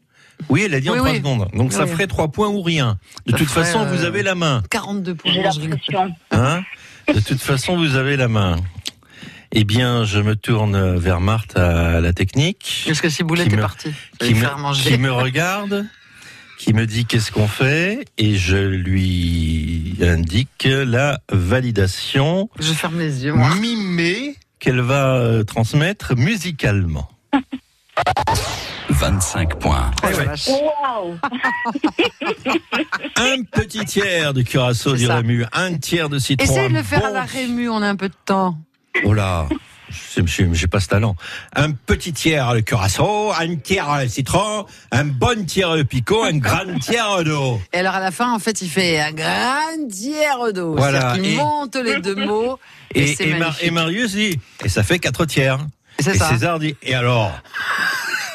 Oui, 0.49 0.63
elle 0.65 0.75
a 0.75 0.81
dit 0.81 0.89
en 0.91 0.95
Oui, 0.95 0.99
3 0.99 1.11
oui. 1.11 1.17
secondes. 1.19 1.49
Donc 1.55 1.73
ça 1.73 1.87
ferait 1.87 2.07
3 2.07 2.29
points 2.29 2.49
ou 2.49 2.63
rien. 2.63 2.99
De 3.27 3.33
Ça 3.33 3.39
toute 3.39 3.49
ferait, 3.49 3.65
façon, 3.65 3.85
vous 3.87 4.05
euh, 4.05 4.07
avez 4.07 4.23
la 4.23 4.35
main. 4.35 4.63
42 4.71 5.15
points. 5.15 5.33
J'ai 5.33 5.43
l'impression. 5.43 6.15
Hein? 6.31 6.63
De 7.13 7.21
toute 7.21 7.41
façon, 7.41 7.77
vous 7.77 7.97
avez 7.97 8.17
la 8.17 8.29
main. 8.29 8.57
Eh 9.53 9.65
bien, 9.65 10.05
je 10.05 10.19
me 10.21 10.35
tourne 10.35 10.97
vers 10.97 11.21
Marthe 11.21 11.57
à 11.59 12.01
la 12.01 12.13
technique. 12.13 12.85
Parce 12.87 13.01
que 13.03 13.11
si 13.11 13.23
Boulette 13.23 13.49
Qui 13.49 13.55
est 13.55 13.59
me- 13.59 13.67
qui 14.19 14.35
me, 14.35 15.09
qui 15.09 15.09
regarde, 15.09 15.85
qui 16.59 16.73
me 16.73 16.87
dit 16.87 17.05
qu'est-ce 17.05 17.31
qu'on 17.33 17.49
fait, 17.49 18.05
et 18.17 18.37
je 18.37 18.57
lui 18.57 19.97
indique 20.01 20.67
la 20.67 21.21
validation. 21.31 22.49
Je 22.61 22.73
ferme 22.73 22.99
les 22.99 23.25
yeux, 23.25 23.35
moi. 23.35 23.55
Mimée 23.57 24.37
qu'elle 24.59 24.81
va 24.81 25.17
euh, 25.17 25.43
transmettre 25.45 26.17
musicalement. 26.17 27.11
25 28.91 29.59
points. 29.59 29.91
Waouh 30.03 31.19
Un 33.17 33.43
petit 33.51 33.85
tiers 33.85 34.33
de 34.35 34.43
curaçao, 34.43 34.97
ça. 34.97 35.17
Rému, 35.17 35.45
un 35.53 35.75
tiers 35.79 36.09
de 36.09 36.19
citron. 36.19 36.45
Essaye 36.45 36.69
de 36.69 36.75
le 36.75 36.83
faire 36.83 37.01
bon 37.01 37.07
à 37.07 37.11
la 37.11 37.23
Rému, 37.23 37.69
on 37.69 37.83
a 37.83 37.89
un 37.89 37.97
peu 37.97 38.09
de 38.09 38.15
temps. 38.25 38.57
Oh 39.05 39.13
là, 39.15 39.49
je- 39.91 40.25
je- 40.27 40.53
j'ai 40.53 40.67
pas 40.69 40.81
ce 40.81 40.89
talent. 40.89 41.17
Un 41.57 41.73
petit 41.73 42.13
tiers 42.13 42.53
de 42.55 42.61
curaçao, 42.61 43.33
un 43.33 43.57
tiers 43.57 44.03
de 44.03 44.09
citron, 44.09 44.67
un 44.91 45.05
bon 45.05 45.45
tiers 45.47 45.77
de 45.77 45.83
picot, 45.83 46.23
un 46.25 46.39
grand 46.39 46.79
tiers 46.81 47.25
d'eau. 47.25 47.61
Et 47.73 47.79
alors 47.79 47.95
à 47.95 48.01
la 48.01 48.11
fin, 48.11 48.33
en 48.33 48.39
fait, 48.39 48.63
il 48.63 48.69
fait 48.69 49.01
un 49.01 49.13
grand 49.13 49.89
tiers 49.91 50.53
d'eau. 50.53 50.75
Voilà, 50.77 51.17
et- 51.23 51.35
monte 51.37 51.77
les 51.77 52.01
deux 52.01 52.15
mots. 52.17 52.59
Et, 52.95 53.03
Et, 53.11 53.15
c'est 53.15 53.29
et, 53.29 53.35
Mar- 53.35 53.57
et 53.63 53.71
Marius 53.71 54.13
dit, 54.13 54.39
et 54.65 54.69
ça 54.69 54.83
fait 54.83 54.99
quatre 54.99 55.25
tiers. 55.25 55.59
Et 55.99 56.03
ça. 56.03 56.29
César 56.31 56.59
dit, 56.59 56.77
et 56.83 56.95
alors? 56.95 57.33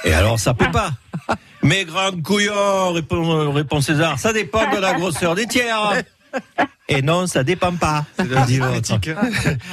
Et 0.04 0.14
alors, 0.14 0.40
ça 0.40 0.54
peut 0.54 0.72
pas. 0.72 0.92
Mais 1.64 1.86
grand 1.86 2.22
couillon, 2.22 2.94
répond, 2.94 3.52
répond 3.52 3.82
César, 3.82 4.20
ça 4.20 4.32
dépend 4.32 4.74
de 4.74 4.78
la 4.78 4.94
grosseur 4.94 5.36
des 5.36 5.48
tiers. 5.48 6.04
Et 6.90 7.02
non, 7.02 7.28
ça 7.28 7.44
dépend 7.44 7.74
pas. 7.76 8.06
dit 8.48 8.60
l'autre. 8.60 8.98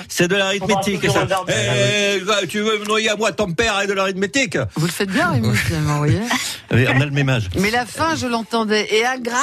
C'est 0.09 0.26
de 0.26 0.34
l'arithmétique. 0.34 1.09
ça. 1.09 1.28
Eh, 1.48 2.46
tu 2.48 2.59
veux 2.59 2.80
me 2.80 2.84
noyer 2.86 3.09
à 3.11 3.14
moi, 3.14 3.30
ton 3.30 3.52
père, 3.52 3.80
et 3.82 3.86
de 3.86 3.92
l'arithmétique 3.92 4.59
Vous 4.74 4.86
le 4.86 4.90
faites 4.92 5.11
bien, 5.11 5.30
Rémi, 5.30 5.55
finalement, 5.55 5.92
vous 5.92 5.98
voyez. 5.98 6.18
On 6.72 7.00
a 7.00 7.05
le 7.05 7.11
même 7.12 7.28
âge. 7.28 7.50
Mais 7.57 7.70
la 7.70 7.86
fin, 7.86 8.16
je 8.16 8.26
l'entendais. 8.26 8.88
Et 8.92 9.07
un 9.07 9.18
grand 9.18 9.36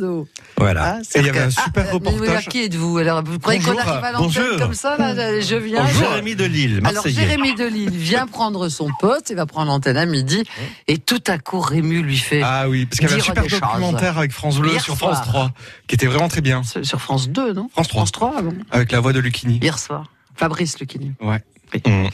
d'eau. 0.00 0.26
Voilà. 0.56 0.96
Ah, 0.96 0.98
c'est 1.06 1.18
Et 1.18 1.20
il 1.22 1.26
y 1.26 1.28
avait 1.28 1.40
un 1.40 1.50
super 1.50 1.66
Ah, 1.76 1.80
mais 1.84 1.90
reportage. 1.92 2.28
alors, 2.30 2.42
qui 2.44 2.62
êtes-vous 2.64 2.96
Alors, 2.96 3.22
vous 3.22 3.38
croyez 3.38 3.60
qu'on 3.60 3.72
Bonjour. 3.74 3.80
arrive 3.88 4.04
à 4.04 4.12
l'antenne 4.12 4.26
Bonjour. 4.42 4.58
comme 4.58 4.74
ça 4.74 4.96
là, 4.96 5.40
Je 5.40 5.56
viens. 5.56 5.86
je- 5.86 5.98
Jérémy 5.98 6.34
de 6.34 6.44
Lille, 6.44 6.80
Alors. 6.84 7.06
Jérémy 7.06 7.54
de 7.56 7.66
Lille 7.66 7.90
vient 7.90 8.26
prendre 8.26 8.70
son 8.70 8.88
pote, 9.00 9.28
il 9.28 9.36
va 9.36 9.44
prendre 9.44 9.66
l'antenne 9.70 9.98
à 9.98 10.06
midi, 10.06 10.44
et 10.86 10.96
tout 10.96 11.22
à 11.26 11.36
coup 11.38 11.60
Rému 11.60 12.00
lui 12.02 12.16
fait 12.16 12.40
Ah 12.42 12.68
oui, 12.70 12.86
parce 12.86 13.00
qu'il 13.00 13.08
y 13.08 13.12
avait 13.12 13.20
un 13.20 13.24
super 13.24 13.42
documentaire 13.42 14.16
avec 14.16 14.32
France 14.32 14.58
Bleu 14.58 14.78
sur. 14.78 14.96
France 14.96 15.18
3, 15.26 15.50
qui 15.88 15.94
était 15.96 16.06
vraiment 16.06 16.28
très 16.28 16.40
bien. 16.42 16.62
sur 16.62 17.00
France 17.00 17.28
2, 17.30 17.52
non 17.54 17.68
France 17.70 17.88
3, 17.88 17.98
France 18.00 18.12
3, 18.12 18.34
ah 18.38 18.42
bon 18.42 18.54
avec 18.70 18.92
la 18.92 19.00
voix 19.00 19.12
de 19.12 19.18
Lucchini. 19.18 19.58
Hier 19.60 19.78
soir. 19.78 20.12
Fabrice 20.36 20.78
Lucchini. 20.78 21.14
Ouais. 21.20 21.42
Mmh. 21.84 22.06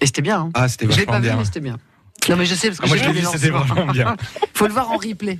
Et 0.00 0.06
c'était 0.06 0.22
bien. 0.22 0.40
Hein. 0.42 0.50
Ah, 0.54 0.68
c'était 0.68 0.84
je 0.86 0.90
l'ai 0.90 0.96
vachement 0.98 1.12
pas 1.14 1.18
vu, 1.20 1.26
bien. 1.28 1.36
mais 1.36 1.44
c'était 1.44 1.60
bien. 1.60 1.78
Non 2.28 2.36
mais 2.36 2.46
je 2.46 2.54
sais 2.54 2.68
parce 2.68 2.78
que 2.80 2.84
Ah, 2.84 2.88
moi, 2.88 2.96
j'ai 2.96 3.04
je 3.04 3.08
l'ai 3.10 3.20
vu 3.20 3.26
c'était 3.32 3.50
vraiment 3.50 3.92
bien. 3.92 4.16
Faut 4.54 4.66
le 4.66 4.72
voir 4.72 4.90
en 4.90 4.96
replay. 4.96 5.38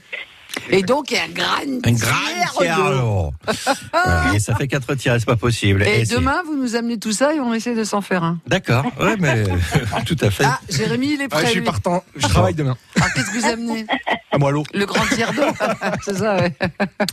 Et 0.70 0.82
donc 0.82 1.11
il 1.11 1.14
y 1.14 1.18
a 1.18 1.24
un 1.24 1.28
grand 1.28 1.62
Un 1.84 1.92
grand 1.92 2.59
tiers 2.59 4.34
Et 4.34 4.38
ça 4.40 4.55
fait 4.55 4.68
quatre 4.68 4.94
tiers, 4.94 5.16
c'est 5.18 5.26
pas 5.26 5.36
possible. 5.36 5.82
Et 5.82 6.00
Et 6.00 6.05
c'est- 6.05 6.14
demain, 6.16 6.42
vous 6.46 6.57
nous 6.57 6.76
amenez 6.76 6.98
tout 6.98 7.12
ça 7.12 7.34
et 7.34 7.40
on 7.40 7.52
essaie 7.55 7.74
de 7.74 7.84
s'en 7.84 8.00
faire 8.00 8.22
un. 8.24 8.38
D'accord, 8.46 8.84
ouais, 9.00 9.16
mais 9.18 9.44
tout 10.07 10.16
à 10.20 10.30
fait. 10.30 10.44
Ah, 10.44 10.59
Jérémy, 10.70 11.14
il 11.14 11.20
est 11.20 11.24
Ah, 11.30 11.36
prêt. 11.36 11.46
je 11.46 11.50
suis 11.52 11.61
partant, 11.61 12.02
je 12.16 12.26
travaille 12.26 12.55
demain. 12.55 12.76
Alors 12.96 13.12
qu'est-ce 13.12 13.30
que 13.30 13.38
vous 13.38 13.46
amenez 13.46 13.86
À 14.32 14.38
moi 14.38 14.50
l'eau. 14.50 14.64
Le 14.72 14.86
grand 14.86 15.05
tiers 15.07 15.32
d'eau 15.32 15.42
C'est 16.05 16.16
ça, 16.18 16.36
ouais. 16.36 16.52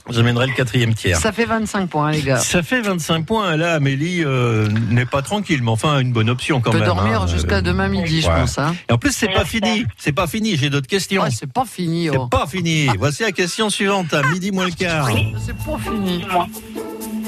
J'amènerai 0.09 0.47
le 0.47 0.53
quatrième 0.53 0.93
tiers. 0.93 1.17
Ça 1.19 1.31
fait 1.31 1.45
25 1.45 1.89
points, 1.89 2.11
les 2.11 2.21
gars. 2.21 2.37
Ça 2.37 2.63
fait 2.63 2.81
25 2.81 3.25
points. 3.25 3.55
Là, 3.57 3.73
Amélie 3.75 4.23
euh, 4.23 4.67
n'est 4.89 5.05
pas 5.05 5.21
tranquille, 5.21 5.61
mais 5.63 5.71
enfin, 5.71 5.99
une 5.99 6.11
bonne 6.13 6.29
option 6.29 6.61
quand 6.61 6.69
On 6.69 6.73
peut 6.73 6.79
même. 6.79 6.87
dormir 6.87 7.21
hein. 7.23 7.27
jusqu'à 7.27 7.57
Euh, 7.57 7.61
demain 7.61 7.87
midi, 7.87 8.21
je 8.21 8.27
pense. 8.27 8.57
Hein. 8.57 8.75
Et 8.89 8.93
en 8.93 8.97
plus, 8.97 9.11
c'est 9.11 9.29
pas 9.31 9.45
fini. 9.45 9.85
C'est 9.97 10.11
pas 10.13 10.27
fini. 10.27 10.55
J'ai 10.57 10.69
d'autres 10.69 10.87
questions. 10.87 11.21
Ouais, 11.23 11.29
c'est 11.31 11.51
pas 11.51 11.65
fini. 11.65 12.09
C'est 12.11 12.17
Oh. 12.17 12.27
pas 12.27 12.47
fini. 12.47 12.87
Voici 12.97 13.23
la 13.31 13.35
question 13.35 13.69
suivante 13.69 14.13
à 14.13 14.23
midi 14.23 14.51
moins 14.51 14.65
le 14.65 14.71
quart. 14.71 15.07
C'est 15.37 15.55
pas 15.55 15.77
fini. 15.77 16.25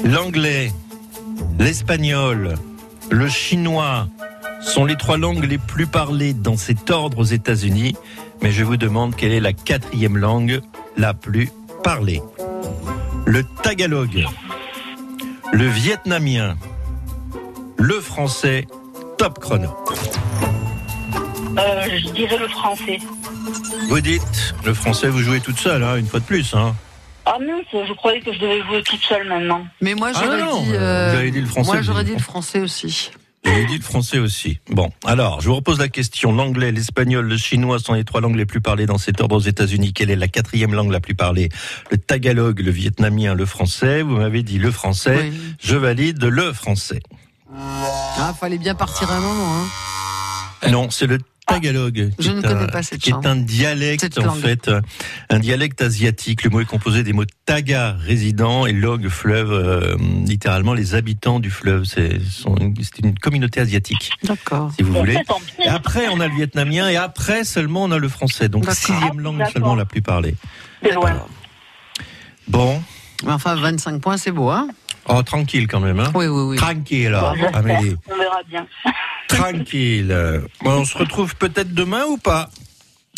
L'anglais, 0.04 0.70
l'espagnol, 1.58 2.56
le 3.10 3.28
chinois 3.30 4.08
sont 4.60 4.84
les 4.84 4.96
trois 4.96 5.16
langues 5.16 5.44
les 5.44 5.56
plus 5.56 5.86
parlées 5.86 6.34
dans 6.34 6.58
cet 6.58 6.90
ordre 6.90 7.20
aux 7.20 7.24
États-Unis. 7.24 7.96
Mais 8.42 8.50
je 8.52 8.64
vous 8.64 8.76
demande 8.76 9.16
quelle 9.16 9.32
est 9.32 9.40
la 9.40 9.54
quatrième 9.54 10.18
langue 10.18 10.60
la 10.98 11.14
plus 11.14 11.48
parlée. 11.82 12.20
Le 13.24 13.42
tagalog, 13.62 14.26
le 15.54 15.66
vietnamien, 15.66 16.58
le 17.78 17.98
français, 17.98 18.66
top 19.16 19.38
chrono. 19.38 19.70
Euh, 21.56 21.88
je 21.88 22.10
dirais 22.10 22.36
le 22.36 22.48
français. 22.48 22.98
Vous 23.88 24.00
dites, 24.00 24.54
le 24.64 24.74
français, 24.74 25.08
vous 25.08 25.20
jouez 25.20 25.40
toute 25.40 25.58
seule, 25.58 25.82
hein, 25.82 25.96
une 25.96 26.06
fois 26.06 26.20
de 26.20 26.24
plus. 26.24 26.54
Hein. 26.54 26.74
Ah 27.26 27.36
mince, 27.40 27.86
je 27.86 27.92
croyais 27.94 28.20
que 28.20 28.32
je 28.32 28.38
devais 28.38 28.62
jouer 28.62 28.82
toute 28.82 29.02
seule 29.02 29.26
maintenant. 29.28 29.66
Mais 29.80 29.94
moi, 29.94 30.10
Ah 30.14 30.20
j'aurais 30.22 30.40
non, 30.40 30.62
dit. 30.62 30.70
euh, 30.74 31.10
vous 31.12 31.18
avez 31.18 31.30
dit 31.30 31.40
le 31.40 31.46
français, 31.46 31.66
Moi, 31.66 31.76
vous 31.78 31.82
j'aurais 31.84 32.04
dit 32.04 32.10
dit 32.10 32.16
le 32.16 32.22
français 32.22 32.60
aussi. 32.60 33.10
J'ai 33.46 33.66
dit 33.66 33.76
le 33.76 33.82
français 33.84 34.18
aussi. 34.18 34.58
Bon, 34.70 34.90
alors, 35.06 35.40
je 35.42 35.48
vous 35.48 35.54
repose 35.54 35.78
la 35.78 35.88
question. 35.88 36.32
L'anglais, 36.32 36.72
l'espagnol, 36.72 37.26
le 37.26 37.36
chinois 37.36 37.78
sont 37.78 37.92
les 37.92 38.04
trois 38.04 38.20
langues 38.22 38.36
les 38.36 38.46
plus 38.46 38.62
parlées 38.62 38.86
dans 38.86 38.96
cet 38.98 39.20
ordre 39.20 39.36
aux 39.36 39.40
États-Unis. 39.40 39.92
Quelle 39.92 40.10
est 40.10 40.16
la 40.16 40.28
quatrième 40.28 40.72
langue 40.74 40.90
la 40.90 41.00
plus 41.00 41.14
parlée? 41.14 41.50
Le 41.90 41.98
tagalog, 41.98 42.60
le 42.60 42.70
vietnamien, 42.70 43.34
le 43.34 43.44
français. 43.46 44.00
Vous 44.02 44.16
m'avez 44.16 44.42
dit 44.42 44.58
le 44.58 44.70
français. 44.70 45.30
Oui. 45.30 45.38
Je 45.62 45.76
valide 45.76 46.24
le 46.24 46.52
français. 46.54 47.00
Ah, 48.18 48.32
fallait 48.38 48.58
bien 48.58 48.74
partir 48.74 49.10
un 49.12 49.20
moment. 49.20 49.56
Hein. 49.56 50.70
Non, 50.70 50.88
c'est 50.90 51.06
le 51.06 51.18
tagalog. 51.46 52.10
Je 52.18 52.28
qui 52.28 52.34
ne 52.34 52.38
est 52.40 52.42
connais 52.42 52.62
un- 52.64 52.66
pas 52.68 52.82
cette 52.82 53.00
Qui 53.00 53.10
langue. 53.10 53.24
est 53.24 53.28
un 53.28 53.36
dialecte, 53.36 54.00
Cette 54.00 54.18
en 54.18 54.24
langue. 54.26 54.40
fait, 54.40 54.70
un 55.30 55.38
dialecte 55.38 55.82
asiatique. 55.82 56.44
Le 56.44 56.50
mot 56.50 56.60
est 56.60 56.64
composé 56.64 57.02
des 57.02 57.12
mots 57.12 57.24
taga, 57.46 57.96
résident, 58.00 58.66
et 58.66 58.72
log, 58.72 59.08
fleuve, 59.08 59.52
euh, 59.52 59.96
littéralement 60.26 60.74
les 60.74 60.94
habitants 60.94 61.40
du 61.40 61.50
fleuve. 61.50 61.84
C'est 61.84 62.18
une- 62.46 63.18
communauté 63.20 63.60
asiatique. 63.60 64.10
D'accord. 64.22 64.70
si 64.76 64.82
vous 64.82 64.92
voulez. 64.92 65.18
Et 65.64 65.68
après, 65.68 66.08
on 66.08 66.20
a 66.20 66.28
le 66.28 66.34
vietnamien, 66.34 66.88
et 66.88 66.96
après 66.96 67.44
seulement, 67.44 67.84
on 67.84 67.90
a 67.90 67.98
le 67.98 68.08
français. 68.08 68.48
Donc, 68.48 68.62
D'accord. 68.62 68.76
sixième 68.76 69.18
Ah, 69.18 69.22
langue 69.22 69.42
seulement 69.52 69.74
la 69.74 69.84
plus 69.84 70.02
parlée. 70.02 70.34
Bon. 72.48 72.82
Mais 73.24 73.32
enfin, 73.32 73.54
25 73.54 74.00
points, 74.00 74.16
c'est 74.16 74.30
beau, 74.32 74.50
hein 74.50 74.68
Oh, 75.06 75.22
tranquille 75.22 75.66
quand 75.66 75.80
même. 75.80 76.00
Hein 76.00 76.10
Oui, 76.14 76.26
oui, 76.26 76.42
oui. 76.42 76.56
Tranquille, 76.56 77.16
Bon, 77.18 77.34
j'espère. 77.34 77.56
Amélie. 77.56 77.96
On 78.10 78.16
verra 78.18 78.40
bien. 78.48 78.66
Tranquille. 79.28 80.42
On 80.64 80.84
se 80.84 80.96
retrouve 80.96 81.36
peut-être 81.36 81.74
demain 81.74 82.04
ou 82.04 82.16
pas? 82.16 82.50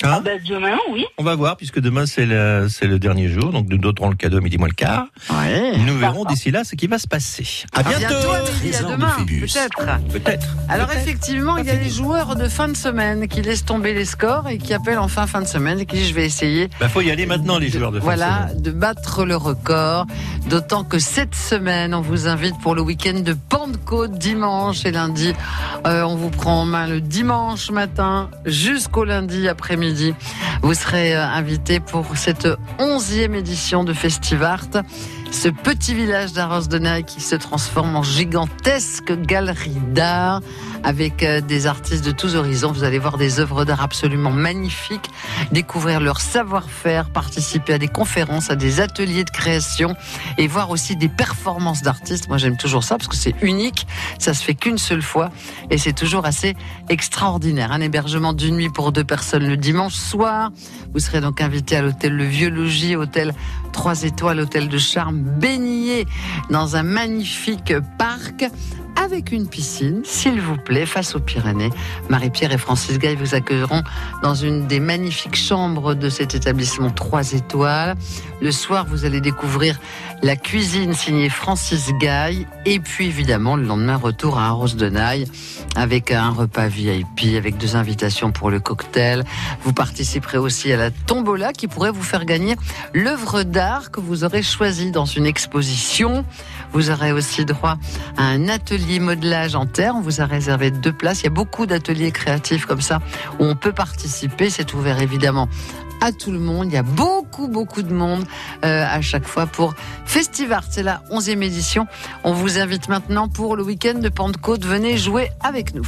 Hein 0.02 0.16
Ah 0.16 0.20
ben, 0.22 0.38
demain, 0.46 0.76
oui. 0.92 1.06
On 1.16 1.24
va 1.24 1.34
voir, 1.34 1.56
puisque 1.56 1.80
demain 1.80 2.04
c'est 2.04 2.26
le, 2.26 2.68
c'est 2.68 2.86
le 2.86 2.98
dernier 2.98 3.28
jour, 3.28 3.50
donc 3.50 3.66
nous 3.70 3.78
donnerons 3.78 4.10
le 4.10 4.14
cadeau 4.16 4.36
à 4.38 4.40
midi 4.40 4.58
moins 4.58 4.68
le 4.68 4.74
quart. 4.74 5.06
Ouais. 5.30 5.78
Nous 5.78 5.96
verrons 5.96 6.24
d'ici 6.26 6.50
là 6.50 6.64
ce 6.64 6.74
qui 6.74 6.86
va 6.86 6.98
se 6.98 7.08
passer. 7.08 7.46
À 7.72 7.80
À 7.80 7.82
bientôt. 7.82 8.14
Amélie, 8.14 8.76
à 8.76 8.82
demain, 8.82 9.16
peut-être. 9.26 9.98
Peut-être. 10.12 10.46
Alors 10.68 10.92
effectivement, 10.92 11.56
il 11.56 11.64
y 11.66 11.70
a 11.70 11.74
les 11.76 11.88
joueurs 11.88 12.36
de 12.36 12.46
fin 12.48 12.68
de 12.68 12.76
semaine 12.76 13.26
qui 13.26 13.40
laissent 13.40 13.64
tomber 13.64 13.94
les 13.94 14.04
scores 14.04 14.48
et 14.50 14.58
qui 14.58 14.74
appellent 14.74 14.98
en 14.98 15.08
fin 15.08 15.26
fin 15.26 15.40
de 15.40 15.46
semaine 15.46 15.80
et 15.80 15.86
qui 15.86 15.96
disent 15.96 16.08
je 16.08 16.14
vais 16.14 16.26
essayer 16.26 16.68
Bah, 16.78 16.88
faut 16.88 17.00
y 17.00 17.10
aller 17.10 17.24
maintenant, 17.24 17.58
les 17.58 17.70
joueurs 17.70 17.90
de 17.92 17.98
fin 17.98 18.00
de 18.00 18.04
voilà, 18.04 18.48
semaine. 18.48 18.62
de 18.62 18.70
battre 18.72 19.24
le 19.24 19.36
record. 19.36 20.06
D'autant 20.50 20.84
que 20.84 20.98
cette 20.98 21.34
semaine, 21.34 21.94
on 21.94 22.02
vous 22.02 22.28
invite 22.28 22.54
pour 22.60 22.74
le 22.74 22.82
week-end 22.82 23.20
de 23.20 23.32
Pentecôte, 23.48 24.12
dimanche 24.18 24.84
et 24.84 24.92
lundi. 24.92 25.32
Euh, 25.86 26.02
on 26.02 26.16
vous 26.16 26.30
prend 26.30 26.60
en 26.60 26.66
main 26.66 26.86
le 26.86 27.00
dimanche 27.00 27.70
matin 27.70 28.30
jusqu'au 28.44 29.04
lundi 29.04 29.48
après-midi. 29.48 29.85
Vous 30.62 30.74
serez 30.74 31.14
euh, 31.14 31.24
invité 31.24 31.80
pour 31.80 32.16
cette 32.16 32.48
onzième 32.78 33.34
édition 33.34 33.84
de 33.84 33.92
Festivart. 33.92 34.68
Ce 35.36 35.50
petit 35.50 35.92
village 35.92 36.32
d'Arros 36.32 36.66
de 36.66 36.78
Naï 36.78 37.04
qui 37.04 37.20
se 37.20 37.36
transforme 37.36 37.94
en 37.94 38.02
gigantesque 38.02 39.12
galerie 39.12 39.78
d'art 39.92 40.40
avec 40.82 41.22
euh, 41.22 41.42
des 41.42 41.66
artistes 41.66 42.06
de 42.06 42.10
tous 42.10 42.36
horizons. 42.36 42.72
Vous 42.72 42.84
allez 42.84 42.98
voir 42.98 43.18
des 43.18 43.38
œuvres 43.38 43.66
d'art 43.66 43.82
absolument 43.82 44.30
magnifiques, 44.30 45.10
découvrir 45.52 46.00
leur 46.00 46.22
savoir-faire, 46.22 47.10
participer 47.10 47.74
à 47.74 47.78
des 47.78 47.86
conférences, 47.86 48.50
à 48.50 48.56
des 48.56 48.80
ateliers 48.80 49.24
de 49.24 49.30
création 49.30 49.94
et 50.38 50.46
voir 50.46 50.70
aussi 50.70 50.96
des 50.96 51.10
performances 51.10 51.82
d'artistes. 51.82 52.28
Moi, 52.28 52.38
j'aime 52.38 52.56
toujours 52.56 52.82
ça 52.82 52.96
parce 52.96 53.08
que 53.08 53.16
c'est 53.16 53.34
unique. 53.42 53.86
Ça 54.18 54.32
se 54.32 54.42
fait 54.42 54.54
qu'une 54.54 54.78
seule 54.78 55.02
fois 55.02 55.30
et 55.70 55.76
c'est 55.76 55.92
toujours 55.92 56.24
assez 56.24 56.56
extraordinaire. 56.88 57.72
Un 57.72 57.82
hébergement 57.82 58.32
d'une 58.32 58.56
nuit 58.56 58.70
pour 58.70 58.90
deux 58.90 59.04
personnes 59.04 59.46
le 59.46 59.58
dimanche 59.58 59.94
soir. 59.94 60.50
Vous 60.94 61.00
serez 61.00 61.20
donc 61.20 61.42
invité 61.42 61.76
à 61.76 61.82
l'hôtel 61.82 62.16
Le 62.16 62.24
Vieux 62.24 62.48
Logis, 62.48 62.96
hôtel 62.96 63.34
3 63.76 64.04
étoiles, 64.04 64.40
hôtel 64.40 64.68
de 64.68 64.78
charme, 64.78 65.18
baigné 65.20 66.06
dans 66.48 66.76
un 66.76 66.82
magnifique 66.82 67.74
parc 67.98 68.46
avec 68.96 69.32
une 69.32 69.48
piscine, 69.48 70.02
s'il 70.04 70.40
vous 70.40 70.56
plaît, 70.56 70.86
face 70.86 71.14
aux 71.14 71.20
Pyrénées. 71.20 71.70
Marie-Pierre 72.08 72.52
et 72.52 72.58
Francis 72.58 72.98
Gay 72.98 73.14
vous 73.14 73.34
accueilleront 73.34 73.82
dans 74.22 74.34
une 74.34 74.66
des 74.66 74.80
magnifiques 74.80 75.36
chambres 75.36 75.94
de 75.94 76.08
cet 76.08 76.34
établissement 76.34 76.90
3 76.90 77.32
étoiles. 77.32 77.94
Le 78.40 78.50
soir, 78.52 78.86
vous 78.88 79.04
allez 79.04 79.20
découvrir 79.20 79.78
la 80.22 80.36
cuisine 80.36 80.94
signée 80.94 81.28
Francis 81.28 81.90
Gay. 82.00 82.46
Et 82.64 82.80
puis, 82.80 83.06
évidemment, 83.06 83.56
le 83.56 83.64
lendemain, 83.64 83.96
retour 83.96 84.38
à 84.38 84.46
Arros 84.46 84.68
de 84.68 84.88
Naï 84.88 85.26
avec 85.76 86.10
un 86.10 86.30
repas 86.30 86.68
VIP, 86.68 87.36
avec 87.36 87.58
deux 87.58 87.76
invitations 87.76 88.32
pour 88.32 88.50
le 88.50 88.60
cocktail. 88.60 89.24
Vous 89.62 89.72
participerez 89.72 90.38
aussi 90.38 90.72
à 90.72 90.76
la 90.76 90.90
tombola 90.90 91.52
qui 91.52 91.68
pourrait 91.68 91.90
vous 91.90 92.02
faire 92.02 92.24
gagner 92.24 92.56
l'œuvre 92.94 93.42
d'art 93.42 93.90
que 93.90 94.00
vous 94.00 94.24
aurez 94.24 94.42
choisie 94.42 94.90
dans 94.90 95.04
une 95.04 95.26
exposition. 95.26 96.24
Vous 96.72 96.90
aurez 96.90 97.12
aussi 97.12 97.44
droit 97.44 97.76
à 98.16 98.24
un 98.24 98.48
atelier 98.48 98.85
modelage 99.00 99.54
en 99.54 99.66
terre. 99.66 99.94
On 99.96 100.00
vous 100.00 100.20
a 100.20 100.26
réservé 100.26 100.70
deux 100.70 100.92
places. 100.92 101.20
Il 101.20 101.24
y 101.24 101.28
a 101.28 101.30
beaucoup 101.30 101.66
d'ateliers 101.66 102.12
créatifs 102.12 102.66
comme 102.66 102.80
ça 102.80 103.00
où 103.38 103.44
on 103.44 103.56
peut 103.56 103.72
participer. 103.72 104.50
C'est 104.50 104.74
ouvert 104.74 105.00
évidemment 105.00 105.48
à 106.00 106.12
tout 106.12 106.30
le 106.30 106.38
monde. 106.38 106.66
Il 106.68 106.74
y 106.74 106.78
a 106.78 106.82
beaucoup, 106.82 107.48
beaucoup 107.48 107.82
de 107.82 107.92
monde 107.92 108.24
euh, 108.64 108.84
à 108.84 109.00
chaque 109.00 109.26
fois 109.26 109.46
pour 109.46 109.74
Festivart. 110.04 110.64
C'est 110.70 110.82
la 110.82 111.02
11e 111.10 111.42
édition. 111.42 111.86
On 112.24 112.32
vous 112.32 112.58
invite 112.58 112.88
maintenant 112.88 113.28
pour 113.28 113.56
le 113.56 113.62
week-end 113.62 113.98
de 113.98 114.08
Pentecôte. 114.08 114.64
Venez 114.64 114.96
jouer 114.96 115.30
avec 115.40 115.74
nous. 115.74 115.86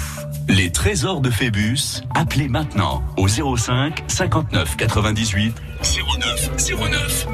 Les 0.49 0.71
trésors 0.73 1.21
de 1.21 1.31
Phébus, 1.31 2.03
appelez 2.15 2.49
maintenant 2.49 3.03
au 3.17 3.29
05 3.29 4.05
59 4.09 4.77
98 4.77 5.55
09 5.83 6.51
09. 6.91 7.27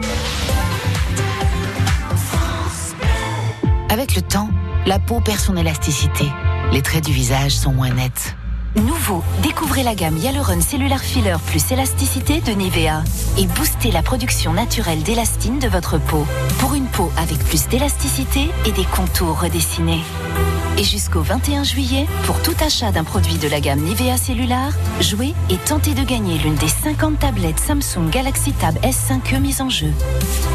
Avec 3.90 4.16
le 4.16 4.22
temps, 4.22 4.50
la 4.87 4.99
peau 4.99 5.20
perd 5.20 5.41
son 5.41 5.57
élasticité. 5.57 6.26
Les 6.72 6.82
traits 6.82 7.05
du 7.05 7.12
visage 7.12 7.53
sont 7.53 7.72
moins 7.72 7.91
nets. 7.91 8.37
Nouveau, 8.76 9.22
découvrez 9.43 9.85
la 9.85 9.95
gamme 9.95 10.16
Hyaluron 10.16 10.61
Cellular 10.61 10.99
Filler 10.99 11.37
plus 11.47 11.70
élasticité 11.70 12.41
de 12.41 12.53
Nivea 12.53 13.05
et 13.39 13.47
boostez 13.47 13.93
la 13.93 14.03
production 14.03 14.53
naturelle 14.53 15.03
d'élastine 15.05 15.61
de 15.61 15.68
votre 15.68 15.99
peau 15.99 16.26
pour 16.59 16.74
une 16.74 16.87
peau 16.87 17.12
avec 17.16 17.39
plus 17.39 17.68
d'élasticité 17.68 18.51
et 18.66 18.72
des 18.72 18.85
contours 18.85 19.41
redessinés. 19.41 20.03
Et 20.76 20.82
jusqu'au 20.82 21.20
21 21.20 21.62
juillet, 21.62 22.07
pour 22.24 22.43
tout 22.43 22.57
achat 22.61 22.91
d'un 22.91 23.05
produit 23.05 23.39
de 23.39 23.47
la 23.47 23.61
gamme 23.61 23.78
Nivea 23.78 24.16
Cellular, 24.16 24.72
jouez 25.01 25.35
et 25.51 25.57
tentez 25.57 25.95
de 25.95 26.03
gagner 26.03 26.37
l'une 26.39 26.57
des 26.57 26.68
50 26.68 27.20
tablettes 27.20 27.61
Samsung 27.61 28.11
Galaxy 28.11 28.53
Tab 28.53 28.76
S5e 28.80 29.39
mises 29.39 29.61
en 29.61 29.70
jeu. 29.70 29.93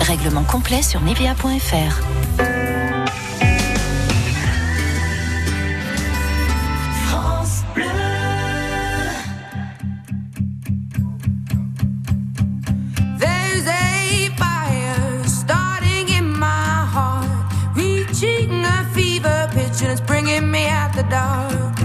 Règlement 0.01 0.43
complet 0.43 0.81
sur 0.81 0.99
nivea.fr. 1.01 2.58
dark. 21.09 21.78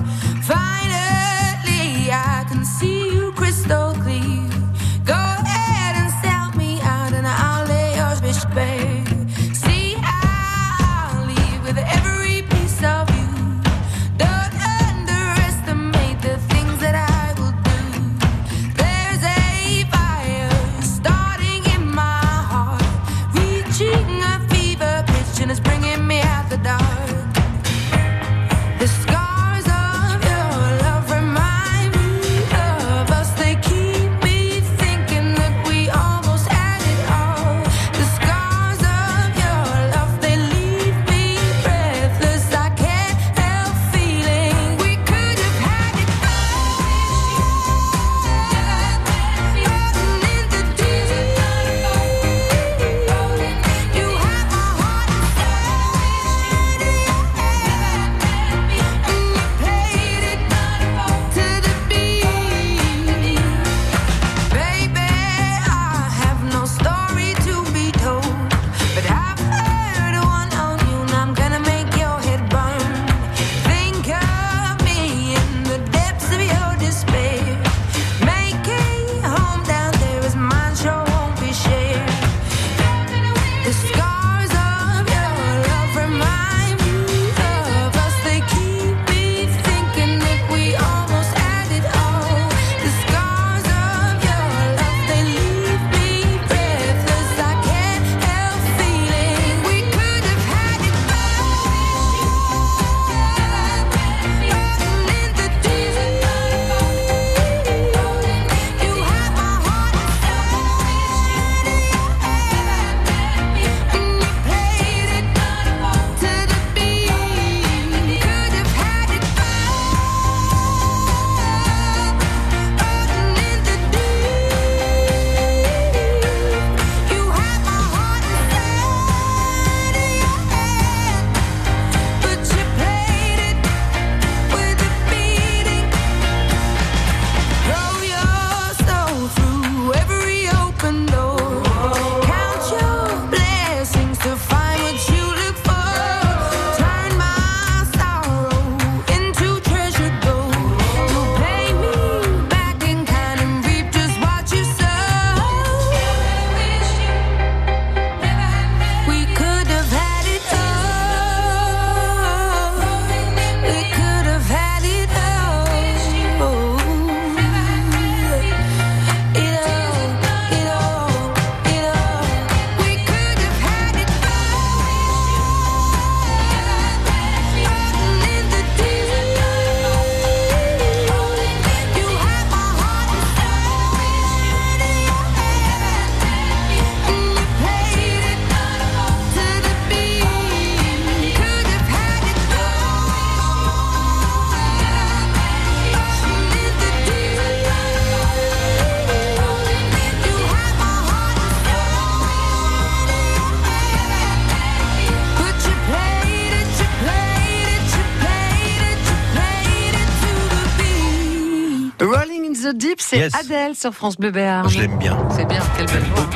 Adèle 213.39 213.74
sur 213.74 213.93
France 213.95 214.16
Bleu 214.16 214.30
Béarn. 214.30 214.68
Je 214.68 214.80
l'aime 214.80 214.99
bien. 214.99 215.18
C'est 215.35 215.47
bien, 215.47 215.62
quelle 215.76 215.87
belle 215.87 216.03
voix. 216.14 216.26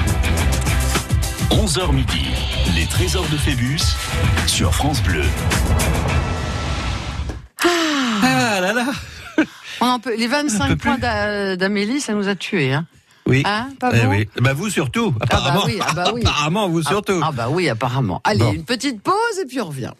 11h 1.50 1.92
midi, 1.92 2.26
les 2.74 2.86
trésors 2.86 3.26
de 3.30 3.36
Phébus 3.36 3.78
sur 4.46 4.74
France 4.74 5.02
Bleu. 5.02 5.22
Ah 7.64 8.60
là 8.60 8.72
là 8.72 8.86
On 9.80 9.86
en 9.86 9.98
peut, 10.00 10.16
les 10.16 10.26
On 10.26 10.30
peut 10.30 10.36
25 10.48 10.66
plus. 10.68 10.76
points 10.76 10.98
d'A- 10.98 11.56
d'Amélie, 11.56 12.00
ça 12.00 12.12
nous 12.14 12.26
a 12.28 12.34
tués. 12.34 12.72
Hein. 12.74 12.86
Oui. 13.26 13.42
Hein, 13.46 13.68
pas 13.78 13.90
Eh 13.94 14.00
vous 14.00 14.10
oui. 14.10 14.28
Bah 14.40 14.52
vous 14.54 14.70
surtout, 14.70 15.14
Ah 15.20 15.26
bah 15.26 15.36
apparemment. 15.36 15.62
oui, 15.66 15.78
ah 15.86 15.92
bah 15.94 16.10
oui. 16.14 16.22
apparemment, 16.26 16.68
vous 16.68 16.82
surtout. 16.82 17.20
Ah, 17.22 17.26
ah 17.28 17.32
bah 17.32 17.46
oui, 17.50 17.68
apparemment. 17.68 18.20
Allez, 18.24 18.40
Bon. 18.40 18.52
une 18.52 18.64
petite 18.64 19.02
pause 19.02 19.14
et 19.40 19.46
puis 19.46 19.60
on 19.60 19.66
revient. 19.66 19.92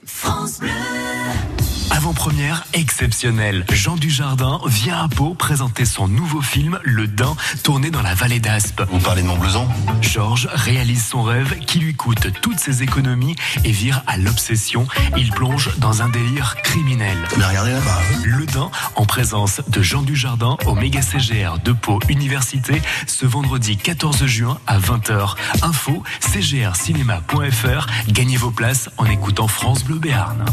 Avant-première 2.08 2.64
exceptionnelle. 2.72 3.66
Jean 3.70 3.96
Dujardin 3.96 4.60
vient 4.64 4.96
à 4.96 5.08
Pau 5.08 5.34
présenter 5.34 5.84
son 5.84 6.08
nouveau 6.08 6.40
film 6.40 6.80
Le 6.82 7.06
Dain, 7.06 7.36
tourné 7.62 7.90
dans 7.90 8.00
la 8.00 8.14
vallée 8.14 8.40
d'Aspe. 8.40 8.80
Vous 8.90 8.98
parlez 8.98 9.20
de 9.20 9.26
Montblouson 9.26 9.68
Georges 10.00 10.48
réalise 10.50 11.04
son 11.04 11.22
rêve 11.22 11.58
qui 11.66 11.80
lui 11.80 11.94
coûte 11.94 12.28
toutes 12.40 12.60
ses 12.60 12.82
économies 12.82 13.36
et 13.62 13.72
vire 13.72 14.02
à 14.06 14.16
l'obsession. 14.16 14.88
Il 15.18 15.32
plonge 15.32 15.76
dans 15.76 16.00
un 16.00 16.08
délire 16.08 16.56
criminel. 16.62 17.18
Mais 17.36 17.44
regardez 17.44 17.72
là-bas. 17.72 18.00
Le 18.24 18.46
Dain, 18.46 18.70
en 18.96 19.04
présence 19.04 19.60
de 19.68 19.82
Jean 19.82 20.00
Dujardin 20.00 20.56
au 20.64 20.74
méga 20.74 21.02
CGR 21.02 21.58
de 21.62 21.72
Pau 21.72 22.00
Université, 22.08 22.80
ce 23.06 23.26
vendredi 23.26 23.76
14 23.76 24.24
juin 24.24 24.58
à 24.66 24.78
20h. 24.78 25.34
Info 25.60 26.02
cgrcinéma.fr. 26.20 27.86
Gagnez 28.08 28.38
vos 28.38 28.50
places 28.50 28.88
en 28.96 29.04
écoutant 29.04 29.46
France 29.46 29.84
Bleu 29.84 29.98
Béarn. 29.98 30.46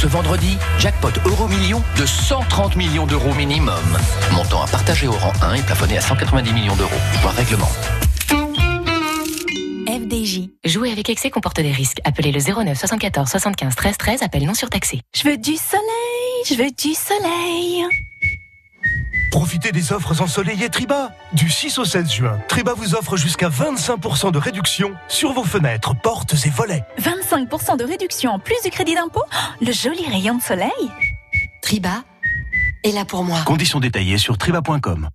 Ce 0.00 0.06
vendredi, 0.06 0.56
jackpot 0.78 1.10
euro 1.26 1.46
million 1.46 1.82
de 1.98 2.06
130 2.06 2.74
millions 2.74 3.04
d'euros 3.04 3.34
minimum. 3.34 3.98
Montant 4.32 4.62
à 4.62 4.66
partager 4.66 5.06
au 5.06 5.12
rang 5.12 5.34
1 5.42 5.52
et 5.52 5.62
plafonné 5.62 5.98
à 5.98 6.00
190 6.00 6.54
millions 6.54 6.74
d'euros. 6.74 6.90
Voir 7.20 7.34
règlement. 7.34 7.68
FDJ. 9.86 10.48
Jouer 10.64 10.90
avec 10.90 11.10
excès 11.10 11.28
comporte 11.28 11.60
des 11.60 11.70
risques. 11.70 12.00
Appelez 12.04 12.32
le 12.32 12.40
09 12.40 12.78
74 12.78 13.28
75 13.28 13.76
13 13.76 13.98
13. 13.98 14.22
Appel 14.22 14.46
non 14.46 14.54
surtaxé. 14.54 15.02
Je 15.14 15.28
veux 15.28 15.36
du 15.36 15.56
soleil, 15.56 16.44
je 16.48 16.54
veux 16.54 16.70
du 16.70 16.94
soleil. 16.94 17.84
Profitez 19.30 19.70
des 19.70 19.92
offres 19.92 20.20
ensoleillées 20.20 20.68
Triba. 20.68 21.12
Du 21.32 21.48
6 21.48 21.78
au 21.78 21.84
16 21.84 22.10
juin, 22.10 22.38
Triba 22.48 22.74
vous 22.74 22.94
offre 22.94 23.16
jusqu'à 23.16 23.48
25% 23.48 24.32
de 24.32 24.38
réduction 24.38 24.94
sur 25.08 25.32
vos 25.32 25.44
fenêtres, 25.44 25.94
portes 26.02 26.34
et 26.44 26.50
volets. 26.50 26.82
25% 27.00 27.76
de 27.76 27.84
réduction 27.84 28.32
en 28.32 28.38
plus 28.38 28.60
du 28.64 28.70
crédit 28.70 28.94
d'impôt 28.94 29.22
Le 29.60 29.72
joli 29.72 30.04
rayon 30.06 30.36
de 30.36 30.42
soleil 30.42 30.70
Triba 31.62 32.02
est 32.82 32.92
là 32.92 33.04
pour 33.04 33.22
moi. 33.22 33.38
Conditions 33.44 33.78
détaillées 33.78 34.18
sur 34.18 34.36
triba.com. 34.36 35.08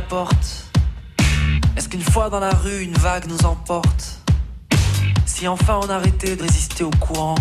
porte. 0.00 0.66
Est-ce 1.76 1.88
qu'une 1.88 2.02
fois 2.02 2.28
dans 2.30 2.40
la 2.40 2.50
rue, 2.50 2.82
une 2.82 2.94
vague 2.94 3.26
nous 3.26 3.44
emporte? 3.44 4.20
Si 5.26 5.46
enfin 5.48 5.80
on 5.82 5.88
arrêtait 5.88 6.36
de 6.36 6.42
résister 6.42 6.84
au 6.84 6.90
courant 6.90 7.34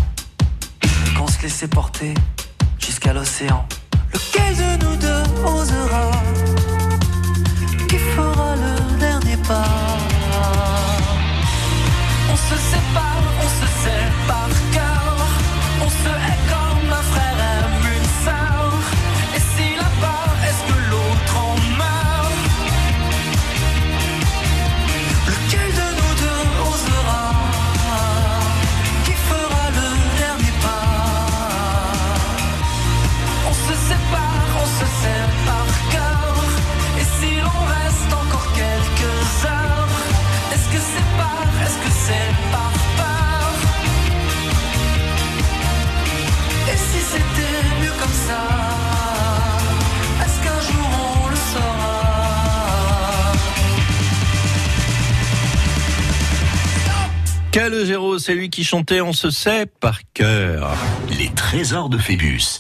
Et 0.84 1.18
qu'on 1.18 1.28
se 1.28 1.42
laissait 1.42 1.68
porter 1.68 2.14
jusqu'à 2.80 3.14
l'océan. 3.14 3.66
Lequel 4.14 4.56
de 4.56 4.86
nous 4.86 4.96
deux 4.98 5.24
osera 5.46 6.12
Qui 7.88 7.98
fera 7.98 8.56
le 8.56 9.00
dernier 9.00 9.38
pas? 9.48 9.66
On 12.32 12.36
se 12.36 12.56
sépare, 12.56 13.24
on 13.44 13.48
se 13.48 14.28
par 14.28 14.50
cœur 14.72 15.18
On 15.82 15.90
se 15.90 16.33
Calogero, 57.64 58.20
c'est 58.20 58.36
lui 58.36 58.50
qui 58.50 58.66
chantait 58.66 59.00
On 59.00 59.14
se 59.14 59.30
sait 59.30 59.66
par 59.66 60.00
cœur. 60.14 60.76
Les 61.18 61.30
trésors 61.30 61.88
de 61.88 61.98
Phébus. 61.98 62.60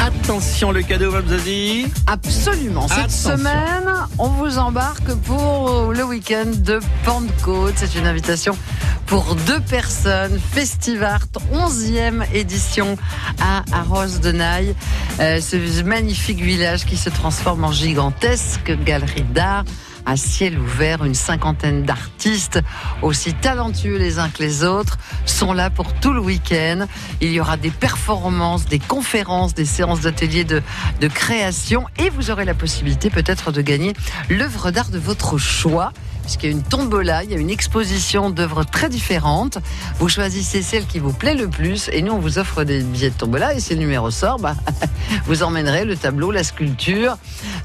Attention, 0.00 0.72
le 0.72 0.80
cadeau, 0.80 1.10
Mme 1.10 1.28
Zazie. 1.28 1.84
Absolument. 2.06 2.88
Cette 2.88 2.98
Attention. 2.98 3.36
semaine, 3.36 3.92
on 4.18 4.28
vous 4.28 4.56
embarque 4.56 5.14
pour 5.26 5.92
le 5.92 6.02
week-end 6.02 6.46
de 6.46 6.80
Pentecôte. 7.04 7.74
C'est 7.76 7.94
une 7.94 8.06
invitation 8.06 8.56
pour 9.04 9.34
deux 9.46 9.60
personnes. 9.60 10.40
Festivart, 10.52 11.26
11e 11.52 12.24
édition 12.32 12.96
à 13.38 13.64
Arros 13.70 14.18
de 14.22 14.32
Naï. 14.32 14.74
Euh, 15.20 15.42
ce 15.42 15.82
magnifique 15.82 16.40
village 16.40 16.86
qui 16.86 16.96
se 16.96 17.10
transforme 17.10 17.64
en 17.64 17.72
gigantesque 17.72 18.72
galerie 18.82 19.24
d'art 19.24 19.64
à 20.06 20.16
ciel 20.16 20.58
ouvert. 20.58 21.04
Une 21.04 21.14
cinquantaine 21.14 21.82
d'artistes, 21.84 22.60
aussi 23.02 23.34
talentueux 23.34 23.96
les 23.96 24.18
uns 24.18 24.28
que 24.28 24.42
les 24.42 24.64
autres, 24.64 24.98
sont 25.26 25.52
là 25.52 25.70
pour 25.70 25.92
tout 25.94 26.12
le 26.12 26.20
week-end. 26.20 26.86
Il 27.20 27.32
y 27.32 27.40
aura 27.40 27.56
des 27.56 27.70
performances, 27.70 28.66
des 28.66 28.78
conférences, 28.78 29.54
des 29.54 29.64
séances 29.64 30.02
d'ateliers 30.02 30.44
de, 30.44 30.62
création 31.08 31.84
et 31.98 32.08
vous 32.08 32.30
aurez 32.30 32.44
la 32.44 32.54
possibilité 32.54 33.10
peut-être 33.10 33.52
de 33.52 33.60
gagner 33.60 33.92
l'œuvre 34.30 34.70
d'art 34.70 34.88
de 34.88 34.98
votre 34.98 35.36
choix. 35.36 35.92
Puisqu'il 36.22 36.50
y 36.50 36.52
a 36.52 36.52
une 36.52 36.62
tombola, 36.62 37.24
il 37.24 37.32
y 37.32 37.34
a 37.34 37.36
une 37.36 37.50
exposition 37.50 38.30
d'œuvres 38.30 38.64
très 38.64 38.88
différentes. 38.88 39.58
Vous 39.98 40.08
choisissez 40.08 40.62
celle 40.62 40.86
qui 40.86 41.00
vous 41.00 41.12
plaît 41.12 41.34
le 41.34 41.48
plus 41.48 41.90
et 41.92 42.00
nous 42.00 42.12
on 42.12 42.18
vous 42.20 42.38
offre 42.38 42.62
des 42.62 42.80
billets 42.80 43.10
de 43.10 43.14
tombola 43.14 43.54
et 43.54 43.60
si 43.60 43.74
le 43.74 43.80
numéro 43.80 44.10
sort, 44.10 44.38
bah, 44.38 44.54
vous 45.26 45.42
emmènerez 45.42 45.84
le 45.84 45.96
tableau, 45.96 46.30
la 46.30 46.44
sculpture 46.44 47.16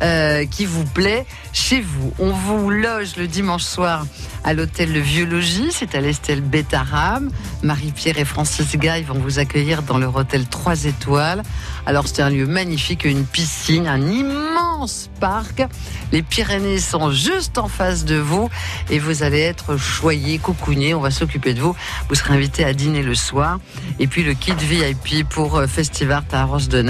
euh, 0.02 0.46
qui 0.46 0.66
vous 0.66 0.86
plaît 0.86 1.26
chez 1.58 1.82
vous. 1.82 2.14
On 2.20 2.30
vous 2.30 2.70
loge 2.70 3.16
le 3.18 3.28
dimanche 3.28 3.64
soir 3.64 4.06
à 4.44 4.54
l'hôtel 4.54 4.94
Le 4.94 5.00
Vieux 5.00 5.26
Logis, 5.26 5.72
c'est 5.72 5.96
à 5.96 6.02
l'Estelle 6.02 6.42
Bétaram. 6.42 7.32
Marie-Pierre 7.64 8.20
et 8.20 8.26
Francis 8.26 8.78
Gaille 8.78 9.04
vont 9.04 9.20
vous 9.20 9.40
accueillir 9.40 9.82
dans 9.82 9.98
leur 9.98 10.16
hôtel 10.16 10.46
3 10.46 10.86
étoiles. 10.86 11.42
Alors 11.86 12.08
c'est 12.08 12.22
un 12.22 12.30
lieu 12.30 12.46
magnifique, 12.46 13.04
une 13.06 13.26
piscine, 13.26 13.88
un 13.88 14.02
immense 14.02 15.10
parc. 15.20 15.64
Les 16.12 16.22
Pyrénées 16.22 16.80
sont 16.80 17.12
juste 17.12 17.58
en 17.58 17.68
face 17.68 18.06
de 18.06 18.16
vous 18.16 18.50
et 18.90 19.00
vous 19.00 19.24
allez 19.24 19.42
être 19.42 19.78
choyé, 19.78 20.38
cocooné. 20.38 20.94
On 20.94 21.02
va 21.02 21.12
s'occuper 21.12 21.54
de 21.54 21.60
vous. 21.60 21.76
Vous 22.08 22.16
serez 22.16 22.36
invité 22.36 22.64
à 22.64 22.74
dîner 22.74 23.02
le 23.02 23.16
soir. 23.16 23.60
Et 24.00 24.08
puis 24.08 24.24
le 24.24 24.34
kit 24.34 24.54
VIP 24.54 25.28
pour 25.28 25.58
euh, 25.58 25.68
Festivart 25.68 26.24
à 26.32 26.42
Arros 26.42 26.60
de. 26.60 26.86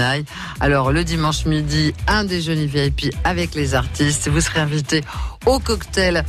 Alors 0.60 0.92
le 0.92 1.02
dimanche 1.02 1.46
midi, 1.46 1.94
un 2.06 2.24
déjeuner 2.24 2.66
VIP 2.66 3.14
avec 3.24 3.54
les 3.54 3.74
artistes. 3.74 4.28
Vous 4.28 4.40
serez 4.40 4.57
invité 4.58 5.04
au 5.46 5.58
cocktail 5.58 6.24